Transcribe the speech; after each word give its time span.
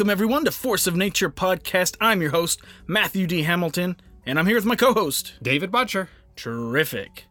Welcome, 0.00 0.12
everyone, 0.12 0.46
to 0.46 0.50
Force 0.50 0.86
of 0.86 0.96
Nature 0.96 1.28
podcast. 1.28 1.94
I'm 2.00 2.22
your 2.22 2.30
host, 2.30 2.62
Matthew 2.86 3.26
D. 3.26 3.42
Hamilton, 3.42 3.96
and 4.24 4.38
I'm 4.38 4.46
here 4.46 4.56
with 4.56 4.64
my 4.64 4.74
co 4.74 4.94
host, 4.94 5.34
David 5.42 5.70
Butcher. 5.70 6.08
Terrific. 6.36 7.26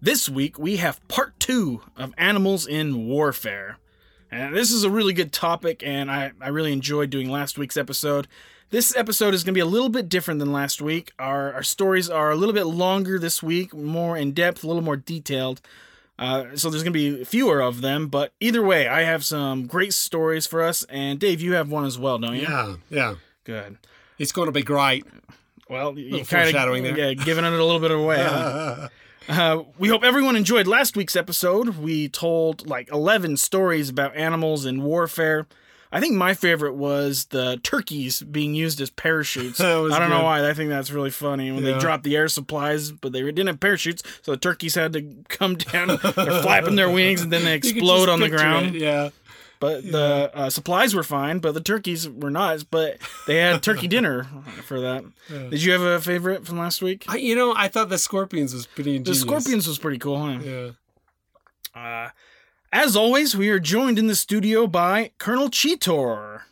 This 0.00 0.28
week, 0.28 0.56
we 0.56 0.76
have 0.76 1.00
part 1.08 1.40
two 1.40 1.82
of 1.96 2.14
Animals 2.16 2.64
in 2.64 3.08
Warfare. 3.08 3.78
And 4.30 4.54
this 4.54 4.70
is 4.70 4.84
a 4.84 4.88
really 4.88 5.14
good 5.14 5.32
topic, 5.32 5.82
and 5.84 6.08
I, 6.08 6.30
I 6.40 6.46
really 6.50 6.72
enjoyed 6.72 7.10
doing 7.10 7.28
last 7.28 7.58
week's 7.58 7.76
episode. 7.76 8.28
This 8.70 8.96
episode 8.96 9.34
is 9.34 9.42
going 9.42 9.54
to 9.54 9.58
be 9.58 9.60
a 9.60 9.66
little 9.66 9.88
bit 9.88 10.08
different 10.08 10.38
than 10.38 10.52
last 10.52 10.80
week. 10.80 11.10
Our, 11.18 11.54
our 11.54 11.64
stories 11.64 12.08
are 12.08 12.30
a 12.30 12.36
little 12.36 12.54
bit 12.54 12.66
longer 12.66 13.18
this 13.18 13.42
week, 13.42 13.74
more 13.74 14.16
in 14.16 14.30
depth, 14.30 14.62
a 14.62 14.68
little 14.68 14.80
more 14.80 14.96
detailed. 14.96 15.60
Uh, 16.18 16.56
so 16.56 16.70
there's 16.70 16.82
going 16.82 16.92
to 16.94 17.18
be 17.18 17.24
fewer 17.24 17.60
of 17.60 17.80
them, 17.82 18.08
but 18.08 18.32
either 18.40 18.62
way, 18.62 18.88
I 18.88 19.02
have 19.02 19.24
some 19.24 19.66
great 19.66 19.92
stories 19.92 20.46
for 20.46 20.62
us. 20.62 20.84
And 20.88 21.18
Dave, 21.18 21.40
you 21.42 21.52
have 21.54 21.70
one 21.70 21.84
as 21.84 21.98
well, 21.98 22.18
don't 22.18 22.36
you? 22.36 22.42
Yeah, 22.42 22.76
yeah. 22.88 23.14
Good. 23.44 23.76
It's 24.18 24.32
going 24.32 24.46
to 24.46 24.52
be 24.52 24.62
great. 24.62 25.04
Well, 25.68 25.98
you 25.98 26.12
kind 26.24 26.26
foreshadowing 26.26 26.86
of 26.86 26.96
there. 26.96 27.08
yeah, 27.08 27.14
giving 27.14 27.44
it 27.44 27.52
a 27.52 27.64
little 27.64 27.80
bit 27.80 27.90
away. 27.90 28.18
huh? 28.22 28.88
Uh, 29.28 29.64
we 29.76 29.88
hope 29.88 30.04
everyone 30.04 30.36
enjoyed 30.36 30.68
last 30.68 30.96
week's 30.96 31.16
episode. 31.16 31.78
We 31.78 32.08
told 32.08 32.68
like 32.68 32.88
11 32.92 33.38
stories 33.38 33.88
about 33.88 34.14
animals 34.14 34.64
in 34.64 34.84
warfare. 34.84 35.48
I 35.92 36.00
think 36.00 36.14
my 36.14 36.34
favorite 36.34 36.74
was 36.74 37.26
the 37.26 37.58
turkeys 37.62 38.22
being 38.22 38.54
used 38.54 38.80
as 38.80 38.90
parachutes. 38.90 39.60
I 39.60 39.64
don't 39.98 40.10
know 40.10 40.22
why. 40.24 40.48
I 40.48 40.52
think 40.54 40.70
that's 40.70 40.90
really 40.90 41.10
funny 41.10 41.52
when 41.52 41.64
they 41.64 41.78
dropped 41.78 42.04
the 42.04 42.16
air 42.16 42.28
supplies, 42.28 42.92
but 42.92 43.12
they 43.12 43.22
didn't 43.22 43.46
have 43.46 43.60
parachutes, 43.60 44.02
so 44.22 44.32
the 44.32 44.38
turkeys 44.38 44.74
had 44.74 44.92
to 44.94 45.02
come 45.28 45.54
down. 45.72 45.88
They're 45.88 46.42
flapping 46.42 46.76
their 46.76 46.90
wings 46.90 47.22
and 47.22 47.32
then 47.32 47.44
they 47.44 47.54
explode 47.56 48.08
on 48.08 48.20
the 48.20 48.28
ground. 48.28 48.76
it, 48.76 48.82
Yeah. 48.82 49.10
But 49.58 49.90
the 49.90 50.30
uh, 50.34 50.50
supplies 50.50 50.94
were 50.94 51.02
fine, 51.02 51.38
but 51.38 51.54
the 51.54 51.62
turkeys 51.62 52.06
were 52.06 52.30
not. 52.30 52.64
But 52.70 52.98
they 53.26 53.36
had 53.38 53.62
turkey 53.62 53.88
dinner 53.88 54.24
for 54.64 54.80
that. 54.80 55.04
Did 55.28 55.62
you 55.62 55.72
have 55.72 55.80
a 55.80 55.98
favorite 55.98 56.46
from 56.46 56.58
last 56.58 56.82
week? 56.82 57.06
I, 57.08 57.16
you 57.16 57.34
know, 57.34 57.54
I 57.56 57.68
thought 57.68 57.88
the 57.88 57.96
scorpions 57.96 58.52
was 58.52 58.66
pretty 58.66 58.98
The 58.98 59.14
scorpions 59.14 59.66
was 59.66 59.78
pretty 59.78 59.98
cool, 59.98 60.18
huh? 60.18 60.40
Yeah. 60.44 60.70
Uh, 61.74 62.10
as 62.72 62.96
always, 62.96 63.36
we 63.36 63.48
are 63.48 63.58
joined 63.60 63.98
in 63.98 64.06
the 64.06 64.14
studio 64.14 64.66
by 64.66 65.10
Colonel 65.18 65.48
Cheetor. 65.48 66.42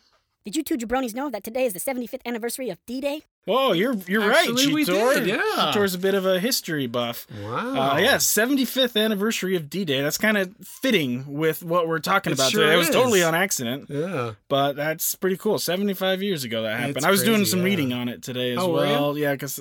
Did 0.45 0.57
you 0.57 0.63
two 0.63 0.77
jabronis 0.77 1.15
know 1.15 1.31
that 1.31 1.43
today 1.43 1.65
is 1.65 1.73
the 1.73 1.81
75th 1.81 2.21
anniversary 2.27 2.69
of 2.69 2.79
D-Day? 2.85 3.23
Oh, 3.47 3.73
you're 3.73 3.95
you're 4.07 4.31
Actually, 4.31 4.67
right, 4.67 4.75
we 4.75 4.85
Cheetor. 4.85 5.15
did, 5.15 5.27
yeah. 5.27 5.37
Cheetor's 5.73 5.95
a 5.95 5.99
bit 5.99 6.15
of 6.15 6.25
a 6.27 6.39
history 6.39 6.87
buff. 6.87 7.27
Wow. 7.43 7.93
Uh, 7.93 7.99
yeah, 7.99 8.17
75th 8.17 9.03
anniversary 9.03 9.57
of 9.57 9.69
D-Day. 9.71 10.03
That's 10.03 10.19
kind 10.19 10.37
of 10.37 10.55
fitting 10.63 11.25
with 11.33 11.63
what 11.63 11.89
we're 11.89 11.99
talking 11.99 12.31
It 12.33 12.39
about 12.39 12.51
sure 12.51 12.63
today. 12.63 12.75
It 12.75 12.79
was 12.79 12.91
totally 12.91 13.23
on 13.23 13.35
accident, 13.35 13.87
Yeah. 13.89 14.33
but 14.49 14.75
that's 14.77 15.15
pretty 15.15 15.37
cool. 15.39 15.59
75 15.59 16.23
years 16.23 16.45
ago 16.45 16.63
that 16.63 16.79
happened. 16.79 16.97
It's 16.99 17.07
I 17.07 17.11
was 17.11 17.23
doing 17.23 17.45
some 17.47 17.61
yeah. 17.61 17.65
reading 17.67 17.93
on 17.95 18.09
it 18.09 18.23
today 18.23 18.53
as 18.53 18.59
Oh, 18.59 18.69
well. 18.71 19.17
Yeah, 19.19 19.33
because 19.33 19.61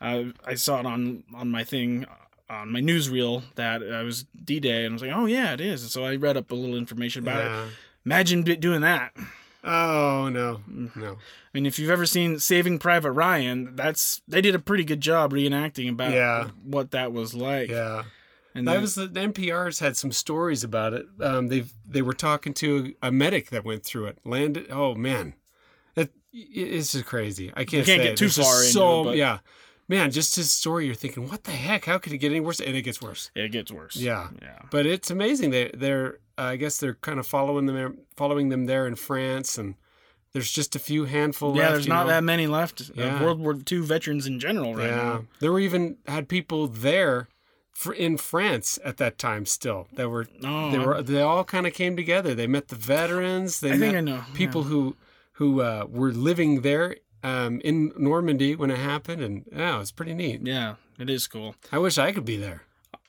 uh, 0.00 0.24
I 0.44 0.54
saw 0.54 0.78
it 0.80 0.86
on 0.86 1.24
on 1.34 1.50
my 1.50 1.64
thing 1.64 2.06
on 2.50 2.70
my 2.72 2.80
newsreel 2.80 3.42
that 3.54 3.82
I 3.82 4.02
was 4.02 4.24
D-Day, 4.44 4.84
and 4.84 4.92
I 4.92 4.94
was 4.94 5.02
like, 5.02 5.12
oh 5.14 5.26
yeah, 5.26 5.52
it 5.52 5.60
is. 5.60 5.82
And 5.82 5.90
So 5.90 6.04
I 6.04 6.16
read 6.16 6.36
up 6.36 6.50
a 6.50 6.54
little 6.54 6.76
information 6.76 7.22
about 7.22 7.44
it. 7.44 7.72
Imagine 8.04 8.42
doing 8.42 8.80
that. 8.82 9.12
Oh 9.62 10.28
no, 10.32 10.62
no. 10.96 11.12
I 11.12 11.16
mean, 11.52 11.66
if 11.66 11.78
you've 11.78 11.90
ever 11.90 12.06
seen 12.06 12.38
Saving 12.38 12.78
Private 12.78 13.12
Ryan, 13.12 13.76
that's 13.76 14.22
they 14.26 14.40
did 14.40 14.54
a 14.54 14.58
pretty 14.58 14.84
good 14.84 15.00
job 15.02 15.32
reenacting 15.32 15.90
about 15.90 16.12
Yeah. 16.12 16.48
what 16.64 16.92
that 16.92 17.12
was 17.12 17.34
like. 17.34 17.68
Yeah. 17.68 18.04
and 18.54 18.66
That 18.66 18.72
then- 18.72 18.80
was 18.80 18.94
the, 18.94 19.06
the 19.06 19.20
NPR's 19.20 19.78
had 19.80 19.96
some 19.98 20.12
stories 20.12 20.64
about 20.64 20.94
it. 20.94 21.06
Um, 21.20 21.48
they 21.48 21.64
they 21.86 22.00
were 22.00 22.14
talking 22.14 22.54
to 22.54 22.94
a 23.02 23.12
medic 23.12 23.50
that 23.50 23.64
went 23.64 23.84
through 23.84 24.06
it. 24.06 24.18
Landed. 24.24 24.68
Oh 24.70 24.94
man, 24.94 25.34
it, 25.94 26.10
it's 26.32 26.92
just 26.92 27.04
crazy. 27.04 27.50
I 27.54 27.64
can't. 27.64 27.72
You 27.72 27.78
can't 27.84 27.86
say 27.86 27.96
get 27.98 28.06
it. 28.12 28.16
too 28.16 28.28
There's 28.28 28.36
far 28.38 28.60
into 28.62 28.72
So 28.72 29.00
it, 29.02 29.04
but- 29.04 29.16
yeah, 29.18 29.38
man, 29.90 30.10
just 30.10 30.36
his 30.36 30.50
story. 30.50 30.86
You're 30.86 30.94
thinking, 30.94 31.28
what 31.28 31.44
the 31.44 31.50
heck? 31.50 31.84
How 31.84 31.98
could 31.98 32.12
it 32.12 32.18
get 32.18 32.30
any 32.30 32.40
worse? 32.40 32.60
And 32.60 32.74
it 32.76 32.82
gets 32.82 33.02
worse. 33.02 33.30
it 33.34 33.50
gets 33.52 33.70
worse. 33.72 33.96
Yeah. 33.96 34.28
yeah. 34.40 34.60
But 34.70 34.86
it's 34.86 35.10
amazing. 35.10 35.50
They 35.50 35.70
they're 35.74 36.18
uh, 36.38 36.42
I 36.54 36.56
guess 36.56 36.78
they're 36.78 36.94
kind 36.94 37.18
of 37.18 37.26
following 37.26 37.66
them 37.66 37.76
there- 37.76 37.94
following 38.16 38.48
them 38.48 38.64
there 38.66 38.86
in 38.86 38.94
France, 38.94 39.58
and 39.58 39.74
there's 40.32 40.50
just 40.52 40.76
a 40.76 40.78
few 40.78 41.04
handful 41.06 41.50
Yeah, 41.56 41.62
left. 41.62 41.72
there's 41.72 41.88
not 41.88 42.06
know? 42.06 42.12
that 42.12 42.24
many 42.24 42.46
left 42.46 42.90
Yeah. 42.94 43.20
World 43.22 43.40
War 43.40 43.54
II 43.70 43.80
veterans 43.80 44.26
in 44.26 44.38
general 44.38 44.74
right 44.76 44.86
yeah, 44.88 44.96
now. 44.96 45.24
there 45.40 45.52
were 45.52 45.60
even 45.60 45.96
had 46.06 46.28
people 46.28 46.66
there. 46.68 47.28
For, 47.72 47.94
in 47.94 48.18
France 48.18 48.78
at 48.84 48.98
that 48.98 49.16
time, 49.16 49.46
still 49.46 49.88
that 49.94 50.10
were 50.10 50.26
Oh, 50.44 50.70
they 50.70 50.78
were 50.78 51.02
they 51.02 51.22
all 51.22 51.44
kind 51.44 51.66
of 51.66 51.72
came 51.72 51.96
together. 51.96 52.34
They 52.34 52.46
met 52.46 52.68
the 52.68 52.76
veterans. 52.76 53.60
They 53.60 53.68
I 53.72 53.78
think 53.78 53.92
met 53.94 53.96
I 53.96 54.00
know. 54.02 54.24
people 54.34 54.64
who 54.64 54.96
who 55.40 55.62
uh, 55.62 55.86
were 55.88 56.12
living 56.12 56.60
there 56.60 56.96
um, 57.22 57.60
in 57.64 57.92
Normandy 57.96 58.56
when 58.56 58.70
it 58.70 58.78
happened, 58.78 59.22
and 59.22 59.44
yeah, 59.52 59.76
it 59.76 59.78
was 59.78 59.92
pretty 59.92 60.14
neat. 60.14 60.40
Yeah, 60.46 60.76
it 60.98 61.10
is 61.10 61.26
cool. 61.26 61.54
I 61.72 61.78
wish 61.78 61.98
I 61.98 62.12
could 62.12 62.24
be 62.24 62.36
there. 62.36 62.62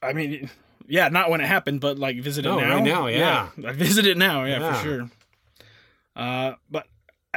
I 0.03 0.13
mean, 0.13 0.49
yeah, 0.88 1.07
not 1.09 1.29
when 1.29 1.41
it 1.41 1.47
happened, 1.47 1.79
but 1.81 1.97
like 1.99 2.19
visit 2.22 2.45
it 2.45 2.49
No, 2.49 2.59
now. 2.59 2.75
right 2.75 2.83
now, 2.83 3.07
yeah. 3.07 3.49
I 3.66 3.72
visit 3.72 4.05
it 4.05 4.17
now. 4.17 4.44
Yeah, 4.45 4.59
Yeah. 4.59 4.73
for 4.73 4.83
sure. 4.83 5.09
Uh, 6.16 6.53
but 6.69 6.88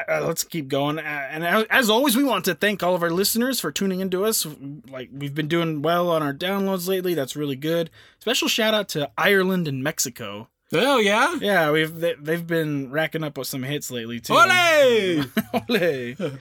uh, 0.08 0.24
let's 0.26 0.42
keep 0.42 0.66
going. 0.68 0.98
Uh, 0.98 1.02
and 1.02 1.44
as- 1.44 1.66
as 1.70 1.90
always, 1.90 2.16
we 2.16 2.24
want 2.24 2.44
to 2.46 2.54
thank 2.54 2.82
all 2.82 2.94
of 2.96 3.02
our 3.02 3.10
listeners 3.10 3.60
for 3.60 3.70
tuning 3.70 4.00
into 4.00 4.24
us. 4.24 4.44
Like 4.90 5.10
we've 5.12 5.34
been 5.34 5.46
doing 5.48 5.82
well 5.82 6.10
on 6.10 6.22
our 6.22 6.34
downloads 6.34 6.88
lately. 6.88 7.14
That's 7.14 7.36
really 7.36 7.54
good. 7.56 7.90
Special 8.18 8.48
shout 8.48 8.74
out 8.74 8.88
to 8.90 9.10
Ireland 9.16 9.68
and 9.68 9.82
Mexico. 9.84 10.48
Oh 10.72 10.98
yeah, 10.98 11.36
Yeah, 11.40 11.70
we've 11.70 11.94
they, 11.94 12.14
they've 12.20 12.44
been 12.44 12.90
racking 12.90 13.22
up 13.22 13.38
with 13.38 13.46
some 13.46 13.62
hits 13.62 13.92
lately 13.92 14.18
too. 14.18 14.32
Ole! 14.34 15.24
Ole! 15.70 16.14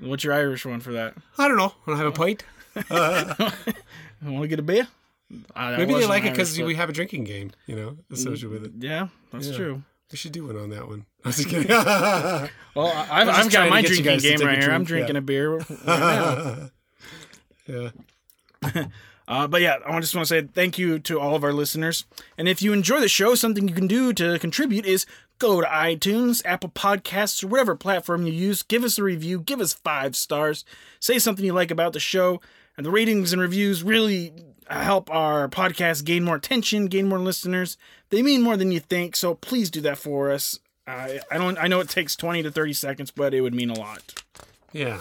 What's 0.00 0.24
your 0.24 0.34
Irish 0.34 0.64
one 0.66 0.80
for 0.80 0.92
that? 0.92 1.14
I 1.38 1.48
don't 1.48 1.56
know. 1.56 1.72
I 1.86 1.90
want 1.90 1.98
to 2.00 2.04
have 2.04 2.06
a 2.06 2.12
pint? 2.12 2.44
I 4.22 4.28
want 4.28 4.42
to 4.42 4.48
get 4.48 4.58
a 4.58 4.62
beer? 4.62 4.88
Uh, 5.54 5.70
that 5.72 5.78
Maybe 5.78 5.94
they 5.94 6.06
like 6.06 6.24
it 6.24 6.32
because 6.32 6.56
but- 6.56 6.66
we 6.66 6.74
have 6.76 6.88
a 6.88 6.92
drinking 6.92 7.24
game, 7.24 7.50
you 7.66 7.76
know, 7.76 7.96
associated 8.10 8.50
with 8.50 8.64
it. 8.64 8.72
Yeah, 8.78 9.08
that's 9.32 9.48
Yeah. 9.48 9.56
true. 9.56 9.82
We 10.10 10.16
should 10.16 10.32
do 10.32 10.46
one 10.46 10.56
on 10.56 10.70
that 10.70 10.88
one. 10.88 11.04
I 11.24 11.28
was 11.28 11.36
just 11.36 11.48
kidding. 11.50 11.68
Well, 11.68 12.48
I- 12.76 13.06
I've, 13.10 13.28
I've 13.28 13.50
got 13.52 13.68
my 13.68 13.82
drinking 13.82 14.18
game 14.20 14.40
right 14.40 14.58
here. 14.62 14.70
I'm 14.72 14.84
drinking 14.84 15.16
yeah. 15.16 15.18
a 15.18 15.22
beer. 15.22 15.56
Right 15.58 16.70
yeah. 17.66 17.90
Uh, 19.28 19.46
but 19.46 19.60
yeah, 19.60 19.76
I 19.86 20.00
just 20.00 20.14
want 20.14 20.26
to 20.26 20.34
say 20.34 20.48
thank 20.54 20.78
you 20.78 20.98
to 21.00 21.20
all 21.20 21.34
of 21.36 21.44
our 21.44 21.52
listeners. 21.52 22.06
And 22.38 22.48
if 22.48 22.62
you 22.62 22.72
enjoy 22.72 23.00
the 23.00 23.08
show, 23.08 23.34
something 23.34 23.68
you 23.68 23.74
can 23.74 23.86
do 23.86 24.14
to 24.14 24.38
contribute 24.38 24.86
is 24.86 25.04
go 25.38 25.60
to 25.60 25.66
iTunes, 25.66 26.42
Apple 26.44 26.70
Podcasts, 26.70 27.42
or 27.42 27.48
whatever 27.48 27.74
platform 27.74 28.26
you 28.26 28.32
use. 28.32 28.62
Give 28.62 28.84
us 28.84 28.98
a 28.98 29.02
review, 29.02 29.40
give 29.40 29.60
us 29.60 29.72
five 29.72 30.16
stars, 30.16 30.64
say 31.00 31.18
something 31.18 31.44
you 31.44 31.52
like 31.52 31.70
about 31.70 31.92
the 31.92 32.00
show. 32.00 32.40
And 32.76 32.86
the 32.86 32.90
ratings 32.90 33.32
and 33.32 33.42
reviews 33.42 33.82
really 33.82 34.32
help 34.70 35.10
our 35.10 35.48
podcast 35.48 36.04
gain 36.04 36.24
more 36.24 36.36
attention, 36.36 36.86
gain 36.86 37.08
more 37.08 37.18
listeners. 37.18 37.76
They 38.10 38.22
mean 38.22 38.42
more 38.42 38.56
than 38.56 38.70
you 38.70 38.80
think, 38.80 39.16
so 39.16 39.34
please 39.34 39.70
do 39.70 39.80
that 39.80 39.98
for 39.98 40.30
us. 40.30 40.60
Uh, 40.86 41.18
I 41.30 41.38
don't. 41.38 41.58
I 41.58 41.66
know 41.66 41.80
it 41.80 41.88
takes 41.88 42.16
twenty 42.16 42.42
to 42.42 42.50
thirty 42.50 42.72
seconds, 42.72 43.10
but 43.10 43.34
it 43.34 43.40
would 43.42 43.54
mean 43.54 43.68
a 43.70 43.78
lot. 43.78 44.22
Yeah. 44.72 45.00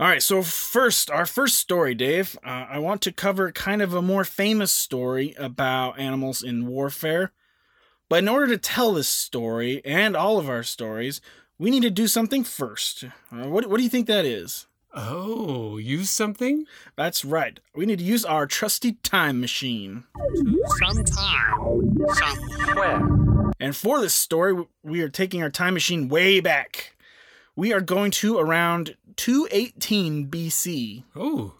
All 0.00 0.06
right, 0.06 0.22
so 0.22 0.42
first, 0.42 1.10
our 1.10 1.26
first 1.26 1.58
story, 1.58 1.92
Dave. 1.94 2.38
Uh, 2.44 2.66
I 2.70 2.78
want 2.78 3.02
to 3.02 3.12
cover 3.12 3.50
kind 3.50 3.82
of 3.82 3.94
a 3.94 4.02
more 4.02 4.24
famous 4.24 4.70
story 4.70 5.34
about 5.38 5.98
animals 5.98 6.42
in 6.42 6.68
warfare. 6.68 7.32
But 8.08 8.20
in 8.20 8.28
order 8.28 8.46
to 8.48 8.58
tell 8.58 8.92
this 8.92 9.08
story 9.08 9.82
and 9.84 10.16
all 10.16 10.38
of 10.38 10.48
our 10.48 10.62
stories, 10.62 11.20
we 11.58 11.70
need 11.70 11.82
to 11.82 11.90
do 11.90 12.06
something 12.06 12.44
first. 12.44 13.04
Uh, 13.32 13.48
what, 13.48 13.66
what 13.66 13.76
do 13.76 13.82
you 13.82 13.90
think 13.90 14.06
that 14.06 14.24
is? 14.24 14.66
Oh, 14.94 15.76
use 15.76 16.08
something? 16.08 16.64
That's 16.96 17.24
right. 17.24 17.60
We 17.74 17.84
need 17.84 17.98
to 17.98 18.04
use 18.04 18.24
our 18.24 18.46
trusty 18.46 18.92
time 19.02 19.40
machine. 19.40 20.04
Sometime. 20.78 21.96
Somewhere. 22.14 23.52
And 23.60 23.76
for 23.76 24.00
this 24.00 24.14
story, 24.14 24.64
we 24.82 25.02
are 25.02 25.08
taking 25.10 25.42
our 25.42 25.50
time 25.50 25.74
machine 25.74 26.08
way 26.08 26.40
back. 26.40 26.96
We 27.54 27.72
are 27.72 27.80
going 27.80 28.12
to 28.12 28.38
around 28.38 28.96
218 29.16 30.28
BC. 30.28 31.04
Oh. 31.14 31.54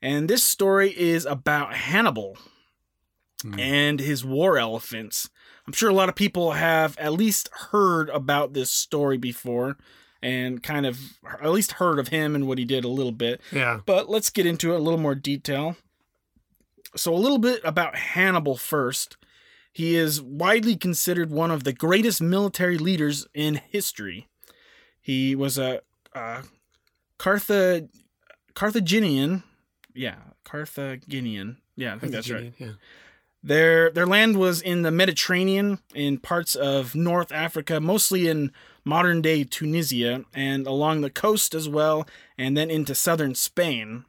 And 0.00 0.28
this 0.28 0.42
story 0.42 0.90
is 0.98 1.24
about 1.26 1.74
Hannibal 1.74 2.38
Hmm. 3.42 3.58
and 3.58 4.00
his 4.00 4.24
war 4.24 4.56
elephants. 4.56 5.28
I'm 5.66 5.72
sure 5.72 5.88
a 5.88 5.94
lot 5.94 6.08
of 6.08 6.14
people 6.14 6.52
have 6.52 6.98
at 6.98 7.12
least 7.12 7.48
heard 7.70 8.08
about 8.10 8.52
this 8.52 8.70
story 8.70 9.16
before 9.16 9.76
and 10.22 10.62
kind 10.62 10.86
of 10.86 10.98
at 11.40 11.50
least 11.50 11.72
heard 11.72 11.98
of 11.98 12.08
him 12.08 12.34
and 12.34 12.46
what 12.46 12.58
he 12.58 12.64
did 12.64 12.84
a 12.84 12.88
little 12.88 13.12
bit. 13.12 13.40
Yeah. 13.52 13.80
But 13.84 14.08
let's 14.08 14.30
get 14.30 14.46
into 14.46 14.72
it 14.72 14.80
a 14.80 14.82
little 14.82 14.98
more 14.98 15.14
detail. 15.14 15.76
So, 16.94 17.14
a 17.14 17.16
little 17.16 17.38
bit 17.38 17.60
about 17.64 17.96
Hannibal 17.96 18.56
first. 18.56 19.16
He 19.72 19.96
is 19.96 20.20
widely 20.20 20.76
considered 20.76 21.30
one 21.30 21.50
of 21.50 21.64
the 21.64 21.72
greatest 21.72 22.20
military 22.20 22.76
leaders 22.76 23.26
in 23.32 23.54
history. 23.54 24.28
He 25.00 25.34
was 25.34 25.58
a, 25.58 25.80
uh 26.14 26.42
Cartha, 27.18 27.88
Carthaginian, 28.54 29.44
yeah, 29.94 30.16
Carthaginian, 30.44 31.58
yeah, 31.76 31.94
I 31.94 31.98
think 31.98 32.12
that's 32.12 32.30
right. 32.30 32.52
Yeah. 32.58 32.72
Their 33.42 33.90
their 33.90 34.06
land 34.06 34.36
was 34.36 34.62
in 34.62 34.82
the 34.82 34.90
Mediterranean, 34.92 35.80
in 35.94 36.18
parts 36.18 36.54
of 36.54 36.94
North 36.94 37.32
Africa, 37.32 37.80
mostly 37.80 38.28
in 38.28 38.52
modern 38.84 39.20
day 39.20 39.42
Tunisia, 39.42 40.24
and 40.32 40.66
along 40.66 41.00
the 41.00 41.10
coast 41.10 41.54
as 41.54 41.68
well, 41.68 42.06
and 42.38 42.56
then 42.56 42.70
into 42.70 42.94
southern 42.94 43.34
Spain, 43.34 44.04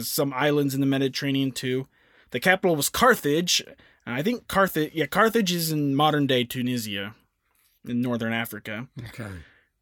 some 0.00 0.32
islands 0.32 0.74
in 0.74 0.80
the 0.80 0.86
Mediterranean 0.86 1.52
too. 1.52 1.86
The 2.30 2.40
capital 2.40 2.76
was 2.76 2.88
Carthage. 2.88 3.62
I 4.06 4.22
think 4.22 4.48
Carthage, 4.48 4.92
yeah, 4.94 5.06
Carthage 5.06 5.52
is 5.52 5.70
in 5.70 5.94
modern 5.94 6.26
day 6.26 6.44
Tunisia, 6.44 7.14
in 7.86 8.00
northern 8.00 8.32
Africa. 8.32 8.88
Okay. 9.08 9.28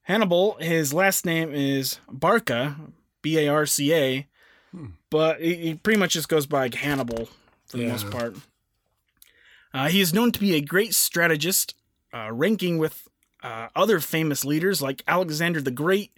Hannibal, 0.02 0.56
his 0.60 0.92
last 0.92 1.24
name 1.24 1.52
is 1.54 2.00
Barca, 2.10 2.76
B 3.22 3.38
A 3.38 3.48
R 3.48 3.66
C 3.66 3.92
A, 3.94 4.26
hmm. 4.72 4.86
but 5.10 5.40
he, 5.40 5.54
he 5.54 5.74
pretty 5.74 5.98
much 5.98 6.12
just 6.14 6.28
goes 6.28 6.46
by 6.46 6.70
Hannibal 6.74 7.28
for 7.66 7.76
the 7.76 7.84
Yeah. 7.84 7.92
most 7.92 8.10
part. 8.10 8.34
Uh, 9.76 9.88
he 9.88 10.00
is 10.00 10.14
known 10.14 10.32
to 10.32 10.40
be 10.40 10.54
a 10.54 10.62
great 10.62 10.94
strategist, 10.94 11.74
uh, 12.10 12.32
ranking 12.32 12.78
with 12.78 13.08
uh, 13.42 13.68
other 13.76 14.00
famous 14.00 14.42
leaders 14.42 14.80
like 14.80 15.02
Alexander 15.06 15.60
the 15.60 15.70
Great, 15.70 16.12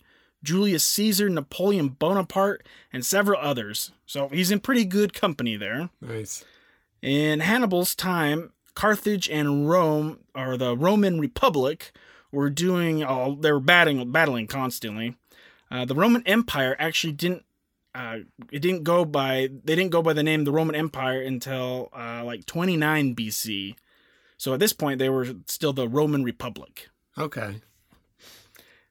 Julius 0.44 0.84
Caesar, 0.84 1.28
Napoleon 1.28 1.88
Bonaparte, 1.88 2.64
and 2.92 3.04
several 3.04 3.40
others. 3.40 3.90
So 4.06 4.28
he's 4.28 4.52
in 4.52 4.60
pretty 4.60 4.84
good 4.84 5.12
company 5.12 5.56
there. 5.56 5.90
Nice. 6.00 6.44
In 7.02 7.40
Hannibal's 7.40 7.96
time, 7.96 8.52
Carthage 8.74 9.28
and 9.28 9.68
Rome, 9.68 10.20
or 10.36 10.56
the 10.56 10.76
Roman 10.76 11.18
Republic, 11.18 11.90
were 12.30 12.50
doing 12.50 13.02
all 13.02 13.34
they 13.34 13.50
were 13.50 13.58
battling 13.58 14.12
battling 14.12 14.46
constantly. 14.46 15.16
Uh, 15.68 15.84
the 15.84 15.96
Roman 15.96 16.22
Empire 16.26 16.76
actually 16.78 17.12
didn't 17.12 17.44
uh, 17.94 18.18
it 18.52 18.60
didn't 18.60 18.84
go 18.84 19.04
by 19.04 19.48
they 19.64 19.74
didn't 19.74 19.90
go 19.90 20.02
by 20.02 20.12
the 20.12 20.22
name 20.22 20.44
the 20.44 20.52
Roman 20.52 20.74
Empire 20.74 21.20
until 21.20 21.88
uh, 21.92 22.22
like 22.24 22.46
29 22.46 23.14
BC. 23.14 23.74
So 24.36 24.54
at 24.54 24.60
this 24.60 24.72
point 24.72 24.98
they 24.98 25.08
were 25.08 25.26
still 25.46 25.72
the 25.72 25.88
Roman 25.88 26.24
Republic. 26.24 26.88
Okay. 27.16 27.56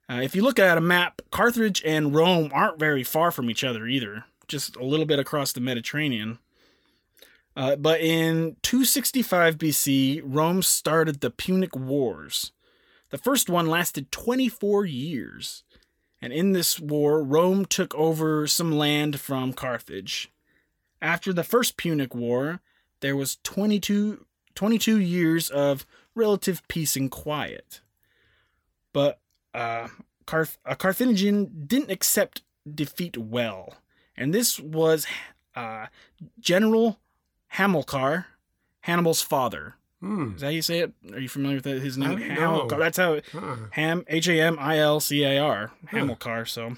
Uh, 0.09 0.21
if 0.23 0.35
you 0.35 0.41
look 0.41 0.57
at 0.57 0.77
a 0.77 0.81
map, 0.81 1.21
Carthage 1.31 1.83
and 1.85 2.15
Rome 2.15 2.49
aren't 2.53 2.79
very 2.79 3.03
far 3.03 3.29
from 3.29 3.49
each 3.49 3.63
other 3.63 3.87
either, 3.87 4.23
just 4.47 4.75
a 4.77 4.85
little 4.85 5.05
bit 5.05 5.19
across 5.19 5.51
the 5.51 5.59
Mediterranean. 5.59 6.39
Uh, 7.57 7.75
but 7.75 7.99
in 7.99 8.55
265 8.61 9.57
BC, 9.57 10.21
Rome 10.23 10.61
started 10.61 11.19
the 11.19 11.31
Punic 11.31 11.75
Wars. 11.75 12.51
The 13.09 13.17
first 13.17 13.49
one 13.49 13.67
lasted 13.67 14.11
24 14.11 14.85
years. 14.85 15.63
And 16.21 16.33
in 16.33 16.51
this 16.51 16.79
war, 16.79 17.23
Rome 17.23 17.65
took 17.65 17.93
over 17.95 18.47
some 18.47 18.71
land 18.71 19.19
from 19.19 19.53
Carthage. 19.53 20.31
After 21.01 21.31
the 21.31 21.43
first 21.43 21.77
Punic 21.77 22.15
War, 22.15 22.59
there 23.01 23.15
was 23.15 23.37
22, 23.43 24.25
22 24.55 24.99
years 24.99 25.49
of 25.49 25.85
relative 26.15 26.67
peace 26.67 26.95
and 26.95 27.11
quiet. 27.11 27.81
But 28.93 29.19
uh, 29.53 29.89
Carth- 30.25 30.57
a 30.65 30.75
Carthaginian 30.75 31.65
didn't 31.67 31.91
accept 31.91 32.41
defeat 32.67 33.17
well, 33.17 33.75
and 34.15 34.33
this 34.33 34.59
was 34.59 35.05
uh, 35.55 35.87
General 36.39 36.99
Hamilcar, 37.47 38.25
Hannibal's 38.81 39.21
father. 39.21 39.75
Hmm. 39.99 40.33
Is 40.35 40.41
that 40.41 40.47
how 40.47 40.51
you 40.51 40.61
say 40.61 40.79
it? 40.79 40.93
Are 41.11 41.19
you 41.19 41.29
familiar 41.29 41.57
with 41.57 41.63
that- 41.65 41.81
his 41.81 41.97
name? 41.97 42.17
Hamilcar. 42.19 42.77
That's 42.79 42.97
how 42.97 43.19
Huh. 43.31 43.55
Ham 43.71 44.03
H 44.07 44.27
A 44.27 44.39
M 44.41 44.57
I 44.59 44.77
L 44.77 44.99
C 44.99 45.23
A 45.23 45.39
R 45.39 45.71
Hamilcar. 45.87 46.45
So 46.45 46.77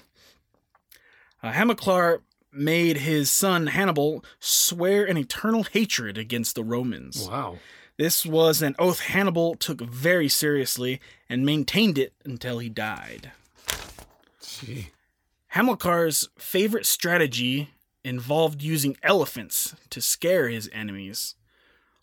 uh, 1.42 1.52
Hamilcar 1.52 2.22
made 2.52 2.98
his 2.98 3.30
son 3.30 3.68
Hannibal 3.68 4.24
swear 4.40 5.04
an 5.04 5.16
eternal 5.16 5.64
hatred 5.64 6.16
against 6.18 6.54
the 6.54 6.64
Romans. 6.64 7.28
Wow. 7.28 7.58
This 7.96 8.24
was 8.24 8.62
an 8.62 8.74
oath 8.78 9.00
Hannibal 9.00 9.54
took 9.54 9.80
very 9.82 10.28
seriously 10.28 11.00
and 11.28 11.44
maintained 11.44 11.98
it 11.98 12.14
until 12.24 12.58
he 12.58 12.68
died. 12.70 13.32
Gee. 14.42 14.88
Hamilcar's 15.48 16.28
favorite 16.38 16.86
strategy 16.86 17.70
involved 18.02 18.62
using 18.62 18.96
elephants 19.02 19.74
to 19.90 20.00
scare 20.00 20.48
his 20.48 20.70
enemies. 20.72 21.34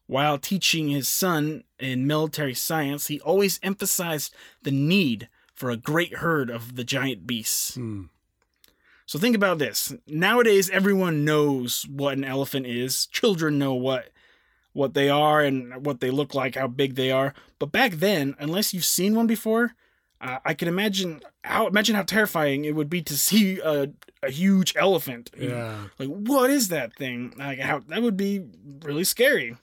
While 0.07 0.38
teaching 0.38 0.88
his 0.88 1.07
son 1.07 1.65
in 1.80 2.07
military 2.07 2.54
science, 2.54 3.07
he 3.07 3.19
always 3.19 3.59
emphasized 3.62 4.33
the 4.63 4.71
need 4.71 5.27
for 5.54 5.69
a 5.69 5.77
great 5.77 6.15
herd 6.15 6.50
of 6.50 6.75
the 6.75 6.86
giant 6.86 7.27
beasts. 7.27 7.75
Hmm. 7.75 8.04
So 9.06 9.19
think 9.19 9.36
about 9.36 9.57
this. 9.57 9.94
Nowadays 10.07 10.69
everyone 10.69 11.25
knows 11.25 11.86
what 11.89 12.18
an 12.18 12.24
elephant 12.24 12.68
is. 12.68 13.06
Children 13.07 13.57
know 13.57 13.74
what 13.74 14.09
what 14.74 14.94
they 14.94 15.09
are 15.09 15.42
and 15.42 15.86
what 15.86 16.01
they 16.01 16.12
look 16.12 16.36
like, 16.36 16.56
how 16.56 16.68
big 16.68 16.95
they 16.95 17.09
are. 17.09 17.33
But 17.57 17.71
back 17.71 17.94
then, 17.94 18.36
unless 18.38 18.75
you've 18.75 18.86
seen 18.86 19.15
one 19.15 19.25
before, 19.25 19.74
uh, 20.21 20.38
I 20.45 20.54
can 20.54 20.68
imagine 20.68 21.21
how 21.44 21.68
imagine 21.68 21.95
how 21.95 22.04
terrifying 22.04 22.63
it 22.63 22.75
would 22.75 22.89
be 22.89 23.01
to 23.01 23.18
see 23.18 23.59
a, 23.59 23.89
a 24.24 24.30
huge 24.30 24.74
elephant. 24.77 25.31
Yeah. 25.38 25.86
Like 26.00 26.09
what 26.09 26.50
is 26.50 26.69
that 26.69 26.94
thing? 26.95 27.33
Like 27.38 27.59
how 27.59 27.80
that 27.88 28.01
would 28.01 28.18
be 28.18 28.45
really 28.83 29.04
scary 29.04 29.57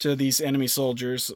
to 0.00 0.14
these 0.16 0.40
enemy 0.40 0.66
soldiers. 0.66 1.32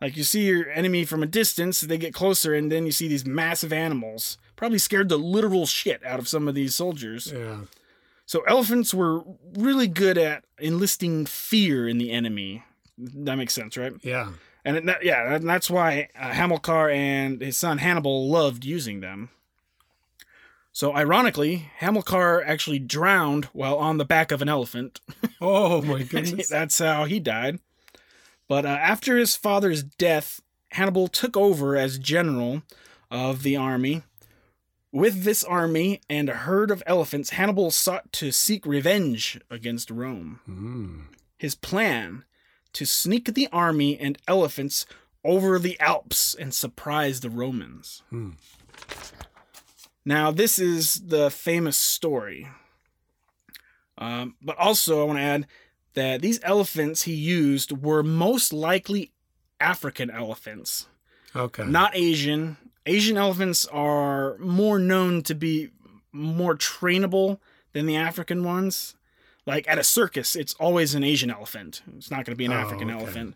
Like 0.00 0.16
you 0.16 0.22
see 0.24 0.46
your 0.46 0.68
enemy 0.70 1.04
from 1.04 1.22
a 1.22 1.26
distance, 1.26 1.80
they 1.80 1.98
get 1.98 2.14
closer, 2.14 2.54
and 2.54 2.70
then 2.70 2.86
you 2.86 2.92
see 2.92 3.08
these 3.08 3.24
massive 3.24 3.72
animals. 3.72 4.38
Probably 4.56 4.78
scared 4.78 5.08
the 5.08 5.16
literal 5.16 5.66
shit 5.66 6.04
out 6.04 6.18
of 6.18 6.28
some 6.28 6.48
of 6.48 6.54
these 6.54 6.74
soldiers. 6.74 7.32
Yeah. 7.34 7.60
So 8.26 8.40
elephants 8.42 8.94
were 8.94 9.22
really 9.54 9.86
good 9.86 10.16
at 10.18 10.44
enlisting 10.58 11.26
fear 11.26 11.88
in 11.88 11.98
the 11.98 12.10
enemy. 12.10 12.64
That 12.96 13.36
makes 13.36 13.54
sense, 13.54 13.76
right? 13.76 13.92
Yeah. 14.02 14.30
And 14.64 14.76
it, 14.76 14.98
yeah, 15.02 15.34
and 15.34 15.48
that's 15.48 15.68
why 15.68 16.08
uh, 16.18 16.30
Hamilcar 16.30 16.90
and 16.90 17.40
his 17.40 17.56
son 17.56 17.78
Hannibal 17.78 18.28
loved 18.28 18.64
using 18.64 19.00
them. 19.00 19.28
So 20.72 20.94
ironically, 20.96 21.70
Hamilcar 21.78 22.42
actually 22.44 22.80
drowned 22.80 23.44
while 23.46 23.76
on 23.76 23.98
the 23.98 24.04
back 24.04 24.32
of 24.32 24.42
an 24.42 24.48
elephant. 24.48 25.00
Oh 25.40 25.82
my 25.82 26.04
goodness. 26.04 26.48
That's 26.48 26.78
how 26.78 27.04
he 27.04 27.20
died. 27.20 27.58
But 28.48 28.64
uh, 28.66 28.68
after 28.68 29.16
his 29.16 29.36
father's 29.36 29.82
death, 29.82 30.40
Hannibal 30.72 31.08
took 31.08 31.36
over 31.36 31.76
as 31.76 31.98
general 31.98 32.62
of 33.10 33.42
the 33.42 33.56
army. 33.56 34.02
With 34.92 35.24
this 35.24 35.42
army 35.42 36.00
and 36.08 36.28
a 36.28 36.34
herd 36.34 36.70
of 36.70 36.82
elephants, 36.86 37.30
Hannibal 37.30 37.70
sought 37.70 38.12
to 38.14 38.30
seek 38.30 38.64
revenge 38.64 39.40
against 39.50 39.90
Rome. 39.90 40.40
Hmm. 40.46 41.00
His 41.38 41.54
plan 41.54 42.24
to 42.74 42.84
sneak 42.84 43.34
the 43.34 43.48
army 43.52 43.98
and 43.98 44.18
elephants 44.28 44.86
over 45.24 45.58
the 45.58 45.78
Alps 45.80 46.34
and 46.34 46.52
surprise 46.52 47.20
the 47.20 47.30
Romans. 47.30 48.02
Hmm. 48.10 48.30
Now, 50.04 50.30
this 50.30 50.58
is 50.58 51.06
the 51.06 51.30
famous 51.30 51.76
story. 51.76 52.48
Um, 53.96 54.34
but 54.42 54.58
also, 54.58 55.00
I 55.00 55.04
want 55.04 55.18
to 55.18 55.22
add 55.22 55.46
that 55.94 56.20
these 56.22 56.40
elephants 56.42 57.02
he 57.02 57.14
used 57.14 57.72
were 57.84 58.02
most 58.02 58.52
likely 58.52 59.12
African 59.60 60.10
elephants, 60.10 60.86
Okay. 61.34 61.64
not 61.64 61.96
Asian. 61.96 62.56
Asian 62.86 63.16
elephants 63.16 63.64
are 63.66 64.36
more 64.38 64.78
known 64.78 65.22
to 65.22 65.34
be 65.34 65.70
more 66.12 66.54
trainable 66.54 67.38
than 67.72 67.86
the 67.86 67.96
African 67.96 68.44
ones. 68.44 68.94
Like 69.46 69.66
at 69.68 69.78
a 69.78 69.84
circus, 69.84 70.36
it's 70.36 70.54
always 70.54 70.94
an 70.94 71.02
Asian 71.04 71.30
elephant. 71.30 71.82
It's 71.96 72.10
not 72.10 72.24
going 72.24 72.32
to 72.34 72.36
be 72.36 72.44
an 72.46 72.52
Oh, 72.52 72.56
African 72.56 72.90
okay. 72.90 73.00
elephant. 73.02 73.34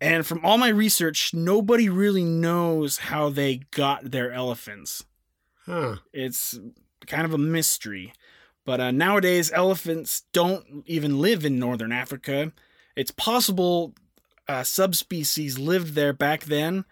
And 0.00 0.26
from 0.26 0.44
all 0.44 0.58
my 0.58 0.68
research, 0.68 1.32
nobody 1.32 1.88
really 1.88 2.24
knows 2.24 2.98
how 2.98 3.30
they 3.30 3.62
got 3.70 4.10
their 4.10 4.30
elephants. 4.32 5.04
Huh. 5.64 5.96
It's 6.12 6.58
kind 7.06 7.24
of 7.24 7.32
a 7.32 7.38
mystery. 7.38 8.12
But 8.66 8.80
uh, 8.80 8.90
nowadays, 8.90 9.50
elephants 9.54 10.24
don't 10.32 10.82
even 10.86 11.20
live 11.20 11.44
in 11.46 11.58
northern 11.58 11.92
Africa. 11.92 12.52
It's 12.96 13.10
possible 13.12 13.94
uh, 14.48 14.64
subspecies 14.64 15.58
lived 15.58 15.94
there 15.94 16.12
back 16.12 16.44
then, 16.44 16.84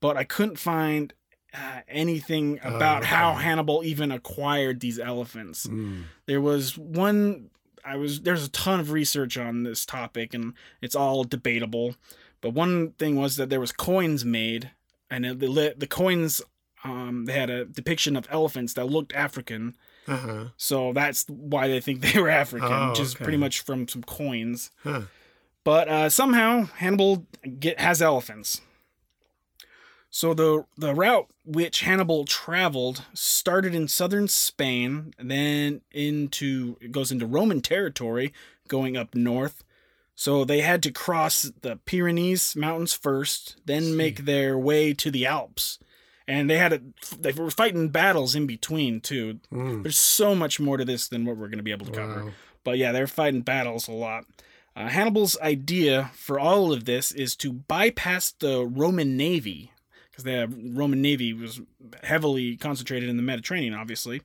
but 0.00 0.16
I 0.16 0.24
couldn't 0.24 0.58
find 0.58 1.12
uh, 1.54 1.80
anything 1.86 2.58
Oh, 2.64 2.74
about 2.76 3.04
how. 3.04 3.34
Hannibal 3.34 3.82
even 3.84 4.10
acquired 4.10 4.80
these 4.80 4.98
elephants. 4.98 5.66
Hmm. 5.66 6.02
There 6.26 6.40
was 6.40 6.76
one. 6.76 7.50
I 7.84 7.96
was 7.96 8.20
there's 8.22 8.44
a 8.44 8.50
ton 8.50 8.80
of 8.80 8.90
research 8.90 9.36
on 9.38 9.62
this 9.62 9.86
topic, 9.86 10.34
and 10.34 10.54
it's 10.82 10.96
all 10.96 11.24
debatable. 11.24 11.94
But 12.40 12.54
one 12.54 12.92
thing 12.92 13.16
was 13.16 13.36
that 13.36 13.48
there 13.50 13.60
was 13.60 13.72
coins 13.72 14.24
made, 14.24 14.70
and 15.10 15.24
it, 15.26 15.38
the, 15.40 15.74
the 15.76 15.86
coins 15.86 16.40
um, 16.84 17.24
they 17.26 17.32
had 17.32 17.50
a 17.50 17.64
depiction 17.64 18.16
of 18.16 18.26
elephants 18.30 18.72
that 18.74 18.86
looked 18.86 19.12
African. 19.14 19.76
Uh-huh. 20.08 20.44
So 20.56 20.92
that's 20.92 21.24
why 21.28 21.68
they 21.68 21.80
think 21.80 22.00
they 22.12 22.20
were 22.20 22.28
African, 22.30 22.72
Oh, 22.72 22.94
just 22.94 23.16
okay. 23.16 23.24
pretty 23.24 23.38
much 23.38 23.60
from 23.60 23.86
some 23.86 24.02
coins. 24.02 24.70
Huh. 24.82 25.02
But 25.64 25.88
uh, 25.88 26.08
somehow 26.08 26.64
Hannibal 26.76 27.26
get, 27.60 27.78
has 27.78 28.00
elephants. 28.00 28.60
So 30.10 30.32
the 30.32 30.64
the 30.76 30.94
route 30.94 31.28
which 31.44 31.80
Hannibal 31.80 32.24
traveled 32.24 33.04
started 33.12 33.74
in 33.74 33.88
southern 33.88 34.26
Spain, 34.28 35.12
then 35.18 35.82
into 35.92 36.78
it 36.80 36.92
goes 36.92 37.12
into 37.12 37.26
Roman 37.26 37.60
territory, 37.60 38.32
going 38.68 38.96
up 38.96 39.14
north. 39.14 39.64
So 40.14 40.44
they 40.44 40.62
had 40.62 40.82
to 40.84 40.90
cross 40.90 41.52
the 41.60 41.76
Pyrenees 41.76 42.56
mountains 42.56 42.94
first, 42.94 43.56
then 43.66 43.96
make 43.96 44.24
their 44.24 44.58
way 44.58 44.92
to 44.94 45.10
the 45.10 45.26
Alps. 45.26 45.78
And 46.28 46.48
they 46.48 46.58
had 46.58 46.72
a, 46.74 46.80
they 47.18 47.32
were 47.32 47.50
fighting 47.50 47.88
battles 47.88 48.34
in 48.34 48.46
between 48.46 49.00
too. 49.00 49.40
Mm. 49.50 49.82
There's 49.82 49.98
so 49.98 50.34
much 50.34 50.60
more 50.60 50.76
to 50.76 50.84
this 50.84 51.08
than 51.08 51.24
what 51.24 51.38
we're 51.38 51.48
going 51.48 51.58
to 51.58 51.64
be 51.64 51.72
able 51.72 51.86
to 51.86 51.92
cover. 51.92 52.24
Wow. 52.26 52.30
But 52.64 52.76
yeah, 52.76 52.92
they're 52.92 53.06
fighting 53.06 53.40
battles 53.40 53.88
a 53.88 53.92
lot. 53.92 54.26
Uh, 54.76 54.88
Hannibal's 54.88 55.38
idea 55.40 56.10
for 56.14 56.38
all 56.38 56.70
of 56.72 56.84
this 56.84 57.12
is 57.12 57.34
to 57.36 57.52
bypass 57.52 58.30
the 58.30 58.66
Roman 58.66 59.16
navy 59.16 59.72
because 60.10 60.24
the 60.24 60.46
Roman 60.74 61.00
navy 61.00 61.32
was 61.32 61.62
heavily 62.02 62.56
concentrated 62.56 63.08
in 63.08 63.16
the 63.16 63.22
Mediterranean, 63.22 63.72
obviously. 63.74 64.20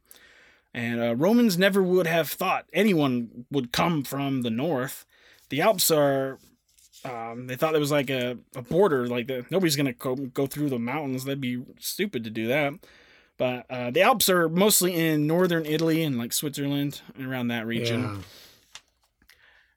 And 0.74 1.00
uh, 1.00 1.16
Romans 1.16 1.58
never 1.58 1.82
would 1.82 2.08
have 2.08 2.30
thought 2.30 2.66
anyone 2.74 3.46
would 3.50 3.72
come 3.72 4.04
from 4.04 4.42
the 4.42 4.50
north. 4.50 5.06
The 5.50 5.62
Alps 5.62 5.90
are. 5.90 6.38
Um, 7.06 7.48
they 7.48 7.56
thought 7.56 7.76
it 7.76 7.80
was 7.80 7.92
like 7.92 8.10
a, 8.10 8.38
a 8.56 8.62
border, 8.62 9.08
like 9.08 9.28
the, 9.28 9.46
nobody's 9.50 9.76
gonna 9.76 9.94
go, 9.94 10.16
go 10.16 10.48
through 10.48 10.70
the 10.70 10.80
mountains. 10.80 11.26
That'd 11.26 11.42
be 11.42 11.64
stupid 11.80 12.24
to 12.24 12.30
do 12.30 12.48
that. 12.48 12.74
But 13.38 13.66
uh, 13.70 13.92
the 13.92 14.02
Alps 14.02 14.30
are 14.30 14.48
mostly 14.48 14.94
in 14.94 15.28
northern 15.28 15.66
Italy 15.66 16.04
and 16.04 16.18
like 16.18 16.34
Switzerland 16.34 17.02
and 17.16 17.26
around 17.28 17.48
that 17.48 17.66
region. 17.66 18.02
Yeah. 18.02 18.18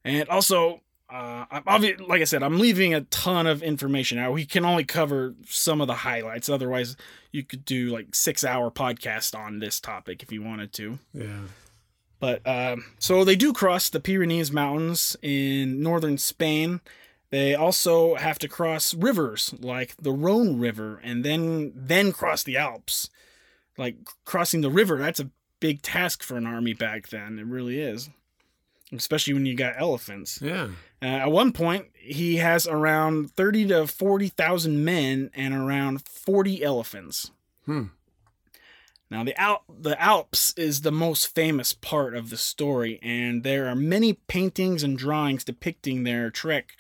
And 0.05 0.29
also, 0.29 0.83
uh, 1.09 1.47
I'm 1.51 1.63
obvi- 1.65 2.07
like 2.07 2.21
I 2.21 2.25
said, 2.25 2.43
I'm 2.43 2.59
leaving 2.59 2.95
a 2.95 3.03
ton 3.03 3.47
of 3.47 3.63
information 3.63 4.19
out. 4.19 4.33
We 4.33 4.45
can 4.45 4.65
only 4.65 4.85
cover 4.85 5.35
some 5.47 5.81
of 5.81 5.87
the 5.87 5.95
highlights. 5.95 6.49
Otherwise, 6.49 6.97
you 7.33 7.43
could 7.45 7.65
do 7.65 7.91
like 7.91 8.15
six 8.15 8.45
hour 8.45 8.71
podcast 8.71 9.37
on 9.37 9.59
this 9.59 9.81
topic 9.81 10.23
if 10.23 10.31
you 10.31 10.43
wanted 10.43 10.73
to. 10.75 10.99
Yeah. 11.13 11.41
But 12.19 12.47
um, 12.47 12.85
so 12.99 13.25
they 13.25 13.37
do 13.37 13.53
cross 13.53 13.89
the 13.89 14.01
Pyrenees 14.01 14.53
Mountains 14.53 15.17
in 15.23 15.83
northern 15.83 16.19
Spain. 16.19 16.81
They 17.37 17.55
also 17.55 18.15
have 18.15 18.39
to 18.39 18.49
cross 18.49 18.95
rivers 18.95 19.55
like 19.61 19.95
the 19.99 20.11
Rhone 20.11 20.59
River 20.59 20.99
and 21.05 21.23
then 21.23 21.71
then 21.77 22.11
cross 22.11 22.43
the 22.43 22.57
Alps. 22.57 23.11
Like 23.77 23.97
crossing 24.25 24.63
the 24.63 24.71
river, 24.71 24.97
that's 24.97 25.21
a 25.21 25.29
big 25.61 25.83
task 25.83 26.23
for 26.23 26.39
an 26.39 26.47
army 26.47 26.73
back 26.73 27.09
then. 27.09 27.39
It 27.39 27.45
really 27.45 27.79
is. 27.79 28.09
Especially 28.91 29.35
when 29.35 29.45
you 29.45 29.55
got 29.55 29.75
elephants. 29.77 30.41
Yeah. 30.41 30.69
Uh, 31.03 31.25
at 31.27 31.31
one 31.31 31.53
point, 31.53 31.89
he 31.93 32.37
has 32.37 32.67
around 32.67 33.33
30 33.33 33.67
to 33.67 33.87
40,000 33.87 34.83
men 34.83 35.31
and 35.35 35.53
around 35.53 36.09
40 36.09 36.65
elephants. 36.65 37.33
Hmm. 37.67 37.89
Now, 39.11 39.25
the, 39.25 39.39
Al- 39.39 39.65
the 39.69 40.01
Alps 40.03 40.55
is 40.57 40.81
the 40.81 40.91
most 40.91 41.35
famous 41.35 41.75
part 41.75 42.17
of 42.17 42.31
the 42.31 42.39
story, 42.39 42.99
and 43.03 43.43
there 43.43 43.69
are 43.69 43.77
many 43.77 44.15
paintings 44.15 44.83
and 44.83 44.97
drawings 44.97 45.45
depicting 45.45 46.05
their 46.05 46.31
trek 46.31 46.79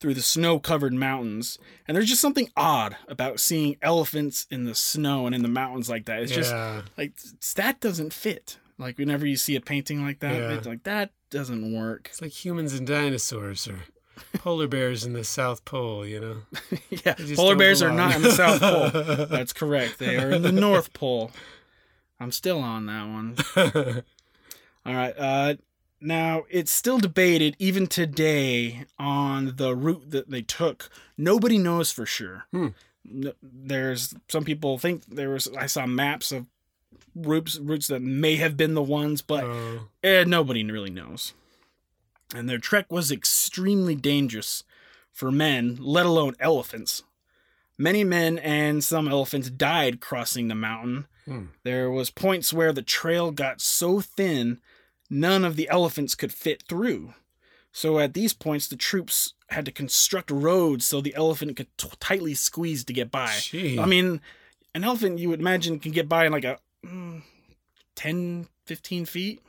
through 0.00 0.14
the 0.14 0.22
snow 0.22 0.58
covered 0.58 0.92
mountains. 0.92 1.58
And 1.86 1.96
there's 1.96 2.08
just 2.08 2.20
something 2.20 2.48
odd 2.56 2.96
about 3.08 3.40
seeing 3.40 3.76
elephants 3.82 4.46
in 4.50 4.64
the 4.64 4.74
snow 4.74 5.26
and 5.26 5.34
in 5.34 5.42
the 5.42 5.48
mountains 5.48 5.88
like 5.90 6.04
that. 6.06 6.22
It's 6.22 6.32
just 6.32 6.54
like 6.96 7.12
that 7.56 7.80
doesn't 7.80 8.12
fit. 8.12 8.58
Like, 8.80 8.96
whenever 8.96 9.26
you 9.26 9.36
see 9.36 9.56
a 9.56 9.60
painting 9.60 10.02
like 10.04 10.20
that, 10.20 10.34
Yeah. 10.36 10.52
it's 10.52 10.66
like 10.66 10.84
that 10.84 11.10
doesn't 11.30 11.74
work. 11.74 12.06
It's 12.10 12.22
like 12.22 12.30
humans 12.30 12.74
and 12.74 12.86
dinosaurs 12.86 13.66
or 13.66 13.80
polar 14.34 14.68
bears 14.68 15.04
in 15.04 15.14
the 15.14 15.24
South 15.24 15.64
Pole, 15.64 16.06
you 16.06 16.20
know? 16.20 16.36
yeah, 17.04 17.14
polar 17.34 17.56
bears 17.56 17.82
are 17.82 17.90
not 17.90 18.14
in 18.14 18.22
the 18.22 18.30
South 18.30 18.60
Pole. 18.60 19.26
That's 19.26 19.52
correct. 19.52 19.98
They 19.98 20.16
are 20.16 20.30
in 20.30 20.42
the 20.42 20.52
North 20.52 20.92
Pole. 20.92 21.32
I'm 22.20 22.30
still 22.32 22.60
on 22.60 22.86
that 22.86 23.06
one. 23.06 23.36
All 24.86 24.94
right. 24.94 25.14
Uh, 25.18 25.54
now 26.00 26.44
it's 26.50 26.70
still 26.70 26.98
debated 26.98 27.56
even 27.58 27.86
today 27.86 28.84
on 28.98 29.56
the 29.56 29.74
route 29.74 30.10
that 30.10 30.30
they 30.30 30.42
took. 30.42 30.90
Nobody 31.16 31.58
knows 31.58 31.90
for 31.90 32.06
sure. 32.06 32.44
Hmm. 32.52 32.68
There's 33.42 34.14
some 34.28 34.44
people 34.44 34.78
think 34.78 35.04
there 35.06 35.30
was. 35.30 35.48
I 35.56 35.66
saw 35.66 35.86
maps 35.86 36.30
of 36.32 36.46
routes 37.14 37.58
routes 37.58 37.88
that 37.88 38.02
may 38.02 38.36
have 38.36 38.56
been 38.56 38.74
the 38.74 38.82
ones, 38.82 39.22
but 39.22 39.44
Oh, 39.44 39.88
eh, 40.02 40.24
nobody 40.26 40.62
really 40.64 40.90
knows. 40.90 41.32
And 42.34 42.48
their 42.48 42.58
trek 42.58 42.92
was 42.92 43.10
extremely 43.10 43.94
dangerous 43.94 44.62
for 45.10 45.30
men, 45.32 45.78
let 45.80 46.04
alone 46.06 46.34
elephants. 46.38 47.02
Many 47.78 48.04
men 48.04 48.38
and 48.40 48.84
some 48.84 49.08
elephants 49.08 49.48
died 49.50 50.00
crossing 50.00 50.48
the 50.48 50.54
mountain. 50.54 51.06
Hmm. 51.24 51.44
There 51.62 51.90
was 51.90 52.10
points 52.10 52.52
where 52.52 52.72
the 52.72 52.82
trail 52.82 53.30
got 53.30 53.60
so 53.60 54.00
thin 54.00 54.60
none 55.10 55.44
of 55.44 55.56
the 55.56 55.68
elephants 55.68 56.14
could 56.14 56.32
fit 56.32 56.62
through. 56.68 57.14
So 57.72 57.98
at 57.98 58.14
these 58.14 58.32
points 58.32 58.66
the 58.68 58.76
troops 58.76 59.34
had 59.48 59.64
to 59.66 59.72
construct 59.72 60.30
roads 60.30 60.84
so 60.84 61.00
the 61.00 61.14
elephant 61.14 61.56
could 61.56 61.68
t- 61.78 61.88
tightly 62.00 62.34
squeeze 62.34 62.84
to 62.84 62.92
get 62.92 63.10
by. 63.10 63.34
gee. 63.40 63.78
I 63.78 63.86
mean, 63.86 64.20
an 64.74 64.84
elephant 64.84 65.18
you 65.18 65.28
would 65.30 65.40
imagine 65.40 65.78
can 65.78 65.92
get 65.92 66.08
by 66.08 66.26
in 66.26 66.32
like 66.32 66.44
a 66.44 66.58
mm, 66.84 67.22
10 67.94 68.48
15 68.66 69.04
feet. 69.06 69.40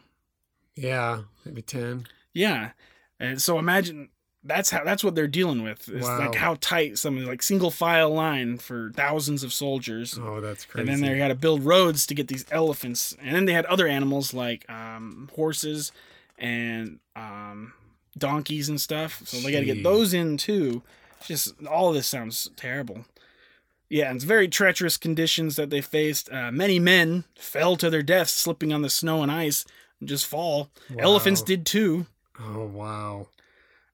yeah, 0.76 1.22
maybe 1.46 1.62
10. 1.62 2.08
Yeah, 2.34 2.72
and 3.20 3.42
so 3.42 3.60
imagine 3.60 4.10
that's 4.44 4.70
how 4.70 4.84
that's 4.84 5.04
what 5.04 5.16
they're 5.16 5.28
dealing 5.28 5.64
with. 5.64 5.90
Is 5.90 6.04
Wow. 6.06 6.20
like 6.20 6.36
how 6.36 6.56
tight 6.62 6.98
some 6.98 7.26
like 7.26 7.42
single 7.44 7.72
file 7.72 8.10
line 8.14 8.58
for 8.58 8.92
thousands 8.96 9.44
of 9.44 9.52
soldiers. 9.52 10.18
Oh, 10.22 10.40
that's 10.40 10.66
crazy 10.66 10.82
And 10.82 10.90
then 10.90 11.02
they 11.12 11.18
had 11.20 11.28
to 11.30 11.36
build 11.36 11.64
roads 11.66 12.06
to 12.08 12.16
get 12.16 12.28
these 12.30 12.46
elephants, 12.52 13.16
and 13.22 13.36
then 13.36 13.46
they 13.46 13.54
had 13.54 13.66
other 13.66 13.88
animals 13.88 14.34
like 14.34 14.70
um, 14.70 15.30
horses 15.36 15.92
and 16.38 17.00
um, 17.16 17.74
donkeys 18.18 18.70
and 18.70 18.80
stuff. 18.80 19.22
So 19.26 19.38
they 19.40 19.52
got 19.52 19.60
to 19.60 19.66
get 19.66 19.84
those 19.84 20.14
in 20.14 20.38
too. 20.38 20.84
Just 21.26 21.54
all 21.66 21.90
of 21.90 21.96
this 21.96 22.08
sounds 22.08 22.50
terrible. 22.56 23.06
Yeah, 23.90 24.08
and 24.10 24.18
it's 24.18 24.24
very 24.24 24.48
treacherous 24.48 24.98
conditions 24.98 25.56
that 25.56 25.70
they 25.72 25.82
faced. 25.82 26.32
Uh, 26.32 26.52
many 26.52 26.78
men 26.80 27.24
fell 27.36 27.76
to 27.78 27.90
their 27.90 28.04
deaths 28.04 28.32
slipping 28.32 28.72
on 28.72 28.84
the 28.84 28.90
snow 28.90 29.24
and 29.24 29.32
ice 29.32 29.66
and 30.00 30.08
just 30.08 30.28
fall. 30.28 30.70
Elephants 30.98 31.42
did 31.42 31.66
too. 31.66 32.06
Oh, 32.40 32.66
wow. 32.68 33.28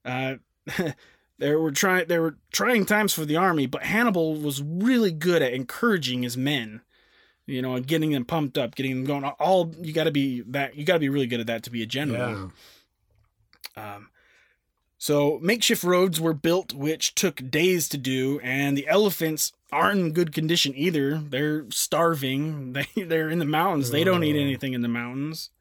Uh, 0.05 0.35
there 1.39 1.59
were 1.59 1.71
trying 1.71 2.07
there 2.07 2.21
were 2.21 2.37
trying 2.51 2.85
times 2.85 3.13
for 3.13 3.25
the 3.25 3.35
army, 3.35 3.65
but 3.65 3.83
Hannibal 3.83 4.35
was 4.35 4.61
really 4.63 5.11
good 5.11 5.41
at 5.41 5.53
encouraging 5.53 6.23
his 6.23 6.37
men. 6.37 6.81
You 7.47 7.61
know, 7.61 7.75
and 7.75 7.85
getting 7.85 8.11
them 8.11 8.25
pumped 8.25 8.57
up, 8.57 8.73
getting 8.73 8.91
them 8.95 9.05
going. 9.05 9.23
All 9.23 9.71
you 9.79 9.93
got 9.93 10.05
to 10.05 10.11
be 10.11 10.41
that 10.47 10.75
you 10.75 10.83
got 10.83 10.93
to 10.93 10.99
be 10.99 11.09
really 11.09 11.27
good 11.27 11.39
at 11.39 11.47
that 11.47 11.61
to 11.63 11.69
be 11.69 11.83
a 11.83 11.85
general. 11.85 12.51
Yeah. 13.77 13.95
Um, 13.95 14.09
so 14.97 15.37
makeshift 15.43 15.83
roads 15.83 16.19
were 16.19 16.33
built, 16.33 16.73
which 16.73 17.13
took 17.13 17.51
days 17.51 17.87
to 17.89 17.97
do, 17.97 18.39
and 18.41 18.75
the 18.75 18.87
elephants 18.87 19.51
aren't 19.71 19.99
in 19.99 20.11
good 20.13 20.33
condition 20.33 20.73
either. 20.75 21.19
They're 21.19 21.65
starving. 21.69 22.73
They 22.95 23.03
they're 23.03 23.29
in 23.29 23.37
the 23.39 23.45
mountains. 23.45 23.91
They 23.91 24.03
don't 24.03 24.23
eat 24.23 24.35
Oh. 24.35 24.39
anything 24.41 24.73
in 24.73 24.81
the 24.81 24.87
mountains. 24.87 25.51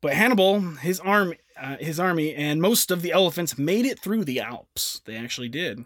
But 0.00 0.12
Hannibal, 0.12 0.60
his 0.60 1.00
army, 1.00 1.38
uh, 1.60 1.76
his 1.78 1.98
army, 2.00 2.34
and 2.34 2.60
most 2.60 2.90
of 2.90 3.02
the 3.02 3.12
elephants 3.12 3.58
made 3.58 3.86
it 3.86 3.98
through 3.98 4.24
the 4.24 4.40
Alps. 4.40 5.00
They 5.04 5.16
actually 5.16 5.48
did, 5.48 5.84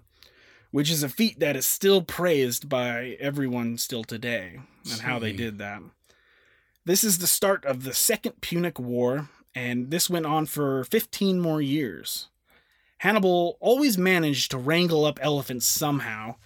which 0.70 0.90
is 0.90 1.02
a 1.02 1.08
feat 1.08 1.40
that 1.40 1.56
is 1.56 1.66
still 1.66 2.02
praised 2.02 2.68
by 2.68 3.16
everyone 3.20 3.78
still 3.78 4.04
today, 4.04 4.60
and 4.90 5.00
how 5.00 5.18
they 5.18 5.32
did 5.32 5.58
that. 5.58 5.82
This 6.84 7.04
is 7.04 7.18
the 7.18 7.26
start 7.26 7.64
of 7.64 7.84
the 7.84 7.94
Second 7.94 8.40
Punic 8.40 8.78
War, 8.78 9.28
and 9.54 9.90
this 9.90 10.10
went 10.10 10.26
on 10.26 10.46
for 10.46 10.84
15 10.84 11.38
more 11.40 11.62
years. 11.62 12.28
Hannibal 12.98 13.56
always 13.60 13.98
managed 13.98 14.50
to 14.50 14.58
wrangle 14.58 15.04
up 15.04 15.18
elephants 15.22 15.66
somehow, 15.66 16.36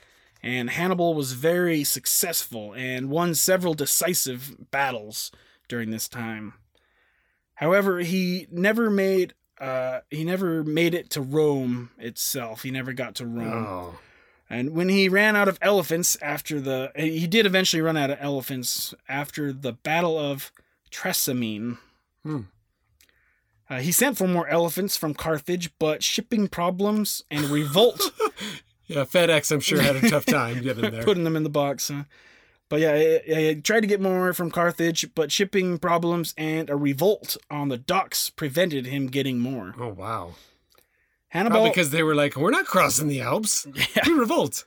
and 0.43 0.71
Hannibal 0.71 1.15
was 1.15 1.33
very 1.33 1.85
successful 1.85 2.73
and 2.75 3.11
won 3.11 3.35
several 3.35 3.75
decisive 3.75 4.71
battles 4.71 5.31
during 5.69 5.91
this 5.91 6.09
time. 6.09 6.55
However, 7.57 7.99
he 8.01 8.47
never 8.51 8.89
made 8.91 9.35
uh, 9.61 10.01
he 10.11 10.25
never 10.25 10.63
made 10.63 10.95
it 10.95 11.11
to 11.11 11.21
Rome 11.21 11.91
itself. 11.99 12.63
He 12.63 12.71
never 12.71 12.93
got 12.93 13.15
to 13.17 13.27
Rome. 13.27 13.67
Oh. 13.67 13.99
And 14.49 14.71
when 14.71 14.89
he 14.89 15.09
ran 15.09 15.35
out 15.35 15.49
of 15.49 15.59
elephants 15.61 16.17
after 16.23 16.61
the 16.61 16.93
he 16.95 17.27
did 17.27 17.47
eventually 17.47 17.83
run 17.83 17.97
out 17.97 18.11
of 18.11 18.19
elephants 18.21 18.95
after 19.09 19.53
the 19.53 19.73
Battle 19.73 20.19
of 20.19 20.53
Trasimene. 20.91 21.79
Hmm. 22.23 22.43
Uh, 23.69 23.81
he 23.81 23.91
sent 23.91 24.17
for 24.17 24.29
more 24.29 24.47
elephants 24.47 24.97
from 24.97 25.13
Carthage, 25.13 25.71
but 25.81 26.01
shipping 26.01 26.47
problems 26.47 27.25
and 27.31 27.47
revolt 27.47 28.13
Yeah, 28.87 29.03
FedEx, 29.05 29.51
I'm 29.51 29.61
sure, 29.61 29.81
had 29.81 29.97
a 29.97 30.09
tough 30.09 30.27
time 30.27 30.63
getting 30.63 30.91
there. 30.91 31.03
putting 31.03 31.25
them 31.25 31.37
in 31.37 31.43
the 31.43 31.51
box. 31.51 31.89
Huh? 31.89 32.05
But 32.69 32.81
yeah, 32.81 32.97
he, 33.27 33.35
he 33.35 33.55
tried 33.61 33.81
to 33.81 33.87
get 33.87 34.01
more 34.01 34.33
from 34.33 34.51
Carthage, 34.51 35.15
but 35.15 35.31
shipping 35.31 35.79
problems 35.79 36.35
and 36.37 36.69
a 36.69 36.77
revolt 36.77 37.37
on 37.51 37.69
the 37.69 37.79
docks 37.79 38.31
prevented 38.31 38.87
him 38.87 39.07
getting 39.07 39.39
more. 39.39 39.75
oh, 39.79 39.89
wow. 39.89 40.35
Hannibal, 41.29 41.57
Probably 41.57 41.71
because 41.71 41.91
they 41.91 42.03
were 42.03 42.15
like, 42.15 42.37
we're 42.37 42.51
not 42.51 42.67
crossing 42.67 43.09
the 43.09 43.21
Alps. 43.21 43.67
Yeah. 43.75 44.03
We 44.07 44.15
revolt. 44.15 44.65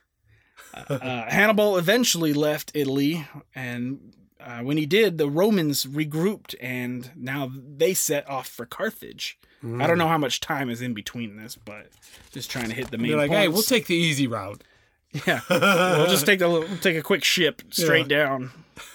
uh, 0.74 0.98
Hannibal 1.28 1.76
eventually 1.78 2.32
left 2.32 2.70
Italy, 2.74 3.26
and 3.54 4.14
uh, 4.38 4.60
when 4.60 4.76
he 4.76 4.86
did, 4.86 5.18
the 5.18 5.28
Romans 5.28 5.84
regrouped, 5.84 6.54
and 6.60 7.10
now 7.16 7.50
they 7.54 7.92
set 7.92 8.28
off 8.28 8.46
for 8.48 8.66
Carthage. 8.66 9.38
I 9.62 9.86
don't 9.86 9.98
know 9.98 10.08
how 10.08 10.16
much 10.16 10.40
time 10.40 10.70
is 10.70 10.80
in 10.80 10.94
between 10.94 11.36
this, 11.36 11.54
but 11.54 11.88
just 12.32 12.50
trying 12.50 12.68
to 12.68 12.74
hit 12.74 12.90
the 12.90 12.96
main 12.96 13.08
They're 13.10 13.18
like, 13.18 13.30
hey, 13.30 13.46
we'll 13.48 13.62
take 13.62 13.86
the 13.88 13.94
easy 13.94 14.26
route. 14.26 14.64
Yeah, 15.26 15.40
we'll 15.50 16.06
just 16.06 16.26
take 16.26 16.38
the 16.38 16.48
we'll 16.48 16.76
take 16.78 16.96
a 16.96 17.02
quick 17.02 17.24
ship 17.24 17.62
straight 17.70 18.08
down. 18.08 18.50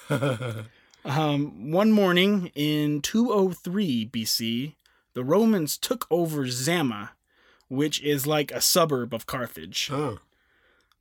um, 1.06 1.72
one 1.72 1.92
morning 1.92 2.52
in 2.56 3.02
203 3.02 4.10
BC, 4.14 4.74
the 5.14 5.24
Romans 5.24 5.78
took 5.78 6.08
over 6.10 6.48
Zama, 6.48 7.12
which 7.68 8.02
is 8.02 8.26
like 8.26 8.52
a 8.52 8.62
suburb 8.62 9.14
of 9.14 9.26
Carthage. 9.26 9.90
Oh, 9.92 10.20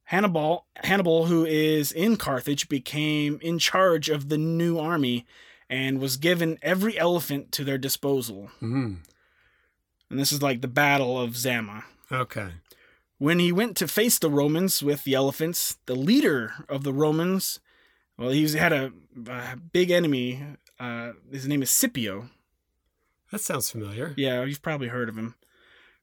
Hannibal, 0.08 0.66
Hannibal, 0.76 1.26
who 1.26 1.44
is 1.46 1.90
in 1.92 2.16
Carthage, 2.16 2.68
became 2.68 3.38
in 3.40 3.58
charge 3.58 4.08
of 4.10 4.28
the 4.28 4.36
new 4.38 4.78
army 4.78 5.24
and 5.70 5.98
was 5.98 6.16
given 6.18 6.58
every 6.60 6.98
elephant 6.98 7.52
to 7.52 7.64
their 7.64 7.78
disposal. 7.78 8.50
hmm 8.60 8.94
And 10.10 10.18
this 10.18 10.30
is 10.32 10.42
like 10.42 10.60
the 10.60 10.68
Battle 10.68 11.18
of 11.20 11.36
Zama. 11.36 11.84
okay. 12.12 12.48
When 13.24 13.38
he 13.38 13.52
went 13.52 13.74
to 13.78 13.88
face 13.88 14.18
the 14.18 14.28
Romans 14.28 14.82
with 14.82 15.04
the 15.04 15.14
elephants, 15.14 15.78
the 15.86 15.94
leader 15.94 16.52
of 16.68 16.84
the 16.84 16.92
Romans, 16.92 17.58
well, 18.18 18.28
he 18.28 18.46
had 18.52 18.70
a, 18.70 18.92
a 19.30 19.56
big 19.56 19.90
enemy. 19.90 20.44
Uh, 20.78 21.12
his 21.32 21.48
name 21.48 21.62
is 21.62 21.70
Scipio. 21.70 22.28
That 23.32 23.40
sounds 23.40 23.70
familiar. 23.70 24.12
Yeah, 24.18 24.44
you've 24.44 24.60
probably 24.60 24.88
heard 24.88 25.08
of 25.08 25.16
him. 25.16 25.36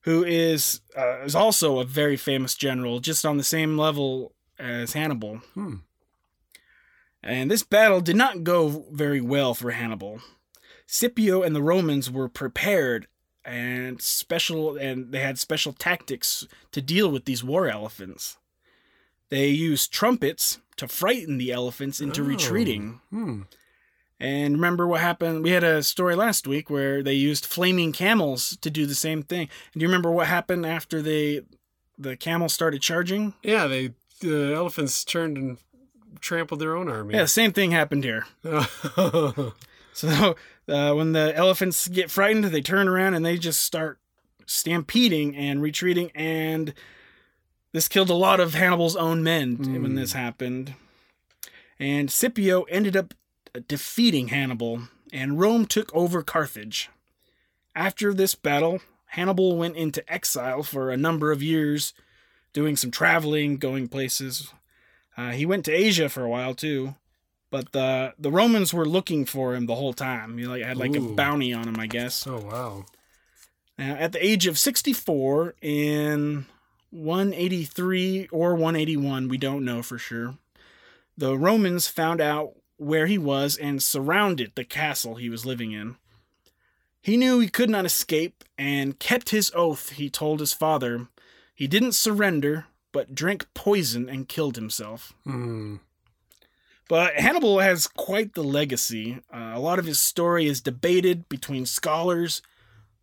Who 0.05 0.23
is 0.23 0.81
uh, 0.97 1.19
is 1.19 1.35
also 1.35 1.77
a 1.77 1.85
very 1.85 2.17
famous 2.17 2.55
general, 2.55 2.99
just 2.99 3.23
on 3.23 3.37
the 3.37 3.43
same 3.43 3.77
level 3.77 4.33
as 4.57 4.93
Hannibal. 4.93 5.41
Hmm. 5.53 5.75
And 7.21 7.51
this 7.51 7.61
battle 7.61 8.01
did 8.01 8.15
not 8.15 8.43
go 8.43 8.87
very 8.91 9.21
well 9.21 9.53
for 9.53 9.69
Hannibal. 9.69 10.21
Scipio 10.87 11.43
and 11.43 11.55
the 11.55 11.61
Romans 11.61 12.09
were 12.09 12.27
prepared 12.27 13.05
and 13.45 14.01
special 14.01 14.77
and 14.77 15.11
they 15.11 15.19
had 15.19 15.39
special 15.39 15.73
tactics 15.73 16.47
to 16.71 16.81
deal 16.81 17.09
with 17.11 17.25
these 17.25 17.43
war 17.43 17.67
elephants. 17.67 18.37
They 19.29 19.47
used 19.47 19.91
trumpets 19.93 20.59
to 20.77 20.87
frighten 20.87 21.37
the 21.37 21.51
elephants 21.51 22.01
into 22.01 22.21
Oh. 22.21 22.25
retreating. 22.25 22.99
Hmm. 23.09 23.41
And 24.19 24.53
remember 24.55 24.85
what 24.85 25.01
happened? 25.01 25.43
We 25.43 25.49
had 25.51 25.63
a 25.63 25.81
story 25.81 26.15
last 26.15 26.45
week 26.45 26.69
where 26.69 27.01
they 27.01 27.13
used 27.13 27.45
flaming 27.45 27.91
camels 27.91 28.55
to 28.61 28.69
do 28.69 28.85
the 28.85 28.93
same 28.93 29.23
thing. 29.23 29.49
And 29.73 29.79
do 29.79 29.81
you 29.81 29.87
remember 29.87 30.11
what 30.11 30.27
happened 30.27 30.65
after 30.65 31.01
they 31.01 31.41
the 31.97 32.15
camels 32.17 32.53
started 32.53 32.81
charging? 32.81 33.33
Yeah, 33.41 33.65
they 33.67 33.93
the 34.19 34.53
elephants 34.55 35.03
turned 35.03 35.37
and 35.37 35.57
trampled 36.19 36.59
their 36.59 36.75
own 36.75 36.87
army. 36.89 37.15
Yeah, 37.15 37.23
the 37.23 37.27
same 37.27 37.51
thing 37.53 37.71
happened 37.71 38.03
here. 38.03 38.25
So 39.93 40.35
uh, 40.71 40.93
when 40.93 41.11
the 41.11 41.35
elephants 41.35 41.87
get 41.87 42.09
frightened, 42.11 42.45
they 42.45 42.61
turn 42.61 42.87
around 42.87 43.13
and 43.13 43.25
they 43.25 43.37
just 43.37 43.61
start 43.61 43.99
stampeding 44.45 45.35
and 45.35 45.61
retreating. 45.61 46.11
And 46.15 46.73
this 47.73 47.87
killed 47.87 48.09
a 48.09 48.15
lot 48.15 48.39
of 48.39 48.53
Hannibal's 48.53 48.95
own 48.95 49.23
men 49.23 49.57
when 49.57 49.85
Hmm. 49.85 49.95
this 49.95 50.13
happened. 50.13 50.73
And 51.79 52.11
Scipio 52.11 52.63
ended 52.63 52.95
up 52.95 53.13
defeating 53.67 54.27
Hannibal, 54.29 54.83
and 55.11 55.39
Rome 55.39 55.65
took 55.65 55.93
over 55.95 56.21
Carthage. 56.21 56.89
After 57.75 58.13
this 58.13 58.35
battle, 58.35 58.81
Hannibal 59.07 59.57
went 59.57 59.75
into 59.77 60.09
exile 60.11 60.63
for 60.63 60.89
a 60.91 60.97
number 60.97 61.31
of 61.31 61.41
years, 61.41 61.93
doing 62.53 62.75
some 62.75 62.91
traveling, 62.91 63.57
going 63.57 63.87
places. 63.87 64.53
Uh, 65.17 65.31
he 65.31 65.45
went 65.45 65.65
to 65.65 65.71
Asia 65.71 66.07
for 66.07 66.23
a 66.23 66.29
while 66.29 66.53
too, 66.53 66.95
but 67.51 67.71
the 67.73 68.13
the 68.17 68.31
Romans 68.31 68.73
were 68.73 68.87
looking 68.87 69.25
for 69.25 69.53
him 69.53 69.67
the 69.67 69.75
whole 69.75 69.93
time. 69.93 70.37
He 70.37 70.45
like 70.45 70.63
had 70.63 70.77
like 70.77 70.95
a 70.95 71.01
bounty 71.01 71.53
on 71.53 71.67
him, 71.67 71.79
I 71.79 71.85
guess. 71.85 72.25
oh 72.25 72.39
wow. 72.39 72.85
Now, 73.77 73.95
at 73.95 74.11
the 74.11 74.23
age 74.25 74.47
of 74.47 74.57
64 74.59 75.55
in 75.61 76.45
183 76.91 78.27
or 78.31 78.53
181, 78.53 79.27
we 79.27 79.37
don't 79.37 79.65
know 79.65 79.81
for 79.81 79.97
sure. 79.97 80.35
The 81.17 81.37
Romans 81.37 81.87
found 81.87 82.21
out 82.21 82.53
where 82.77 83.07
he 83.07 83.17
was 83.17 83.57
and 83.57 83.81
surrounded 83.81 84.51
the 84.55 84.63
castle 84.63 85.15
he 85.15 85.29
was 85.29 85.45
living 85.45 85.71
in. 85.71 85.95
He 87.01 87.17
knew 87.17 87.39
he 87.39 87.47
could 87.47 87.69
not 87.69 87.85
escape 87.85 88.43
and 88.57 88.99
kept 88.99 89.29
his 89.29 89.51
oath 89.55 89.91
he 89.91 90.09
told 90.09 90.39
his 90.39 90.53
father. 90.53 91.07
He 91.55 91.67
didn't 91.67 91.93
surrender, 91.93 92.65
but 92.91 93.15
drank 93.15 93.51
poison 93.53 94.07
and 94.09 94.27
killed 94.29 94.55
himself. 94.55 95.13
Hmm. 95.23 95.77
But 96.91 97.15
Hannibal 97.15 97.59
has 97.59 97.87
quite 97.87 98.33
the 98.33 98.43
legacy. 98.43 99.21
Uh, 99.33 99.53
a 99.55 99.59
lot 99.59 99.79
of 99.79 99.85
his 99.85 100.01
story 100.01 100.45
is 100.47 100.59
debated 100.59 101.29
between 101.29 101.65
scholars, 101.65 102.41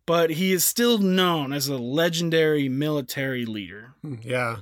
but 0.05 0.29
he 0.29 0.51
is 0.51 0.63
still 0.63 0.99
known 0.99 1.51
as 1.51 1.67
a 1.67 1.77
legendary 1.79 2.69
military 2.69 3.47
leader. 3.47 3.95
Hmm. 4.03 4.17
Yeah, 4.21 4.57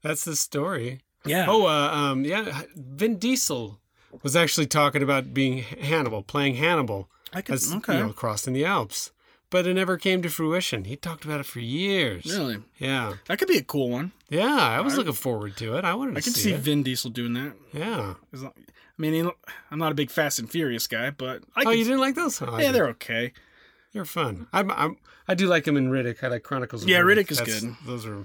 that's 0.00 0.24
the 0.24 0.36
story. 0.36 1.00
Yeah. 1.26 1.46
Oh, 1.48 1.66
uh, 1.66 1.90
um, 1.92 2.24
yeah. 2.24 2.62
Vin 2.76 3.18
Diesel 3.18 3.80
was 4.22 4.36
actually 4.36 4.68
talking 4.68 5.02
about 5.02 5.34
being 5.34 5.64
Hannibal, 5.64 6.22
playing 6.22 6.54
Hannibal 6.54 7.10
I 7.32 7.42
could. 7.42 7.56
as 7.56 7.74
okay. 7.74 7.98
you 7.98 8.06
know, 8.06 8.12
crossing 8.12 8.54
the 8.54 8.64
Alps, 8.64 9.10
but 9.52 9.66
it 9.66 9.74
never 9.74 9.96
came 9.96 10.20
to 10.22 10.28
fruition. 10.28 10.84
He 10.84 10.96
talked 10.96 11.24
about 11.24 11.38
it 11.40 11.46
for 11.46 11.60
years. 11.60 12.24
really? 12.26 12.58
Yeah, 12.78 13.14
That 13.28 13.38
could 13.38 13.46
be 13.48 13.58
a 13.58 13.62
cool 13.62 13.88
one. 13.90 14.10
yeah. 14.28 14.56
I 14.56 14.80
was 14.80 14.94
I- 14.94 14.96
looking 14.96 15.12
forward 15.12 15.56
to 15.58 15.76
it. 15.76 15.84
I 15.84 15.94
wanted 15.94 16.12
to. 16.12 16.18
I 16.18 16.22
could 16.22 16.32
see, 16.34 16.50
see. 16.50 16.52
Vin 16.56 16.82
Diesel 16.82 17.10
doing 17.10 17.34
that. 17.34 17.52
Yeah. 17.72 18.14
I 18.34 18.50
mean, 18.98 19.30
I'm 19.70 19.78
not 19.78 19.92
a 19.92 19.94
big 19.94 20.10
Fast 20.10 20.38
and 20.38 20.50
Furious 20.50 20.86
guy, 20.86 21.10
but 21.10 21.42
I 21.54 21.62
oh, 21.66 21.70
you 21.70 21.84
didn't 21.84 22.00
like 22.00 22.14
those? 22.14 22.40
Oh, 22.42 22.58
yeah, 22.58 22.72
they're 22.72 22.88
okay. 22.88 23.32
They're 23.92 24.04
fun. 24.04 24.46
I'm, 24.52 24.70
I'm, 24.70 24.96
I 25.28 25.34
do 25.34 25.46
like 25.46 25.66
him 25.66 25.76
in 25.76 25.90
Riddick. 25.90 26.22
I 26.24 26.28
like 26.28 26.42
Chronicles. 26.42 26.82
Of 26.82 26.88
Yeah, 26.88 26.98
Riddick, 26.98 27.00
Yeah, 27.00 27.14
Riddick 27.22 27.30
is 27.30 27.38
That's- 27.38 27.60
good. 27.60 27.74
Those 27.86 28.06
are 28.06 28.24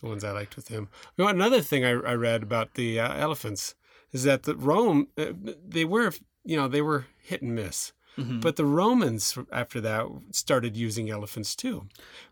the 0.00 0.06
ones 0.08 0.24
I 0.24 0.30
liked 0.30 0.56
with 0.56 0.68
him. 0.68 0.88
You 1.16 1.24
know, 1.24 1.30
another 1.30 1.60
thing 1.60 1.84
I, 1.84 1.90
I 1.90 2.14
read 2.14 2.42
about 2.42 2.74
the 2.74 3.00
uh, 3.00 3.14
elephants 3.18 3.74
is 4.12 4.22
that 4.24 4.44
the 4.44 4.54
Rome, 4.56 5.08
uh, 5.18 5.26
they 5.66 5.84
were, 5.84 6.12
you 6.44 6.56
know, 6.56 6.68
they 6.68 6.80
were 6.82 7.06
hit 7.22 7.42
and 7.42 7.54
miss. 7.54 7.92
Mhm. 8.18 8.40
But 8.40 8.56
the 8.56 8.64
Romans, 8.64 9.36
after 9.52 9.80
that, 9.80 10.06
started 10.32 10.76
using 10.76 11.08
elephants 11.10 11.54
too. 11.54 11.86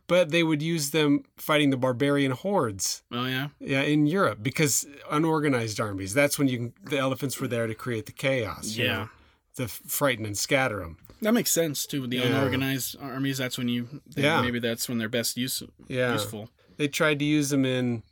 But 0.06 0.30
they 0.30 0.42
would 0.42 0.60
use 0.62 0.90
them 0.90 1.24
fighting 1.36 1.70
the 1.70 1.76
barbarian 1.76 2.32
hordes 2.32 3.02
Oh 3.12 3.26
yeah. 3.26 3.48
yeah, 3.60 3.82
in 3.82 4.06
Europe 4.06 4.38
because 4.42 4.86
unorganized 5.10 5.78
armies. 5.80 6.14
That's 6.14 6.38
when 6.38 6.48
you 6.48 6.72
the 6.84 6.98
elephants 6.98 7.40
were 7.40 7.48
there 7.48 7.66
to 7.66 7.74
create 7.74 8.06
the 8.06 8.12
chaos. 8.12 8.76
you 8.76 8.84
Yeah. 8.84 8.92
know, 8.96 9.08
to 9.56 9.68
frighten 9.68 10.24
and 10.26 10.36
scatter 10.36 10.80
them. 10.80 10.98
That 11.22 11.32
makes 11.34 11.50
sense 11.50 11.86
too. 11.86 12.02
With 12.02 12.10
the 12.10 12.18
Yeah. 12.18 12.26
unorganized 12.26 12.96
armies, 13.00 13.38
that's 13.38 13.58
when 13.58 13.68
you. 13.68 14.00
Yeah. 14.16 14.40
Maybe 14.40 14.58
that's 14.60 14.88
when 14.88 14.98
they're 14.98 15.08
best 15.08 15.36
use, 15.36 15.62
Yeah. 15.88 16.12
useful. 16.12 16.48
They 16.76 16.88
tried 16.88 17.18
to 17.20 17.24
use 17.24 17.50
them 17.50 17.64
in. 17.64 18.02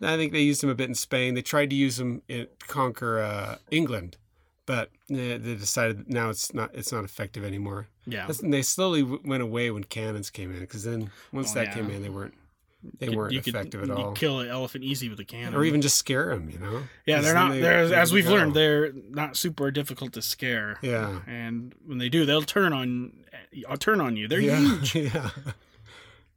I 0.00 0.16
think 0.16 0.32
they 0.32 0.42
used 0.42 0.62
them 0.62 0.70
a 0.70 0.74
bit 0.74 0.88
in 0.88 0.94
Spain. 0.96 1.34
They 1.34 1.42
tried 1.42 1.70
to 1.70 1.76
use 1.76 1.96
them 1.96 2.22
in 2.28 2.48
conquer 2.66 3.20
uh, 3.20 3.58
England, 3.70 4.16
but 4.66 4.90
eh, 5.10 5.38
they 5.38 5.54
decided 5.54 6.08
now 6.08 6.30
it's 6.30 6.52
not. 6.54 6.70
It's 6.74 6.92
not 6.92 7.04
effective 7.04 7.44
anymore. 7.44 7.88
Yeah. 8.06 8.20
That's- 8.22 8.40
And 8.40 8.52
they 8.52 8.62
slowly 8.62 9.02
w- 9.02 9.20
went 9.24 9.42
away 9.42 9.70
when 9.70 9.84
cannons 9.84 10.30
came 10.30 10.52
in, 10.52 10.60
because 10.60 10.84
then 10.84 11.10
once 11.32 11.52
Oh, 11.52 11.54
that 11.54 11.68
yeah. 11.68 11.74
came 11.74 11.90
in, 11.90 12.02
they 12.02 12.08
weren't. 12.08 12.34
They 12.98 13.06
Could- 13.06 13.14
weren't 13.16 13.32
could- 13.44 13.54
effective 13.54 13.82
at 13.82 13.88
you 13.88 13.94
all. 13.94 14.12
kill 14.12 14.40
an 14.40 14.48
elephant 14.48 14.82
easy 14.82 15.08
with 15.08 15.20
a 15.20 15.24
cannon, 15.24 15.54
or 15.54 15.64
even 15.64 15.80
just 15.82 15.96
scare 15.96 16.30
them. 16.30 16.50
You 16.50 16.58
know. 16.58 16.82
Yeah, 17.06 17.20
they're 17.20 17.32
not. 17.34 17.52
they- 17.52 17.60
They're 17.60 17.88
they 17.88 17.94
as 17.94 18.12
we've 18.12 18.24
go. 18.24 18.32
learned, 18.32 18.54
they're 18.54 18.92
not 19.10 19.36
super 19.36 19.70
difficult 19.70 20.12
to 20.14 20.22
scare. 20.22 20.78
Yeah. 20.82 21.20
And 21.28 21.74
when 21.86 21.98
they 21.98 22.08
do, 22.08 22.24
they'll 22.26 22.42
turn 22.42 22.72
on, 22.72 23.12
uh, 23.68 23.76
turn 23.76 24.00
on 24.00 24.16
you. 24.16 24.26
They're 24.26 24.40
yeah. 24.40 24.58
huge. 24.80 24.94
yeah. 25.14 25.30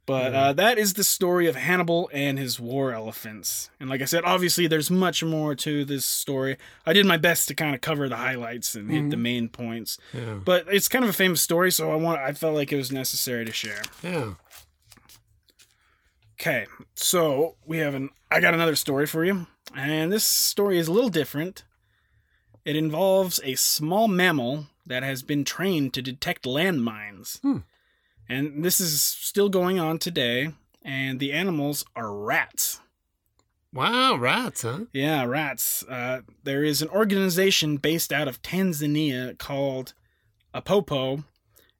But 0.06 0.34
uh, 0.34 0.52
that 0.52 0.78
is 0.78 0.94
the 0.94 1.02
story 1.02 1.48
of 1.48 1.56
Hannibal 1.56 2.08
and 2.12 2.38
his 2.38 2.60
war 2.60 2.92
elephants. 2.92 3.70
And 3.80 3.90
like 3.90 4.00
I 4.00 4.04
said, 4.04 4.22
obviously 4.24 4.68
there's 4.68 4.88
much 4.88 5.24
more 5.24 5.56
to 5.56 5.84
this 5.84 6.04
story. 6.04 6.56
I 6.86 6.92
did 6.92 7.06
my 7.06 7.16
best 7.16 7.48
to 7.48 7.54
kind 7.56 7.74
of 7.74 7.80
cover 7.80 8.08
the 8.08 8.14
highlights 8.16 8.76
and 8.76 8.88
hit 8.88 9.10
the 9.10 9.16
Mhm. 9.16 9.20
main 9.20 9.48
points. 9.48 9.98
Yeah. 10.14 10.34
But 10.44 10.66
it's 10.70 10.86
kind 10.86 11.04
of 11.04 11.10
a 11.10 11.12
famous 11.12 11.42
story, 11.42 11.72
so 11.72 11.90
I 11.90 11.96
want. 11.96 12.20
I 12.20 12.32
felt 12.34 12.54
like 12.54 12.70
it 12.72 12.76
was 12.76 12.92
necessary 12.92 13.44
to 13.44 13.52
share. 13.52 13.82
Yeah. 14.00 14.34
Okay, 16.40 16.66
so 16.94 17.56
we 17.66 17.78
have 17.78 17.94
an. 17.94 18.10
I 18.30 18.40
got 18.40 18.54
another 18.54 18.76
story 18.76 19.06
for 19.06 19.24
you, 19.24 19.46
and 19.74 20.12
this 20.12 20.24
story 20.24 20.78
is 20.78 20.86
a 20.86 20.92
little 20.92 21.08
different. 21.10 21.64
It 22.64 22.76
involves 22.76 23.40
a 23.42 23.54
small 23.54 24.06
mammal 24.06 24.66
that 24.84 25.02
has 25.02 25.22
been 25.22 25.44
trained 25.44 25.94
to 25.94 26.02
detect 26.02 26.44
landmines, 26.44 27.40
Hmm. 27.40 27.58
And 28.28 28.64
this 28.64 28.80
is 28.80 29.02
still 29.02 29.48
going 29.48 29.78
on 29.78 29.98
today. 29.98 30.52
And 30.82 31.18
the 31.18 31.32
animals 31.32 31.84
are 31.96 32.14
rats. 32.14 32.80
Wow, 33.72 34.16
rats, 34.16 34.62
huh? 34.62 34.80
Yeah, 34.92 35.24
rats. 35.24 35.82
Uh, 35.82 36.20
there 36.44 36.62
is 36.62 36.80
an 36.80 36.88
organization 36.88 37.76
based 37.76 38.12
out 38.12 38.28
of 38.28 38.40
Tanzania 38.40 39.36
called 39.36 39.94
APOPO, 40.54 41.24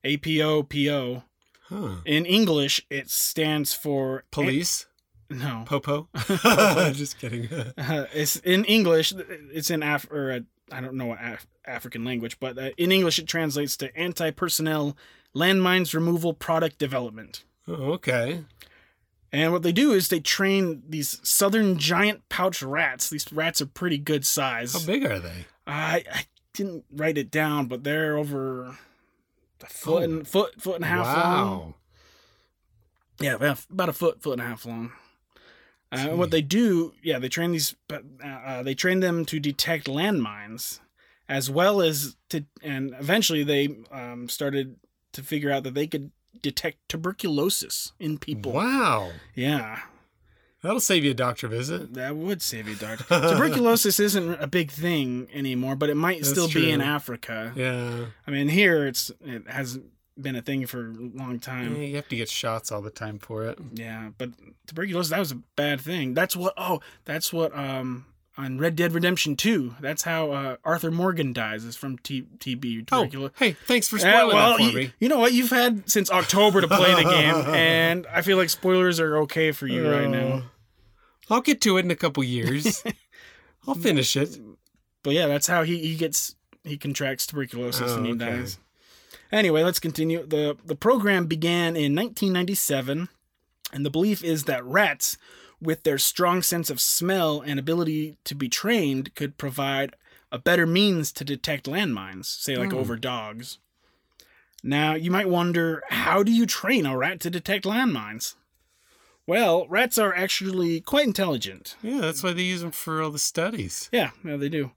A 0.02 0.16
P 0.16 0.42
O 0.42 0.62
P 0.64 0.90
O. 0.90 1.22
Huh. 1.68 1.96
In 2.04 2.26
English, 2.26 2.84
it 2.90 3.10
stands 3.10 3.72
for 3.72 4.24
Police? 4.30 4.86
no. 5.30 5.64
Popo? 5.66 6.08
Just 6.92 7.18
kidding. 7.18 7.48
Uh, 7.78 8.06
it's 8.12 8.36
in 8.36 8.64
English. 8.64 9.12
It's 9.52 9.70
in 9.70 9.82
Af 9.82 10.06
or 10.10 10.32
uh, 10.32 10.40
I 10.72 10.80
don't 10.80 10.94
know 10.94 11.06
what 11.06 11.18
Af- 11.22 11.46
African 11.64 12.04
language, 12.04 12.38
but 12.40 12.58
uh, 12.58 12.70
in 12.76 12.90
English 12.92 13.18
it 13.18 13.26
translates 13.28 13.76
to 13.78 13.96
anti-personnel 13.96 14.96
landmines 15.34 15.94
removal 15.94 16.32
product 16.34 16.78
development. 16.78 17.44
Oh, 17.68 17.92
okay. 17.94 18.44
And 19.32 19.52
what 19.52 19.62
they 19.62 19.72
do 19.72 19.92
is 19.92 20.08
they 20.08 20.20
train 20.20 20.82
these 20.88 21.20
southern 21.28 21.78
giant 21.78 22.28
pouch 22.28 22.62
rats. 22.62 23.10
These 23.10 23.32
rats 23.32 23.60
are 23.60 23.66
pretty 23.66 23.98
good 23.98 24.24
size. 24.24 24.72
How 24.72 24.86
big 24.86 25.04
are 25.04 25.18
they? 25.18 25.46
I, 25.66 26.04
I 26.12 26.24
didn't 26.54 26.84
write 26.92 27.18
it 27.18 27.30
down, 27.30 27.66
but 27.66 27.84
they're 27.84 28.16
over 28.16 28.76
a 29.62 29.66
foot 29.66 30.00
Oh. 30.02 30.04
and 30.04 30.26
foot 30.26 30.60
foot 30.60 30.76
and 30.76 30.84
a 30.84 30.88
half 30.88 31.06
long. 31.06 31.58
wow. 31.60 31.74
Yeah, 33.20 33.34
about 33.34 33.64
about 33.70 33.88
a 33.88 33.92
foot 33.92 34.22
foot 34.22 34.32
and 34.34 34.42
a 34.42 34.44
half 34.46 34.64
long. 34.66 34.92
Uh, 36.04 36.08
and 36.10 36.18
what 36.18 36.30
they 36.30 36.42
do, 36.42 36.92
yeah, 37.02 37.18
they 37.18 37.28
train 37.28 37.52
these, 37.52 37.74
uh, 37.92 37.98
uh, 38.24 38.62
they 38.62 38.74
train 38.74 39.00
them 39.00 39.24
to 39.26 39.40
detect 39.40 39.86
landmines, 39.86 40.80
as 41.28 41.50
well 41.50 41.80
as 41.80 42.16
to, 42.30 42.44
and 42.62 42.94
eventually 42.98 43.42
they 43.42 43.76
um, 43.90 44.28
started 44.28 44.76
to 45.12 45.22
figure 45.22 45.50
out 45.50 45.62
that 45.64 45.74
they 45.74 45.86
could 45.86 46.10
detect 46.42 46.78
tuberculosis 46.88 47.92
in 47.98 48.18
people. 48.18 48.52
Wow. 48.52 49.10
Yeah, 49.34 49.80
That'll 50.62 50.80
save 50.80 51.04
you 51.04 51.12
a 51.12 51.14
doctor 51.14 51.46
visit. 51.46 51.94
that 51.94 52.16
would 52.16 52.42
save 52.42 52.66
you, 52.66 52.74
a 52.74 52.78
doctor. 52.78 53.04
Tuberculosis 53.34 54.00
isn't 54.00 54.42
a 54.42 54.48
big 54.48 54.72
thing 54.72 55.28
anymore, 55.32 55.76
but 55.76 55.90
it 55.90 55.94
might 55.94 56.18
That's 56.18 56.30
still 56.30 56.48
be 56.48 56.70
in. 56.72 56.80
Africa. 56.80 57.52
Yeah. 57.54 58.06
I 58.26 58.30
mean, 58.32 58.48
here 58.48 58.84
it's 58.86 59.12
it 59.24 59.48
hasn't 59.48 59.84
been 60.20 60.36
a 60.36 60.42
thing 60.42 60.66
for 60.66 60.86
a 60.88 60.92
long 60.92 61.38
time. 61.38 61.76
Yeah. 61.76 61.82
You 61.82 61.96
have 61.96 62.08
to 62.08 62.16
get 62.16 62.28
shots 62.28 62.72
all 62.72 62.82
the 62.82 62.90
time 62.90 63.18
for 63.18 63.44
it. 63.44 63.58
Yeah, 63.74 64.10
but 64.16 64.30
tuberculosis 64.66 65.10
that 65.10 65.18
was 65.18 65.32
a 65.32 65.36
bad 65.56 65.80
thing. 65.80 66.14
That's 66.14 66.34
what 66.36 66.54
oh, 66.56 66.80
that's 67.04 67.32
what 67.32 67.56
um 67.56 68.06
on 68.38 68.58
Red 68.58 68.76
Dead 68.76 68.92
Redemption 68.92 69.34
2, 69.34 69.76
that's 69.80 70.02
how 70.02 70.30
uh, 70.30 70.56
Arthur 70.62 70.90
Morgan 70.90 71.32
dies 71.32 71.64
is 71.64 71.74
from 71.74 71.96
T- 71.96 72.26
TB 72.38 72.86
Oh, 72.92 73.30
hey, 73.38 73.52
thanks 73.66 73.88
for 73.88 73.96
Uh, 73.96 74.00
spoiling 74.00 74.36
well, 74.36 74.58
that 74.58 74.72
for 74.72 74.78
you, 74.78 74.90
you 75.00 75.08
know 75.08 75.18
what? 75.18 75.32
You've 75.32 75.48
had 75.48 75.88
since 75.88 76.10
October 76.10 76.60
to 76.60 76.68
play 76.68 76.94
the 76.94 77.08
game, 77.08 77.34
and 77.54 78.06
I 78.12 78.20
feel 78.20 78.36
like 78.36 78.50
spoilers 78.50 79.00
are 79.00 79.16
okay 79.20 79.52
for 79.52 79.66
you 79.66 79.90
right 79.90 80.08
now. 80.08 80.26
Uh, 80.26 80.42
I'll 81.30 81.40
get 81.40 81.62
to 81.62 81.78
it 81.78 81.86
in 81.86 81.90
a 81.90 81.96
couple 81.96 82.22
years. 82.24 82.84
I'll 83.66 83.74
finish 83.74 84.14
it. 84.16 84.38
But 85.02 85.14
yeah, 85.14 85.26
that's 85.26 85.46
how 85.46 85.62
he, 85.62 85.78
he 85.78 85.96
gets 85.96 86.34
he 86.62 86.76
contracts 86.76 87.26
tuberculosis 87.26 87.92
Oh, 87.92 87.96
and 87.96 88.06
he 88.06 88.12
okay. 88.12 88.36
dies. 88.36 88.58
Anyway, 89.32 89.62
let's 89.62 89.80
continue. 89.80 90.24
the 90.26 90.56
The 90.64 90.76
program 90.76 91.26
began 91.26 91.76
in 91.76 91.94
1997, 91.94 93.08
and 93.72 93.84
the 93.86 93.90
belief 93.90 94.22
is 94.22 94.44
that 94.44 94.64
rats, 94.64 95.18
with 95.60 95.82
their 95.82 95.98
strong 95.98 96.42
sense 96.42 96.70
of 96.70 96.80
smell 96.80 97.40
and 97.40 97.58
ability 97.58 98.16
to 98.24 98.34
be 98.34 98.48
trained, 98.48 99.14
could 99.14 99.38
provide 99.38 99.94
a 100.30 100.38
better 100.38 100.66
means 100.66 101.12
to 101.12 101.24
detect 101.24 101.66
landmines, 101.66 102.26
say 102.26 102.56
like 102.56 102.70
Hmm. 102.72 102.78
over 102.78 102.96
dogs. 102.96 103.58
Now, 104.62 104.94
you 104.94 105.10
might 105.10 105.28
wonder, 105.28 105.82
how 105.90 106.22
do 106.22 106.32
you 106.32 106.46
train 106.46 106.86
a 106.86 106.96
rat 106.96 107.20
to 107.20 107.30
detect 107.30 107.64
landmines? 107.64 108.34
Well, 109.26 109.66
rats 109.68 109.98
are 109.98 110.14
actually 110.14 110.80
quite 110.80 111.06
intelligent. 111.06 111.76
Yeah, 111.82 112.00
that's 112.00 112.22
why 112.22 112.32
they 112.32 112.42
use 112.42 112.60
them 112.62 112.70
for 112.72 113.02
all 113.02 113.10
the 113.10 113.18
studies. 113.18 113.88
Yeah, 113.92 114.10
yeah, 114.24 114.36
they 114.36 114.48
do. 114.48 114.72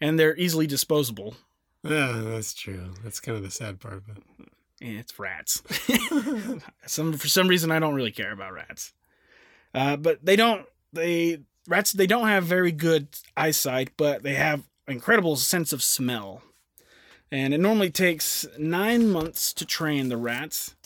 And 0.00 0.18
they're 0.18 0.36
easily 0.36 0.66
disposable. 0.66 1.36
Yeah, 1.82 2.22
that's 2.24 2.54
true. 2.54 2.94
That's 3.02 3.20
kind 3.20 3.36
of 3.36 3.42
the 3.42 3.50
sad 3.50 3.80
part 3.80 3.94
of 3.94 4.08
it. 4.08 4.22
Eh, 4.80 4.98
it's 4.98 5.18
rats. 5.18 5.62
some 6.86 7.12
for 7.14 7.28
some 7.28 7.48
reason 7.48 7.70
I 7.70 7.78
don't 7.78 7.94
really 7.94 8.12
care 8.12 8.32
about 8.32 8.52
rats. 8.52 8.92
Uh, 9.74 9.96
but 9.96 10.24
they 10.24 10.36
don't 10.36 10.66
they 10.92 11.40
rats 11.66 11.92
they 11.92 12.06
don't 12.06 12.28
have 12.28 12.44
very 12.44 12.72
good 12.72 13.08
eyesight, 13.36 13.90
but 13.96 14.22
they 14.22 14.34
have 14.34 14.62
incredible 14.86 15.36
sense 15.36 15.72
of 15.72 15.82
smell. 15.82 16.42
And 17.30 17.54
it 17.54 17.60
normally 17.60 17.90
takes 17.90 18.46
nine 18.58 19.08
months 19.08 19.52
to 19.54 19.64
train 19.64 20.08
the 20.08 20.18
rats. 20.18 20.76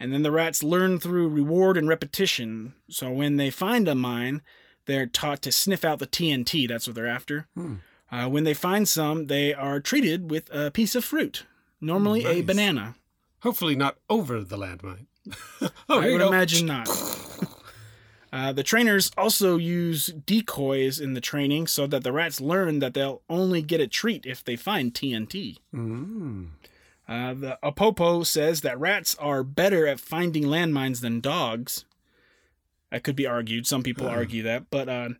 And 0.00 0.12
then 0.12 0.22
the 0.22 0.32
rats 0.32 0.62
learn 0.62 0.98
through 0.98 1.28
reward 1.28 1.76
and 1.76 1.86
repetition. 1.86 2.74
So 2.88 3.10
when 3.10 3.36
they 3.36 3.50
find 3.50 3.86
a 3.86 3.94
mine, 3.94 4.42
they're 4.86 5.06
taught 5.06 5.42
to 5.42 5.52
sniff 5.52 5.84
out 5.84 5.98
the 5.98 6.06
TNT. 6.06 6.66
That's 6.66 6.86
what 6.88 6.96
they're 6.96 7.06
after. 7.06 7.46
Hmm. 7.54 7.76
Uh, 8.12 8.28
when 8.28 8.44
they 8.44 8.52
find 8.54 8.86
some, 8.86 9.26
they 9.26 9.54
are 9.54 9.80
treated 9.80 10.30
with 10.30 10.48
a 10.54 10.70
piece 10.70 10.94
of 10.94 11.02
fruit, 11.04 11.46
normally 11.80 12.26
a 12.26 12.42
banana. 12.42 12.94
Hopefully 13.40 13.74
not 13.74 13.96
over 14.10 14.44
the 14.44 14.58
landmine. 14.58 15.06
oh, 15.62 15.70
I 16.00 16.10
would 16.10 16.18
go. 16.18 16.28
imagine 16.28 16.66
not. 16.66 16.88
Uh, 18.34 18.50
the 18.50 18.62
trainers 18.62 19.10
also 19.18 19.58
use 19.58 20.06
decoys 20.06 20.98
in 20.98 21.12
the 21.12 21.20
training 21.20 21.66
so 21.66 21.86
that 21.86 22.02
the 22.02 22.10
rats 22.12 22.40
learn 22.40 22.78
that 22.78 22.94
they'll 22.94 23.20
only 23.28 23.60
get 23.60 23.78
a 23.78 23.86
treat 23.86 24.24
if 24.24 24.42
they 24.42 24.56
find 24.56 24.94
TNT. 24.94 25.58
Mm. 25.74 26.46
Uh, 27.06 27.34
the 27.34 27.58
Apopo 27.62 28.24
says 28.24 28.62
that 28.62 28.80
rats 28.80 29.14
are 29.18 29.42
better 29.44 29.86
at 29.86 30.00
finding 30.00 30.44
landmines 30.44 31.02
than 31.02 31.20
dogs. 31.20 31.84
That 32.90 33.04
could 33.04 33.16
be 33.16 33.26
argued. 33.26 33.66
Some 33.66 33.82
people 33.82 34.08
Huh. 34.08 34.14
argue 34.14 34.42
that, 34.44 34.70
but 34.70 34.88
uh, 34.88 35.10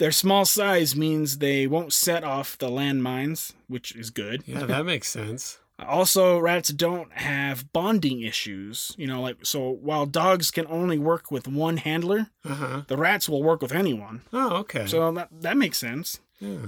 their 0.00 0.10
small 0.10 0.44
size 0.44 0.96
means 0.96 1.38
they 1.38 1.68
won't 1.68 1.92
set 1.92 2.24
off 2.24 2.58
the 2.58 2.68
landmines, 2.68 3.52
which 3.68 3.94
is 3.94 4.10
good. 4.10 4.42
Yeah, 4.46 4.64
that 4.66 4.84
makes 4.84 5.08
sense. 5.08 5.58
Also, 5.88 6.38
rats 6.38 6.68
don't 6.68 7.10
have 7.14 7.72
bonding 7.72 8.20
issues. 8.20 8.94
You 8.98 9.06
know, 9.06 9.22
like 9.22 9.38
so 9.46 9.70
while 9.70 10.04
dogs 10.04 10.50
can 10.50 10.66
only 10.66 10.98
work 10.98 11.30
with 11.30 11.48
one 11.48 11.78
handler, 11.78 12.26
Uh 12.44 12.54
huh. 12.54 12.82
the 12.86 12.98
rats 12.98 13.30
will 13.30 13.42
work 13.42 13.62
with 13.62 13.72
anyone. 13.72 14.20
Oh, 14.30 14.56
okay. 14.58 14.84
So 14.86 15.10
that 15.12 15.28
that 15.40 15.56
makes 15.56 15.78
sense. 15.78 16.20
yeah. 16.38 16.66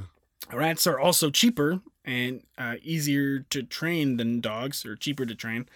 Rats 0.50 0.86
are 0.86 0.98
also 0.98 1.28
cheaper 1.30 1.80
and 2.06 2.42
uh, 2.56 2.76
easier 2.82 3.40
to 3.50 3.62
train 3.62 4.16
than 4.16 4.40
dogs, 4.40 4.86
or 4.86 4.96
cheaper 4.96 5.26
to 5.26 5.34
train. 5.34 5.68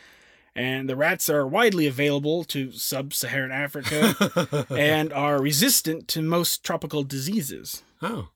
And 0.57 0.89
the 0.89 0.97
rats 0.97 1.29
are 1.29 1.47
widely 1.47 1.87
available 1.87 2.43
to 2.45 2.73
sub-Saharan 2.73 3.53
Africa 3.53 4.67
and 4.71 5.13
are 5.13 5.41
resistant 5.41 6.09
to 6.09 6.23
most 6.23 6.65
tropical 6.65 7.05
diseases. 7.05 7.83
oh, 8.01 8.31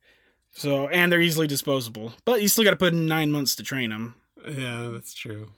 So, 0.53 0.87
and 0.89 1.11
they're 1.11 1.21
easily 1.23 1.47
disposable. 1.47 2.13
But 2.27 2.43
you 2.43 2.49
still 2.49 2.65
got 2.65 2.71
to 2.73 2.77
put 2.77 2.93
in 2.93 3.07
nine 3.07 3.33
months 3.33 3.57
to 3.57 3.63
train 3.63 3.89
them. 3.91 4.17
yeah, 4.47 4.91
that's 4.93 5.15
true. 5.15 5.49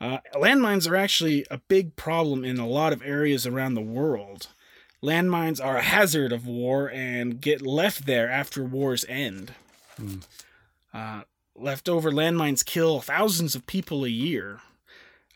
Uh, 0.00 0.18
landmines 0.34 0.90
are 0.90 0.96
actually 0.96 1.46
a 1.50 1.58
big 1.58 1.94
problem 1.94 2.44
in 2.44 2.58
a 2.58 2.66
lot 2.66 2.92
of 2.92 3.02
areas 3.02 3.46
around 3.46 3.74
the 3.74 3.80
world. 3.82 4.48
Landmines 5.02 5.62
are 5.62 5.76
a 5.76 5.82
hazard 5.82 6.32
of 6.32 6.46
war 6.46 6.90
and 6.90 7.40
get 7.40 7.60
left 7.62 8.06
there 8.06 8.30
after 8.30 8.64
wars 8.64 9.04
end. 9.08 9.52
Hmm. 9.98 10.16
Uh, 10.92 11.22
leftover 11.54 12.10
landmines 12.10 12.64
kill 12.64 13.00
thousands 13.00 13.54
of 13.54 13.66
people 13.66 14.04
a 14.04 14.08
year, 14.10 14.60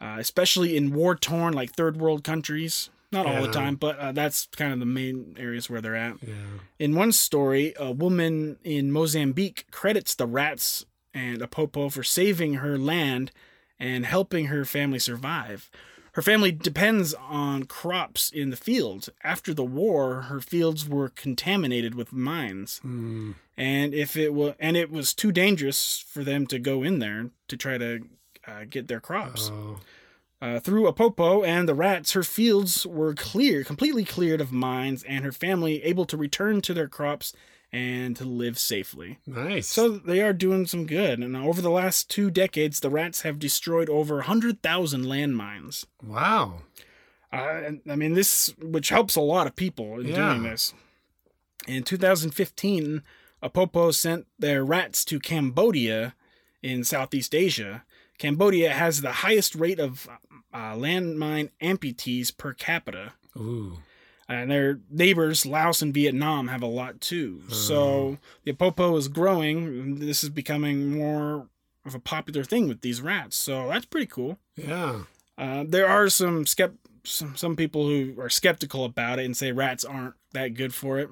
uh, 0.00 0.16
especially 0.18 0.76
in 0.76 0.92
war 0.92 1.14
torn, 1.14 1.52
like 1.54 1.72
third 1.72 1.96
world 1.98 2.24
countries. 2.24 2.90
Not 3.12 3.26
all 3.26 3.42
the 3.42 3.50
time, 3.50 3.74
but 3.74 3.98
uh, 3.98 4.12
that's 4.12 4.46
kind 4.56 4.72
of 4.72 4.78
the 4.78 4.86
main 4.86 5.34
areas 5.36 5.68
where 5.68 5.80
they're 5.80 5.96
at. 5.96 6.22
Yeah. 6.22 6.34
In 6.78 6.94
one 6.94 7.10
story, 7.10 7.74
a 7.76 7.90
woman 7.90 8.56
in 8.62 8.92
Mozambique 8.92 9.66
credits 9.72 10.14
the 10.14 10.26
rats 10.28 10.86
and 11.12 11.42
a 11.42 11.48
Apopo 11.48 11.90
for 11.92 12.04
saving 12.04 12.54
her 12.54 12.78
land 12.78 13.32
and 13.80 14.06
helping 14.06 14.46
her 14.46 14.64
family 14.64 15.00
survive. 15.00 15.72
Her 16.12 16.22
family 16.22 16.52
depends 16.52 17.12
on 17.14 17.64
crops 17.64 18.30
in 18.30 18.50
the 18.50 18.56
fields. 18.56 19.10
After 19.24 19.52
the 19.52 19.64
war, 19.64 20.22
her 20.22 20.40
fields 20.40 20.88
were 20.88 21.08
contaminated 21.08 21.96
with 21.96 22.12
mines, 22.12 22.80
Mm. 22.84 23.34
and 23.56 23.92
if 23.92 24.16
it 24.16 24.32
was 24.34 24.54
and 24.60 24.76
it 24.76 24.90
was 24.90 25.14
too 25.14 25.32
dangerous 25.32 26.04
for 26.08 26.22
them 26.22 26.46
to 26.46 26.60
go 26.60 26.84
in 26.84 27.00
there 27.00 27.30
to 27.48 27.56
try 27.56 27.76
to 27.78 28.00
uh, 28.50 28.64
get 28.68 28.88
their 28.88 29.00
crops. 29.00 29.50
Oh. 29.52 29.78
Uh, 30.42 30.58
through 30.58 30.90
Apopo 30.90 31.46
and 31.46 31.68
the 31.68 31.74
rats, 31.74 32.12
her 32.12 32.22
fields 32.22 32.86
were 32.86 33.12
clear, 33.14 33.62
completely 33.62 34.04
cleared 34.04 34.40
of 34.40 34.50
mines, 34.52 35.02
and 35.02 35.22
her 35.24 35.32
family 35.32 35.82
able 35.84 36.06
to 36.06 36.16
return 36.16 36.62
to 36.62 36.72
their 36.72 36.88
crops 36.88 37.34
and 37.70 38.16
to 38.16 38.24
live 38.24 38.58
safely. 38.58 39.18
Nice. 39.26 39.68
So 39.68 39.90
they 39.90 40.20
are 40.22 40.32
doing 40.32 40.66
some 40.66 40.86
good. 40.86 41.18
And 41.20 41.36
over 41.36 41.60
the 41.60 41.70
last 41.70 42.08
two 42.10 42.30
decades, 42.30 42.80
the 42.80 42.88
rats 42.90 43.20
have 43.22 43.38
destroyed 43.38 43.88
over 43.90 44.16
100,000 44.16 45.04
landmines. 45.04 45.84
wow. 46.02 46.62
Uh, 47.32 47.70
I 47.88 47.94
mean, 47.94 48.14
this, 48.14 48.52
which 48.60 48.88
helps 48.88 49.14
a 49.14 49.20
lot 49.20 49.46
of 49.46 49.54
people 49.54 50.00
in 50.00 50.08
Yeah. 50.08 50.30
doing 50.30 50.42
this. 50.42 50.74
In 51.68 51.84
2015, 51.84 53.02
Apopo 53.40 53.94
sent 53.94 54.26
their 54.38 54.64
rats 54.64 55.04
to 55.04 55.20
Cambodia 55.20 56.14
in 56.62 56.82
Southeast 56.82 57.32
Asia. 57.34 57.84
Cambodia 58.20 58.70
has 58.70 59.00
the 59.00 59.10
highest 59.10 59.54
rate 59.54 59.80
of 59.80 60.06
uh, 60.52 60.74
landmine 60.74 61.50
amputees 61.60 62.36
per 62.36 62.52
capita. 62.52 63.14
Ooh. 63.36 63.78
And 64.28 64.48
their 64.50 64.78
neighbors, 64.88 65.44
Laos 65.44 65.82
and 65.82 65.92
Vietnam, 65.92 66.46
have 66.48 66.62
a 66.62 66.66
lot 66.66 67.00
too. 67.00 67.42
So 67.48 68.18
the 68.44 68.52
Apopo 68.52 68.96
is 68.96 69.08
growing. 69.08 69.96
This 69.96 70.22
is 70.22 70.28
becoming 70.28 70.96
more 70.96 71.48
of 71.84 71.96
a 71.96 71.98
popular 71.98 72.44
thing 72.44 72.68
with 72.68 72.82
these 72.82 73.00
rats. 73.00 73.36
So 73.36 73.66
that's 73.68 73.86
pretty 73.86 74.06
cool. 74.06 74.38
Yeah. 74.54 75.00
Uh, 75.36 75.64
there 75.66 75.88
are 75.88 76.08
some, 76.08 76.44
skept- 76.44 76.76
some 77.04 77.34
some 77.36 77.56
people 77.56 77.86
who 77.86 78.14
are 78.20 78.28
skeptical 78.28 78.84
about 78.84 79.18
it 79.18 79.24
and 79.24 79.36
say 79.36 79.50
rats 79.50 79.84
aren't 79.84 80.14
that 80.32 80.54
good 80.54 80.74
for 80.74 80.98
it. 80.98 81.08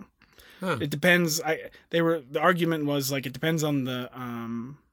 Huh. 0.61 0.77
It 0.81 0.91
depends. 0.91 1.41
I 1.41 1.71
they 1.91 2.03
were 2.03 2.21
the 2.31 2.41
argument 2.41 2.85
was 2.85 3.11
like 3.11 3.27
it 3.27 3.33
depends 3.33 3.65
on 3.65 3.85
the 3.85 4.11
um 4.13 4.79
uh, 4.79 4.88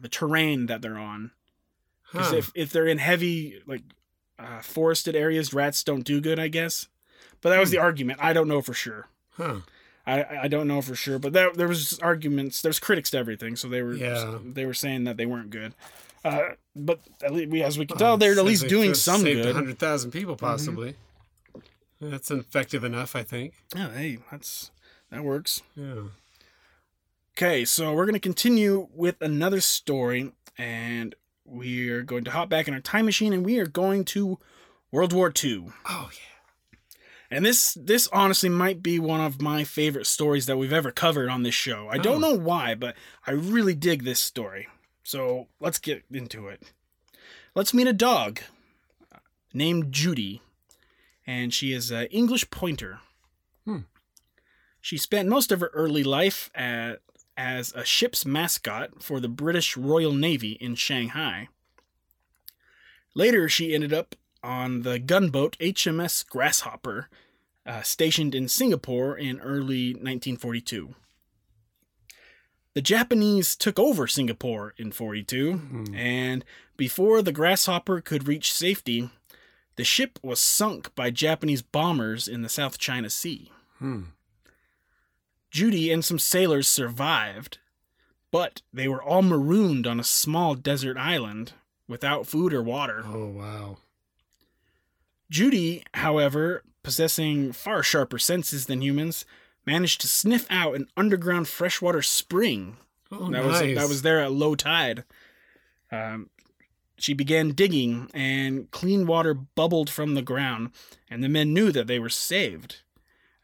the 0.00 0.08
terrain 0.08 0.66
that 0.66 0.82
they're 0.82 0.98
on. 0.98 1.30
Because 2.10 2.30
Huh. 2.30 2.36
if 2.36 2.52
if 2.54 2.70
they're 2.72 2.86
in 2.86 2.98
heavy 2.98 3.62
like 3.66 3.82
uh, 4.38 4.60
forested 4.62 5.14
areas, 5.14 5.52
rats 5.54 5.84
don't 5.84 6.02
do 6.04 6.20
good. 6.20 6.38
I 6.38 6.48
guess. 6.48 6.88
But 7.40 7.50
that 7.50 7.60
was 7.60 7.70
the 7.70 7.78
argument. 7.78 8.18
I 8.22 8.32
don't 8.32 8.48
know 8.48 8.60
for 8.62 8.74
sure. 8.74 9.08
Huh. 9.36 9.60
I, 10.06 10.24
I 10.42 10.48
don't 10.48 10.66
know 10.66 10.82
for 10.82 10.94
sure, 10.94 11.18
but 11.18 11.32
that, 11.34 11.54
there 11.54 11.68
was 11.68 11.98
arguments. 12.00 12.62
There's 12.62 12.78
critics 12.80 13.10
to 13.10 13.18
everything, 13.18 13.54
so 13.54 13.68
they 13.68 13.80
were 13.82 13.94
Yeah. 13.94 14.38
they 14.44 14.66
were 14.66 14.74
saying 14.74 15.04
that 15.04 15.16
they 15.16 15.26
weren't 15.26 15.50
good. 15.50 15.74
Uh, 16.24 16.50
but 16.74 17.00
at 17.22 17.32
least 17.32 17.50
we, 17.50 17.62
as 17.62 17.78
we 17.78 17.86
can 17.86 17.96
tell, 17.96 18.16
they're 18.16 18.38
at 18.38 18.44
least 18.44 18.66
doing 18.68 18.92
some 18.94 19.20
saved 19.20 19.42
good. 19.42 19.54
hundred 19.54 19.78
thousand 19.78 20.10
people, 20.10 20.36
possibly. 20.36 20.96
That's 22.00 22.30
effective 22.30 22.82
enough, 22.82 23.14
I 23.14 23.22
think. 23.22 23.54
Yeah, 23.76 23.90
hey, 23.92 24.18
that's 24.30 24.70
that 25.10 25.22
works. 25.22 25.62
Yeah. 25.76 25.94
Okay, 27.42 27.64
so 27.64 27.94
we're 27.94 28.04
gonna 28.04 28.18
continue 28.20 28.86
with 28.92 29.22
another 29.22 29.62
story, 29.62 30.30
and 30.58 31.14
we 31.46 31.88
are 31.88 32.02
going 32.02 32.22
to 32.24 32.30
hop 32.32 32.50
back 32.50 32.68
in 32.68 32.74
our 32.74 32.80
time 32.80 33.06
machine, 33.06 33.32
and 33.32 33.46
we 33.46 33.58
are 33.58 33.66
going 33.66 34.04
to 34.04 34.38
World 34.92 35.14
War 35.14 35.32
II. 35.42 35.68
Oh 35.88 36.10
yeah. 36.12 36.78
And 37.30 37.42
this 37.42 37.78
this 37.80 38.08
honestly 38.08 38.50
might 38.50 38.82
be 38.82 38.98
one 38.98 39.22
of 39.22 39.40
my 39.40 39.64
favorite 39.64 40.06
stories 40.06 40.44
that 40.44 40.58
we've 40.58 40.70
ever 40.70 40.90
covered 40.90 41.30
on 41.30 41.42
this 41.42 41.54
show. 41.54 41.88
I 41.88 41.96
don't 41.96 42.22
Oh. 42.22 42.28
know 42.28 42.34
why, 42.38 42.74
but 42.74 42.94
I 43.26 43.30
really 43.30 43.74
dig 43.74 44.04
this 44.04 44.20
story. 44.20 44.68
So 45.02 45.48
let's 45.60 45.78
get 45.78 46.04
into 46.10 46.46
it. 46.46 46.62
Let's 47.54 47.72
meet 47.72 47.86
a 47.86 47.94
dog 47.94 48.40
named 49.54 49.92
Judy, 49.94 50.42
and 51.26 51.54
she 51.54 51.72
is 51.72 51.90
an 51.90 52.04
English 52.08 52.50
pointer. 52.50 53.00
Hmm. 53.64 53.84
She 54.82 54.98
spent 54.98 55.30
most 55.30 55.50
of 55.50 55.60
her 55.60 55.70
early 55.72 56.04
life 56.04 56.50
at, 56.54 57.00
as 57.40 57.72
a 57.72 57.84
ship's 57.86 58.26
mascot 58.26 59.02
for 59.02 59.18
the 59.18 59.28
British 59.28 59.74
Royal 59.76 60.12
Navy 60.12 60.52
in 60.60 60.74
Shanghai. 60.74 61.48
Later, 63.14 63.48
she 63.48 63.74
ended 63.74 63.94
up 63.94 64.14
on 64.42 64.82
the 64.82 64.98
gunboat 64.98 65.56
HMS 65.58 66.22
Grasshopper, 66.28 67.08
uh, 67.64 67.80
stationed 67.82 68.34
in 68.34 68.46
Singapore 68.46 69.16
in 69.16 69.40
early 69.40 69.92
1942. 69.94 70.94
The 72.74 72.82
Japanese 72.82 73.56
took 73.56 73.78
over 73.78 74.06
Singapore 74.06 74.74
in 74.76 74.92
42, 74.92 75.52
Hmm. 75.54 75.94
and 75.94 76.44
before 76.76 77.22
the 77.22 77.32
Grasshopper 77.32 78.00
could 78.02 78.28
reach 78.28 78.52
safety, 78.52 79.08
the 79.76 79.84
ship 79.84 80.18
was 80.22 80.40
sunk 80.40 80.94
by 80.94 81.10
Japanese 81.10 81.62
bombers 81.62 82.28
in 82.28 82.42
the 82.42 82.48
South 82.48 82.78
China 82.78 83.08
Sea. 83.10 83.50
Hmm. 83.78 84.02
Judy 85.50 85.90
and 85.90 86.04
some 86.04 86.18
sailors 86.18 86.68
survived, 86.68 87.58
but 88.30 88.62
they 88.72 88.86
were 88.88 89.02
all 89.02 89.22
marooned 89.22 89.86
on 89.86 89.98
a 89.98 90.04
small 90.04 90.54
desert 90.54 90.96
island 90.96 91.52
without 91.88 92.26
food 92.26 92.52
or 92.52 92.62
water. 92.62 93.02
Oh 93.06 93.26
wow. 93.28 93.78
Judy, 95.30 95.82
however, 95.94 96.62
possessing 96.82 97.52
far 97.52 97.82
sharper 97.82 98.18
senses 98.18 98.66
than 98.66 98.82
humans, 98.82 99.24
managed 99.66 100.00
to 100.00 100.08
sniff 100.08 100.46
out 100.50 100.74
an 100.74 100.88
underground 100.96 101.46
freshwater 101.48 102.02
spring 102.02 102.76
Oh 103.12 103.24
that 103.30 103.44
nice. 103.44 103.44
was 103.44 103.60
that 103.76 103.88
was 103.88 104.02
there 104.02 104.20
at 104.20 104.32
low 104.32 104.54
tide. 104.54 105.04
Um, 105.90 106.30
she 106.96 107.14
began 107.14 107.52
digging, 107.52 108.10
and 108.12 108.70
clean 108.70 109.06
water 109.06 109.34
bubbled 109.34 109.88
from 109.90 110.14
the 110.14 110.22
ground, 110.22 110.70
and 111.10 111.24
the 111.24 111.28
men 111.28 111.52
knew 111.52 111.72
that 111.72 111.86
they 111.86 111.98
were 111.98 112.10
saved. 112.10 112.82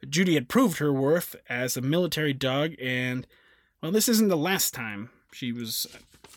Judy 0.08 0.34
had 0.34 0.48
proved 0.48 0.78
her 0.78 0.92
worth 0.92 1.36
as 1.48 1.76
a 1.76 1.80
military 1.80 2.32
dog, 2.32 2.74
and 2.80 3.26
well, 3.82 3.92
this 3.92 4.08
isn't 4.08 4.28
the 4.28 4.36
last 4.36 4.74
time 4.74 5.10
she 5.32 5.52
was 5.52 5.86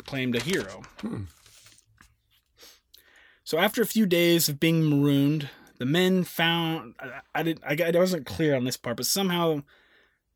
claimed 0.05 0.35
a 0.35 0.39
hero. 0.39 0.83
Hmm. 1.01 1.23
So 3.43 3.57
after 3.57 3.81
a 3.81 3.87
few 3.87 4.05
days 4.05 4.47
of 4.47 4.59
being 4.59 4.87
marooned, 4.89 5.49
the 5.79 5.85
men 5.85 6.23
found 6.23 6.95
I, 6.99 7.21
I 7.33 7.43
didn't 7.43 7.63
I, 7.65 7.75
got- 7.75 7.95
I 7.95 7.99
wasn't 7.99 8.25
clear 8.25 8.55
on 8.55 8.63
this 8.63 8.77
part, 8.77 8.97
but 8.97 9.05
somehow 9.05 9.63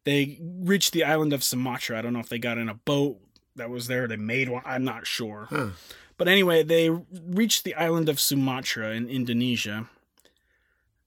they 0.04 0.40
reached 0.42 0.94
the 0.94 1.04
island 1.04 1.32
of 1.32 1.44
Sumatra. 1.44 1.98
I 1.98 2.02
don't 2.02 2.14
know 2.14 2.20
if 2.20 2.30
they 2.30 2.40
got 2.40 2.58
in 2.58 2.70
a 2.70 2.74
boat 2.74 3.20
that 3.56 3.70
was 3.70 3.88
there. 3.88 4.08
They 4.08 4.16
made 4.16 4.50
one. 4.50 4.64
I'm 4.66 4.84
not 4.84 5.06
sure. 5.08 5.48
Huh. 5.50 5.70
But 6.18 6.28
anyway, 6.28 6.64
they 6.64 6.90
reached 6.90 7.64
the 7.64 7.76
island 7.76 8.10
of 8.10 8.20
Sumatra 8.20 8.92
in 8.92 9.10
Indonesia. 9.10 9.90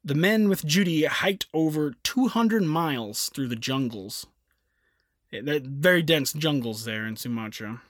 The 0.06 0.14
men 0.14 0.48
with 0.48 0.64
Judy 0.64 1.04
hiked 1.04 1.46
over 1.52 1.94
200 2.04 2.62
miles 2.62 3.28
through 3.34 3.48
the 3.48 3.56
jungles. 3.56 4.26
Eh, 5.32 5.40
They're 5.42 5.60
very 5.60 6.00
dense 6.02 6.32
jungles 6.32 6.84
there 6.84 7.04
in 7.06 7.16
Sumatra. 7.16 7.82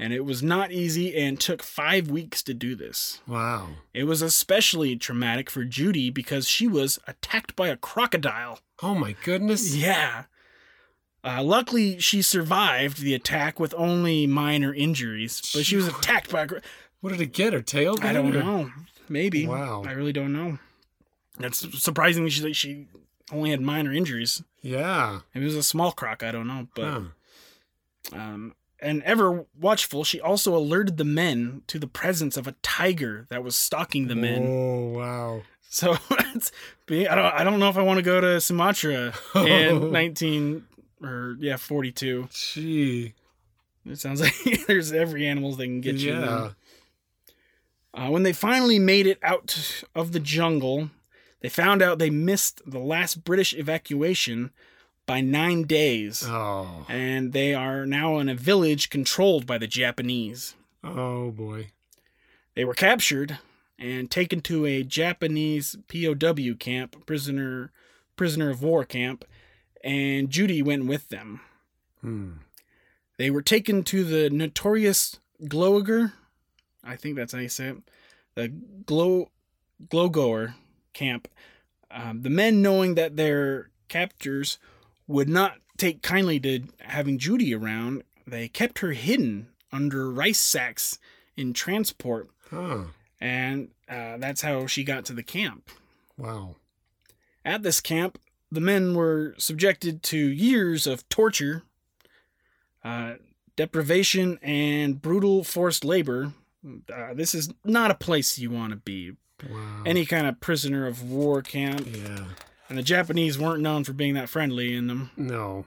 And 0.00 0.12
it 0.12 0.24
was 0.24 0.42
not 0.42 0.70
easy 0.72 1.16
and 1.16 1.38
took 1.40 1.62
five 1.62 2.10
weeks 2.10 2.42
to 2.44 2.54
do 2.54 2.74
this. 2.74 3.20
Wow. 3.26 3.68
It 3.94 4.04
was 4.04 4.20
especially 4.20 4.96
traumatic 4.96 5.48
for 5.48 5.64
Judy 5.64 6.10
because 6.10 6.48
she 6.48 6.66
was 6.68 6.98
attacked 7.06 7.54
by 7.56 7.68
a 7.68 7.76
crocodile. 7.76 8.58
Oh 8.82 8.94
my 8.96 9.14
goodness. 9.24 9.74
Yeah. 9.76 10.24
Uh, 11.24 11.42
luckily, 11.42 11.98
she 12.00 12.22
survived 12.22 13.00
the 13.00 13.14
attack 13.14 13.58
with 13.60 13.74
only 13.76 14.26
minor 14.26 14.72
injuries, 14.74 15.40
but 15.54 15.64
she 15.66 15.74
was 15.76 15.88
attacked 15.88 16.30
by 16.30 16.42
a. 16.42 16.46
cro- 16.46 16.60
What 17.00 17.10
did 17.10 17.20
it 17.20 17.32
get? 17.32 17.52
Her 17.52 17.60
tail? 17.62 17.96
I 18.02 18.12
don't 18.12 18.32
know. 18.32 18.70
Maybe. 19.08 19.46
Wow. 19.46 19.82
I 19.86 19.92
really 19.92 20.12
don't 20.12 20.32
know. 20.32 20.58
That's 21.38 21.80
surprising. 21.82 22.28
She 22.28 22.52
she 22.52 22.86
only 23.32 23.50
had 23.50 23.60
minor 23.60 23.92
injuries. 23.92 24.42
Yeah. 24.62 25.20
Maybe 25.34 25.44
it 25.44 25.48
was 25.48 25.56
a 25.56 25.62
small 25.62 25.92
croc. 25.92 26.22
I 26.22 26.32
don't 26.32 26.46
know. 26.46 26.68
But 26.74 26.84
Huh. 26.84 27.00
um, 28.12 28.54
and 28.80 29.02
ever 29.02 29.44
watchful, 29.60 30.04
she 30.04 30.20
also 30.20 30.56
alerted 30.56 30.96
the 30.96 31.04
men 31.04 31.62
to 31.66 31.78
the 31.78 31.86
presence 31.88 32.36
of 32.36 32.46
a 32.46 32.52
tiger 32.62 33.26
that 33.28 33.42
was 33.44 33.56
stalking 33.56 34.06
the 34.08 34.14
men. 34.16 34.46
Oh 34.46 34.88
wow. 34.88 35.42
So 35.68 35.96
being, 36.86 37.08
I 37.08 37.14
don't 37.14 37.34
I 37.34 37.44
don't 37.44 37.58
know 37.60 37.68
if 37.68 37.76
I 37.76 37.82
want 37.82 37.98
to 37.98 38.02
go 38.02 38.20
to 38.20 38.40
Sumatra 38.40 39.12
in 39.34 39.92
19 39.92 40.64
or 41.02 41.36
yeah 41.38 41.56
42. 41.56 42.28
Gee. 42.32 43.14
It 43.84 43.98
sounds 43.98 44.20
like 44.22 44.66
there's 44.66 44.92
every 44.92 45.26
animal 45.26 45.54
they 45.54 45.66
can 45.66 45.80
get 45.80 45.96
you. 45.96 46.12
yeah. 46.14 46.50
Uh, 47.94 48.10
when 48.10 48.22
they 48.22 48.32
finally 48.32 48.78
made 48.78 49.06
it 49.06 49.18
out 49.22 49.82
of 49.94 50.12
the 50.12 50.20
jungle, 50.20 50.90
they 51.40 51.48
found 51.48 51.82
out 51.82 51.98
they 51.98 52.10
missed 52.10 52.60
the 52.66 52.78
last 52.78 53.24
British 53.24 53.54
evacuation 53.54 54.50
by 55.06 55.20
nine 55.20 55.62
days, 55.62 56.22
Oh. 56.26 56.84
and 56.88 57.32
they 57.32 57.54
are 57.54 57.86
now 57.86 58.18
in 58.18 58.28
a 58.28 58.34
village 58.34 58.90
controlled 58.90 59.46
by 59.46 59.56
the 59.58 59.66
Japanese. 59.66 60.54
Oh 60.84 61.30
boy. 61.30 61.68
They 62.54 62.64
were 62.64 62.74
captured 62.74 63.38
and 63.78 64.10
taken 64.10 64.40
to 64.42 64.66
a 64.66 64.82
Japanese 64.82 65.76
POW 65.88 66.54
camp, 66.58 67.06
prisoner 67.06 67.72
prisoner 68.16 68.50
of 68.50 68.62
war 68.62 68.84
camp, 68.84 69.24
and 69.84 70.28
Judy 70.28 70.60
went 70.60 70.86
with 70.86 71.08
them. 71.08 71.40
Hmm. 72.00 72.32
They 73.16 73.30
were 73.30 73.42
taken 73.42 73.84
to 73.84 74.02
the 74.04 74.28
notorious 74.28 75.20
Gloger, 75.44 76.12
I 76.82 76.96
think 76.96 77.14
that's 77.16 77.32
how 77.32 77.38
you 77.38 77.48
say 77.48 77.68
it, 77.68 77.76
the 78.34 78.48
Glow 78.48 79.30
Glowgoer 79.88 80.54
camp. 80.92 81.28
Um, 81.90 82.22
the 82.22 82.30
men, 82.30 82.60
knowing 82.62 82.94
that 82.96 83.16
their 83.16 83.70
captors 83.88 84.58
would 85.06 85.28
not 85.28 85.54
take 85.76 86.02
kindly 86.02 86.38
to 86.40 86.64
having 86.80 87.18
Judy 87.18 87.54
around, 87.54 88.02
they 88.26 88.48
kept 88.48 88.80
her 88.80 88.92
hidden 88.92 89.48
under 89.72 90.10
rice 90.10 90.38
sacks 90.38 90.98
in 91.36 91.52
transport, 91.52 92.28
Huh. 92.50 92.84
and 93.20 93.68
uh, 93.88 94.16
that's 94.18 94.42
how 94.42 94.66
she 94.66 94.84
got 94.84 95.04
to 95.06 95.12
the 95.12 95.22
camp. 95.22 95.70
Wow. 96.16 96.56
At 97.44 97.62
this 97.62 97.80
camp, 97.80 98.18
the 98.50 98.60
men 98.60 98.94
were 98.94 99.34
subjected 99.38 100.02
to 100.04 100.18
years 100.18 100.86
of 100.86 101.08
torture, 101.08 101.62
uh, 102.84 103.14
deprivation, 103.56 104.38
and 104.42 105.00
brutal 105.00 105.44
forced 105.44 105.84
labor. 105.84 106.32
Uh, 106.92 107.14
this 107.14 107.34
is 107.34 107.52
not 107.64 107.90
a 107.90 107.94
place 107.94 108.38
you 108.38 108.50
want 108.50 108.70
to 108.70 108.76
be. 108.76 109.12
Wow. 109.48 109.82
Any 109.86 110.04
kind 110.06 110.26
of 110.26 110.40
prisoner 110.40 110.86
of 110.86 111.02
war 111.02 111.42
camp. 111.42 111.86
Yeah. 111.90 112.24
And 112.68 112.76
the 112.76 112.82
Japanese 112.82 113.38
weren't 113.38 113.62
known 113.62 113.84
for 113.84 113.92
being 113.92 114.14
that 114.14 114.28
friendly 114.28 114.74
in 114.74 114.86
them. 114.88 115.10
No. 115.16 115.64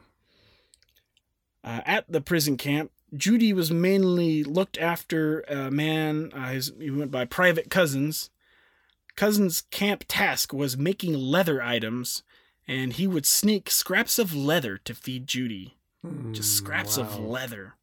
Uh, 1.63 1.81
at 1.85 2.11
the 2.11 2.21
prison 2.21 2.57
camp, 2.57 2.91
Judy 3.15 3.53
was 3.53 3.71
mainly 3.71 4.43
looked 4.43 4.77
after 4.77 5.41
a 5.41 5.69
man, 5.71 6.31
uh, 6.33 6.49
his, 6.49 6.71
he 6.79 6.89
went 6.89 7.11
by 7.11 7.25
Private 7.25 7.69
Cousins. 7.69 8.29
Cousins' 9.15 9.61
camp 9.71 10.05
task 10.07 10.53
was 10.53 10.77
making 10.77 11.13
leather 11.13 11.61
items, 11.61 12.23
and 12.67 12.93
he 12.93 13.07
would 13.07 13.25
sneak 13.25 13.69
scraps 13.69 14.17
of 14.17 14.33
leather 14.33 14.77
to 14.77 14.93
feed 14.93 15.27
Judy. 15.27 15.77
Just 16.31 16.59
Hmm, 16.59 16.65
scraps 16.65 16.97
of 16.97 17.19
leather. 17.19 17.75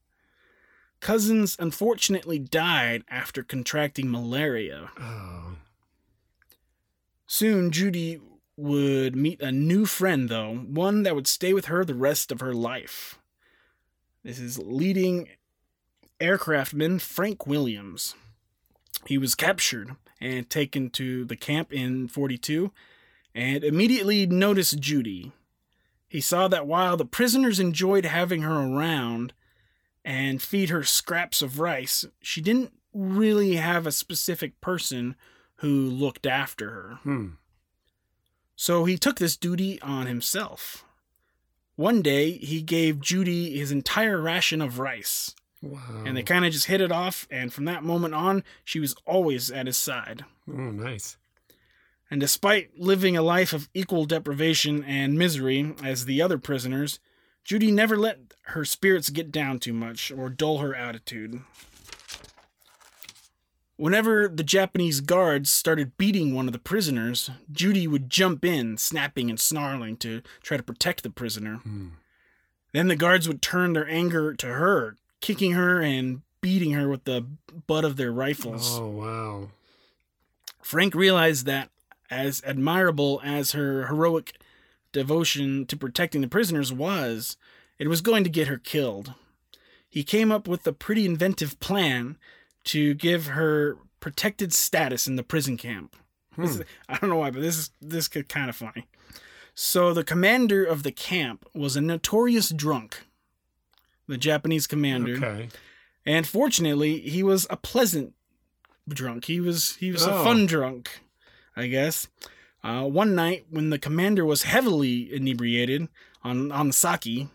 Cousins 1.01 1.57
unfortunately 1.61 2.39
died 2.41 3.05
after 3.09 3.43
contracting 3.45 4.11
malaria. 4.11 4.91
Oh. 4.99 5.57
Soon, 7.31 7.71
Judy 7.71 8.19
would 8.57 9.15
meet 9.15 9.43
a 9.43 9.53
new 9.53 9.85
friend, 9.85 10.31
though, 10.31 10.55
one 10.55 11.03
that 11.03 11.15
would 11.15 11.27
stay 11.27 11.53
with 11.53 11.67
her 11.67 11.85
the 11.85 11.95
rest 11.95 12.33
of 12.33 12.41
her 12.41 12.55
life. 12.55 13.19
This 14.25 14.39
is 14.39 14.59
leading 14.59 15.29
aircraftman 16.19 17.03
Frank 17.03 17.47
Williams. 17.47 18.15
He 19.07 19.19
was 19.19 19.35
captured 19.35 19.95
and 20.23 20.49
taken 20.49 20.89
to 20.91 21.27
the 21.27 21.37
camp 21.37 21.71
in 21.71 22.09
42 22.09 22.73
and 23.35 23.63
immediately 23.63 24.27
noticed 24.27 24.81
Judy. 24.81 25.33
He 26.09 26.23
saw 26.23 26.49
that 26.49 26.67
while 26.67 26.97
the 26.97 27.05
prisoners 27.05 27.61
enjoyed 27.61 28.07
having 28.07 28.41
her 28.41 28.59
around 28.59 29.35
and 30.03 30.41
feed 30.41 30.71
her 30.71 30.83
scraps 30.83 31.43
of 31.43 31.61
rice, 31.61 32.07
she 32.23 32.41
didn't 32.41 32.73
really 32.95 33.57
have 33.57 33.87
a 33.87 33.93
specific 33.93 34.59
person 34.63 35.15
who 35.59 35.69
looked 35.89 36.27
after 36.27 36.71
her. 36.71 36.99
Hmm. 37.03 37.27
So 38.57 38.85
he 38.85 38.97
took 38.99 39.19
this 39.19 39.37
duty 39.37 39.81
on 39.83 40.07
himself. 40.07 40.85
One 41.77 42.03
day, 42.03 42.33
he 42.33 42.61
gave 42.61 43.01
Judy 43.01 43.57
his 43.57 43.71
entire 43.71 44.21
ration 44.21 44.61
of 44.61 44.81
rice, 44.81 45.35
Wow. 45.63 46.03
and 46.05 46.17
they 46.17 46.25
kind 46.25 46.45
of 46.45 46.53
just 46.53 46.67
hit 46.67 46.81
it 46.81 46.91
off, 46.91 47.29
and 47.31 47.53
from 47.53 47.67
that 47.67 47.85
moment 47.85 48.15
on, 48.15 48.43
she 48.65 48.81
was 48.81 48.97
always 49.07 49.49
at 49.51 49.67
his 49.67 49.77
side. 49.77 50.25
oh, 50.49 50.53
nice. 50.73 51.17
And 52.11 52.21
despite 52.21 52.79
living 52.81 53.17
a 53.17 53.23
life 53.23 53.53
of 53.53 53.69
equal 53.75 54.07
deprivation 54.07 54.83
and 54.85 55.19
misery 55.19 55.75
as 55.85 56.05
the 56.07 56.23
other 56.23 56.39
prisoners, 56.39 56.99
Judy 57.45 57.71
never 57.71 57.97
let 57.97 58.19
her 58.47 58.65
spirits 58.65 59.11
get 59.11 59.31
down 59.31 59.59
too 59.59 59.75
much 59.75 60.11
or 60.11 60.31
dull 60.31 60.59
her 60.59 60.75
attitude. 60.75 61.43
Whenever 63.79 64.27
the 64.27 64.43
Japanese 64.43 65.01
guards 65.01 65.53
started 65.53 65.97
beating 65.97 66.35
one 66.35 66.49
of 66.49 66.53
the 66.53 66.59
prisoners, 66.59 67.31
Judy 67.51 67.87
would 67.87 68.11
jump 68.11 68.45
in, 68.45 68.77
snapping 68.77 69.31
and 69.31 69.39
snarling 69.39 69.97
to 69.99 70.21
try 70.43 70.57
to 70.57 70.65
protect 70.65 71.05
the 71.05 71.11
prisoner. 71.11 71.59
Hmm. 71.59 71.87
Then 72.73 72.89
the 72.89 72.97
guards 72.97 73.29
would 73.29 73.41
turn 73.41 73.75
their 73.75 73.89
anger 73.89 74.35
to 74.35 74.47
her, 74.49 74.97
kicking 75.21 75.53
her 75.53 75.81
and 75.81 76.23
beating 76.41 76.73
her 76.73 76.89
with 76.89 77.05
the 77.05 77.25
butt 77.69 77.85
of 77.85 77.97
their 77.97 78.11
rifles. 78.11 78.79
Oh, 78.81 78.89
wow. 78.89 79.49
Frank 80.61 80.97
realized 80.97 81.47
that, 81.47 81.71
as 82.11 82.43
admirable 82.45 83.21
as 83.23 83.53
her 83.53 83.87
heroic 83.87 84.39
devotion 84.91 85.67
to 85.67 85.77
protecting 85.77 86.21
the 86.21 86.27
prisoners 86.27 86.73
was, 86.73 87.37
it 87.79 87.87
was 87.87 88.01
going 88.01 88.25
to 88.25 88.31
get 88.31 88.49
her 88.49 88.59
killed. 88.59 89.15
He 89.89 90.03
came 90.03 90.33
up 90.33 90.49
with 90.49 90.67
a 90.67 90.73
pretty 90.73 91.07
inventive 91.07 91.61
plan 91.61 92.19
to 92.69 92.95
give 92.95 93.27
her 93.29 93.77
protected 94.01 94.53
status 94.53 95.07
in 95.07 95.17
the 95.17 95.23
prison 95.23 95.57
camp. 95.57 95.97
This 96.37 96.57
is- 96.57 96.63
I 96.89 96.97
don't 96.99 97.11
know 97.11 97.17
why, 97.17 97.31
but 97.31 97.43
this 97.43 97.57
is 97.59 97.71
this 97.81 98.09
is 98.15 98.25
kind 98.29 98.49
of 98.49 98.57
funny. 98.57 98.87
So 99.55 99.93
the 99.93 100.05
commander 100.05 100.65
of 100.65 100.83
the 100.85 100.93
camp 100.93 101.45
was 101.55 101.75
a 101.77 101.81
notorious 101.81 102.51
drunk. 102.51 103.05
The 104.07 104.17
Japanese 104.17 104.67
commander. 104.69 105.17
Okay. 105.17 105.49
And 106.07 106.27
fortunately, 106.27 107.01
he 107.01 107.23
was 107.23 107.47
a 107.51 107.57
pleasant 107.57 108.15
drunk. 108.89 109.25
He 109.27 109.41
was 109.41 109.77
he 109.77 109.91
was 109.91 110.05
a 110.07 110.13
Oh. 110.15 110.25
fun 110.25 110.47
drunk, 110.47 111.01
I 111.57 111.67
guess. 111.67 112.09
Uh, 112.63 112.85
one 112.85 113.15
night 113.15 113.47
when 113.51 113.71
the 113.71 113.79
commander 113.79 114.25
was 114.25 114.43
heavily 114.45 115.13
inebriated 115.13 115.89
on 116.23 116.53
on 116.53 116.71
sake, 116.73 117.27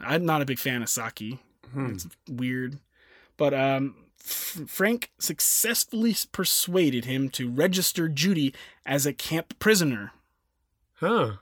I'm 0.00 0.24
not 0.26 0.42
a 0.42 0.44
big 0.44 0.58
fan 0.58 0.82
of 0.82 0.88
sake. 0.88 1.38
Hmm. 1.72 1.92
It's 1.92 2.06
weird, 2.28 2.78
but 3.36 3.52
um, 3.54 3.94
Frank 4.18 5.10
successfully 5.18 6.14
persuaded 6.32 7.04
him 7.04 7.28
to 7.30 7.50
register 7.50 8.08
Judy 8.08 8.54
as 8.86 9.06
a 9.06 9.12
camp 9.12 9.58
prisoner. 9.58 10.12
Huh. 10.94 11.32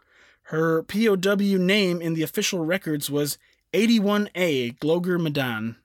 Her 0.45 0.83
POW 0.83 1.57
name 1.59 2.03
in 2.03 2.15
the 2.15 2.23
official 2.23 2.65
records 2.65 3.09
was 3.11 3.39
81A 3.73 4.79
Gloger 4.79 5.21
Medan. 5.21 5.77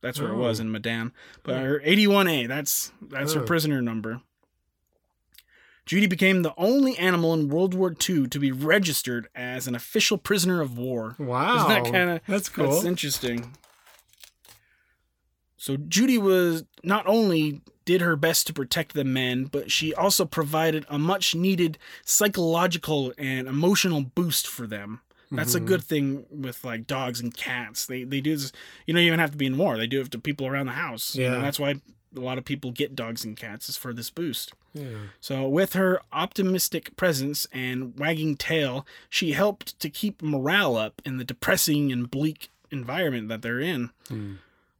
That's 0.00 0.20
where 0.20 0.30
it 0.32 0.36
was 0.36 0.60
Oh. 0.60 0.62
in 0.62 0.72
Medan. 0.72 1.12
But 1.42 1.60
her 1.62 1.80
81A, 1.84 2.46
that's 2.46 2.92
that's 3.02 3.32
her 3.34 3.42
Oh. 3.42 3.44
prisoner 3.44 3.82
number. 3.82 4.22
Judy 5.84 6.06
became 6.08 6.42
the 6.42 6.54
only 6.56 6.98
animal 6.98 7.32
in 7.32 7.48
World 7.48 7.72
War 7.72 7.90
II 8.08 8.26
to 8.28 8.38
be 8.40 8.50
registered 8.50 9.28
as 9.36 9.68
an 9.68 9.74
official 9.76 10.18
prisoner 10.18 10.60
of 10.60 10.76
war. 10.76 11.14
Wow. 11.18 11.56
Isn't 11.56 11.68
that 11.84 11.92
kind 11.92 12.10
of 12.10 12.20
That's 12.26 12.48
cool. 12.48 12.72
That's 12.72 12.84
interesting. 12.84 13.52
So 15.66 15.76
Judy 15.76 16.16
was 16.16 16.64
not 16.84 17.08
only 17.08 17.60
did 17.84 18.00
her 18.00 18.14
best 18.14 18.46
to 18.46 18.52
protect 18.52 18.94
the 18.94 19.02
men, 19.02 19.46
but 19.46 19.72
she 19.72 19.92
also 19.92 20.24
provided 20.24 20.86
a 20.88 20.96
much 20.96 21.34
needed 21.34 21.76
psychological 22.04 23.12
and 23.18 23.48
emotional 23.48 24.00
boost 24.02 24.46
for 24.46 24.66
them. 24.68 25.00
That's 25.32 25.56
a 25.56 25.60
Mhm. 25.60 25.66
good 25.66 25.82
thing 25.82 26.24
with 26.30 26.64
like 26.64 26.86
dogs 26.86 27.20
and 27.20 27.34
cats. 27.36 27.84
They 27.86 28.04
they 28.04 28.20
do 28.20 28.36
this. 28.36 28.52
You 28.86 28.94
don't 28.94 29.02
even 29.02 29.18
have 29.18 29.32
to 29.32 29.36
be 29.36 29.46
in 29.46 29.58
war. 29.58 29.76
They 29.76 29.88
do 29.88 30.00
it 30.00 30.10
to 30.12 30.18
people 30.20 30.46
around 30.46 30.66
the 30.66 30.72
house. 30.86 31.16
You 31.16 31.28
know, 31.28 31.36
Yeah. 31.38 31.42
that's 31.42 31.58
why 31.58 31.70
a 32.16 32.20
lot 32.20 32.38
of 32.38 32.44
people 32.44 32.70
get 32.70 32.94
dogs 32.94 33.24
and 33.24 33.36
cats 33.36 33.68
is 33.68 33.76
for 33.76 33.92
this 33.92 34.08
boost. 34.10 34.52
yeah. 34.72 35.08
So, 35.20 35.48
with 35.48 35.72
her 35.72 36.00
optimistic 36.12 36.94
presence 36.96 37.46
and 37.50 37.98
wagging 37.98 38.36
tail, 38.36 38.86
she 39.10 39.32
helped 39.32 39.78
to 39.80 39.88
keep 39.90 40.22
morale 40.22 40.76
up 40.76 41.00
in 41.04 41.16
the 41.16 41.24
depressing 41.24 41.90
and 41.90 42.08
bleak 42.10 42.50
environment 42.70 43.28
that 43.30 43.40
they're 43.42 43.60
in. 43.60 43.90
Hmm. 44.08 44.34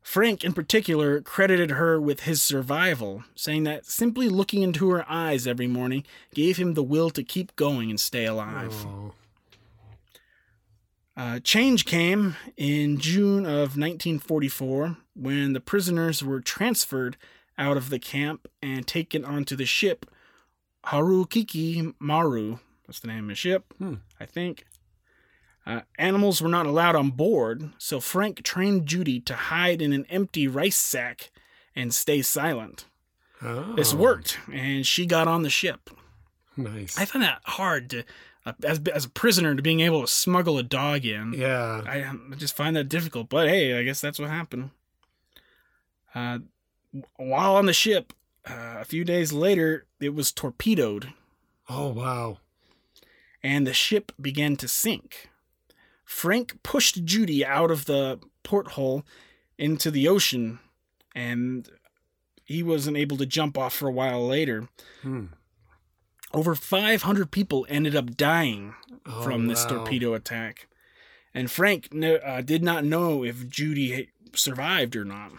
Frank, 0.06 0.44
in 0.44 0.52
particular, 0.52 1.20
credited 1.20 1.72
her 1.72 2.00
with 2.00 2.20
his 2.20 2.40
survival, 2.40 3.24
saying 3.34 3.64
that 3.64 3.84
simply 3.84 4.28
looking 4.28 4.62
into 4.62 4.88
her 4.90 5.04
eyes 5.10 5.48
every 5.48 5.66
morning 5.66 6.04
gave 6.32 6.58
him 6.58 6.74
the 6.74 6.82
will 6.82 7.10
to 7.10 7.24
keep 7.24 7.56
going 7.56 7.90
and 7.90 7.98
stay 7.98 8.24
alive. 8.24 8.72
Oh. 8.86 9.14
Uh, 11.16 11.40
change 11.40 11.84
came 11.84 12.36
in 12.56 12.98
June 12.98 13.44
of 13.46 13.76
1944 13.76 14.96
when 15.16 15.54
the 15.54 15.60
prisoners 15.60 16.22
were 16.22 16.40
transferred 16.40 17.16
out 17.58 17.76
of 17.76 17.90
the 17.90 17.98
camp 17.98 18.46
and 18.62 18.86
taken 18.86 19.24
onto 19.24 19.56
the 19.56 19.66
ship 19.66 20.06
Harukiku 20.84 21.94
Maru. 21.98 22.58
That's 22.86 23.00
the 23.00 23.08
name 23.08 23.24
of 23.24 23.30
the 23.30 23.34
ship, 23.34 23.74
Hmm. 23.78 23.94
I 24.20 24.24
think. 24.24 24.66
Uh, 25.66 25.80
animals 25.98 26.40
were 26.40 26.48
not 26.48 26.64
allowed 26.66 26.94
on 26.94 27.10
board, 27.10 27.70
so 27.76 27.98
Frank 28.00 28.42
trained 28.44 28.86
Judy 28.86 29.18
to 29.20 29.34
hide 29.34 29.82
in 29.82 29.92
an 29.92 30.06
empty 30.08 30.46
rice 30.46 30.76
sack 30.76 31.30
and 31.74 31.92
stay 31.92 32.22
silent. 32.22 32.84
Oh. 33.42 33.74
This 33.74 33.92
worked, 33.92 34.38
and 34.52 34.86
she 34.86 35.06
got 35.06 35.26
on 35.28 35.42
the 35.42 35.50
ship. 35.50 35.90
Nice. 36.56 36.96
I 36.96 37.04
find 37.04 37.22
that 37.24 37.40
hard 37.44 37.90
to, 37.90 38.04
uh, 38.46 38.52
as 38.64 38.80
as 38.94 39.04
a 39.04 39.10
prisoner, 39.10 39.54
to 39.56 39.60
being 39.60 39.80
able 39.80 40.00
to 40.02 40.06
smuggle 40.06 40.56
a 40.56 40.62
dog 40.62 41.04
in. 41.04 41.32
yeah. 41.34 41.82
I, 41.84 42.00
um, 42.02 42.30
I 42.32 42.36
just 42.36 42.56
find 42.56 42.76
that 42.76 42.88
difficult. 42.88 43.28
But 43.28 43.48
hey, 43.48 43.76
I 43.78 43.82
guess 43.82 44.00
that's 44.00 44.18
what 44.20 44.30
happened. 44.30 44.70
Uh, 46.14 46.38
while 47.16 47.56
on 47.56 47.66
the 47.66 47.72
ship, 47.74 48.12
uh, 48.48 48.76
a 48.80 48.84
few 48.84 49.04
days 49.04 49.32
later, 49.32 49.84
it 50.00 50.14
was 50.14 50.32
torpedoed, 50.32 51.12
Oh 51.68 51.88
wow. 51.88 52.38
and 53.42 53.66
the 53.66 53.74
ship 53.74 54.12
began 54.20 54.56
to 54.56 54.68
sink. 54.68 55.28
Frank 56.06 56.62
pushed 56.62 57.04
Judy 57.04 57.44
out 57.44 57.70
of 57.70 57.84
the 57.84 58.18
porthole 58.42 59.04
into 59.58 59.90
the 59.90 60.08
ocean, 60.08 60.60
and 61.14 61.68
he 62.44 62.62
wasn't 62.62 62.96
able 62.96 63.16
to 63.18 63.26
jump 63.26 63.58
off 63.58 63.74
for 63.74 63.88
a 63.88 63.92
while 63.92 64.24
later. 64.26 64.68
Hmm. 65.02 65.26
Over 66.32 66.54
500 66.54 67.30
people 67.30 67.66
ended 67.68 67.94
up 67.94 68.16
dying 68.16 68.74
Oh, 69.04 69.22
from 69.22 69.46
this 69.46 69.64
wow. 69.64 69.70
torpedo 69.78 70.14
attack. 70.14 70.68
And 71.34 71.50
Frank 71.50 71.88
uh, 71.94 72.40
did 72.40 72.62
not 72.62 72.84
know 72.84 73.22
if 73.24 73.48
Judy 73.48 74.08
survived 74.34 74.96
or 74.96 75.04
not. 75.04 75.32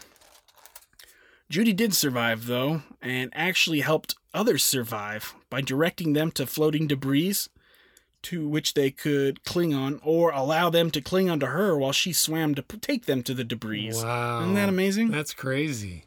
Judy 1.49 1.73
did 1.73 1.93
survive, 1.93 2.45
though, 2.45 2.81
and 3.01 3.31
actually 3.33 3.79
helped 3.79 4.15
others 4.33 4.63
survive 4.63 5.33
by 5.49 5.61
directing 5.61 6.13
them 6.13 6.29
to 6.31 6.45
floating 6.45 6.87
debris 6.87 7.35
to 8.23 8.47
which 8.47 8.73
they 8.73 8.91
could 8.91 9.43
cling 9.43 9.73
on, 9.73 9.99
or 10.03 10.31
allow 10.31 10.69
them 10.69 10.91
to 10.91 11.01
cling 11.01 11.29
onto 11.29 11.45
her 11.47 11.77
while 11.77 11.91
she 11.91 12.11
swam 12.13 12.55
to 12.55 12.63
p- 12.63 12.77
take 12.77 13.05
them 13.05 13.23
to 13.23 13.33
the 13.33 13.43
debris. 13.43 13.91
Wow. 13.93 14.41
Isn't 14.41 14.55
that 14.55 14.69
amazing? 14.69 15.11
That's 15.11 15.33
crazy. 15.33 16.05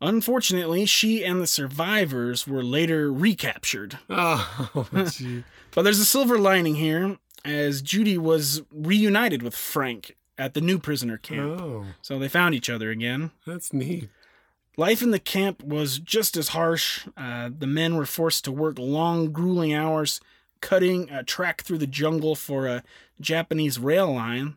Unfortunately, 0.00 0.86
she 0.86 1.24
and 1.24 1.40
the 1.40 1.46
survivors 1.46 2.46
were 2.46 2.62
later 2.62 3.12
recaptured. 3.12 3.98
Oh. 4.10 4.88
But 5.72 5.82
there's 5.82 6.00
a 6.00 6.04
silver 6.04 6.38
lining 6.38 6.76
here, 6.76 7.18
as 7.44 7.82
Judy 7.82 8.16
was 8.16 8.62
reunited 8.72 9.42
with 9.42 9.54
Frank 9.54 10.16
at 10.38 10.54
the 10.54 10.60
new 10.60 10.78
prisoner 10.78 11.18
camp. 11.18 11.60
oh, 11.60 11.84
So 12.00 12.18
they 12.18 12.28
found 12.28 12.54
each 12.54 12.70
other 12.70 12.90
again. 12.90 13.32
that's 13.46 13.72
neat. 13.72 14.08
Life 14.76 15.02
in 15.02 15.10
the 15.10 15.18
camp 15.18 15.62
was 15.62 15.98
just 15.98 16.36
as 16.36 16.48
harsh. 16.48 17.06
Uh, 17.16 17.50
the 17.56 17.66
men 17.66 17.96
were 17.96 18.06
forced 18.06 18.44
to 18.44 18.52
work 18.52 18.78
long, 18.78 19.32
grueling 19.32 19.74
hours, 19.74 20.20
cutting 20.60 21.10
a 21.10 21.22
track 21.22 21.62
through 21.62 21.78
the 21.78 21.86
jungle 21.86 22.34
for 22.34 22.66
a 22.66 22.82
Japanese 23.20 23.78
rail 23.78 24.12
line. 24.12 24.56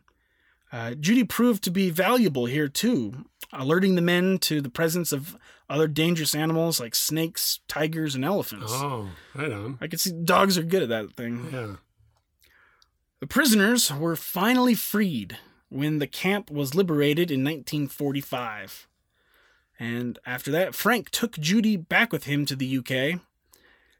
Uh, 0.72 0.94
Judy 0.94 1.24
proved 1.24 1.62
to 1.64 1.70
be 1.70 1.90
valuable 1.90 2.46
here 2.46 2.68
too, 2.68 3.26
alerting 3.52 3.94
the 3.94 4.02
men 4.02 4.38
to 4.38 4.60
the 4.60 4.70
presence 4.70 5.12
of 5.12 5.36
other 5.68 5.86
dangerous 5.86 6.34
animals 6.34 6.80
like 6.80 6.94
snakes, 6.94 7.60
tigers, 7.68 8.14
and 8.14 8.24
elephants. 8.24 8.72
Oh, 8.74 9.10
right 9.34 9.52
on. 9.52 9.78
I 9.80 9.86
can 9.86 9.98
see 9.98 10.12
dogs 10.12 10.56
are 10.56 10.62
good 10.62 10.82
at 10.82 10.88
that 10.88 11.12
thing. 11.12 11.48
Yeah. 11.52 11.76
The 13.20 13.26
prisoners 13.26 13.92
were 13.92 14.16
finally 14.16 14.74
freed 14.74 15.38
when 15.68 15.98
the 15.98 16.06
camp 16.06 16.50
was 16.50 16.74
liberated 16.74 17.30
in 17.30 17.44
1945. 17.44 18.88
And 19.78 20.18
after 20.26 20.50
that, 20.50 20.74
Frank 20.74 21.10
took 21.10 21.38
Judy 21.38 21.76
back 21.76 22.12
with 22.12 22.24
him 22.24 22.46
to 22.46 22.56
the 22.56 22.78
UK, 22.78 23.20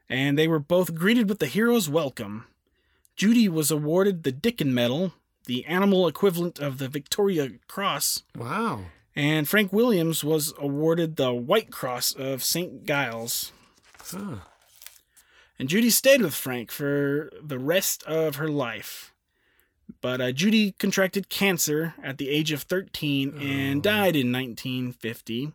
and 0.08 0.38
they 0.38 0.48
were 0.48 0.58
both 0.58 0.94
greeted 0.94 1.28
with 1.28 1.38
the 1.38 1.46
hero's 1.46 1.88
welcome. 1.88 2.46
Judy 3.16 3.48
was 3.48 3.70
awarded 3.70 4.22
the 4.22 4.32
Dickin 4.32 4.72
Medal, 4.72 5.12
the 5.46 5.64
animal 5.66 6.06
equivalent 6.08 6.58
of 6.58 6.78
the 6.78 6.88
Victoria 6.88 7.50
Cross, 7.68 8.22
Wow. 8.36 8.86
and 9.14 9.48
Frank 9.48 9.72
Williams 9.72 10.22
was 10.24 10.54
awarded 10.58 11.16
the 11.16 11.32
White 11.32 11.70
Cross 11.70 12.14
of 12.14 12.42
St. 12.42 12.86
Giles. 12.86 13.52
Huh. 14.00 14.36
And 15.58 15.68
Judy 15.68 15.90
stayed 15.90 16.22
with 16.22 16.34
Frank 16.34 16.70
for 16.72 17.30
the 17.42 17.58
rest 17.58 18.02
of 18.04 18.36
her 18.36 18.48
life. 18.48 19.12
But 20.00 20.20
uh, 20.20 20.32
Judy 20.32 20.72
contracted 20.78 21.28
cancer 21.28 21.94
at 22.02 22.18
the 22.18 22.28
age 22.30 22.50
of 22.50 22.62
13 22.62 23.36
and 23.38 23.78
Oh. 23.78 23.90
died 23.90 24.16
in 24.16 24.32
1950. 24.32 25.52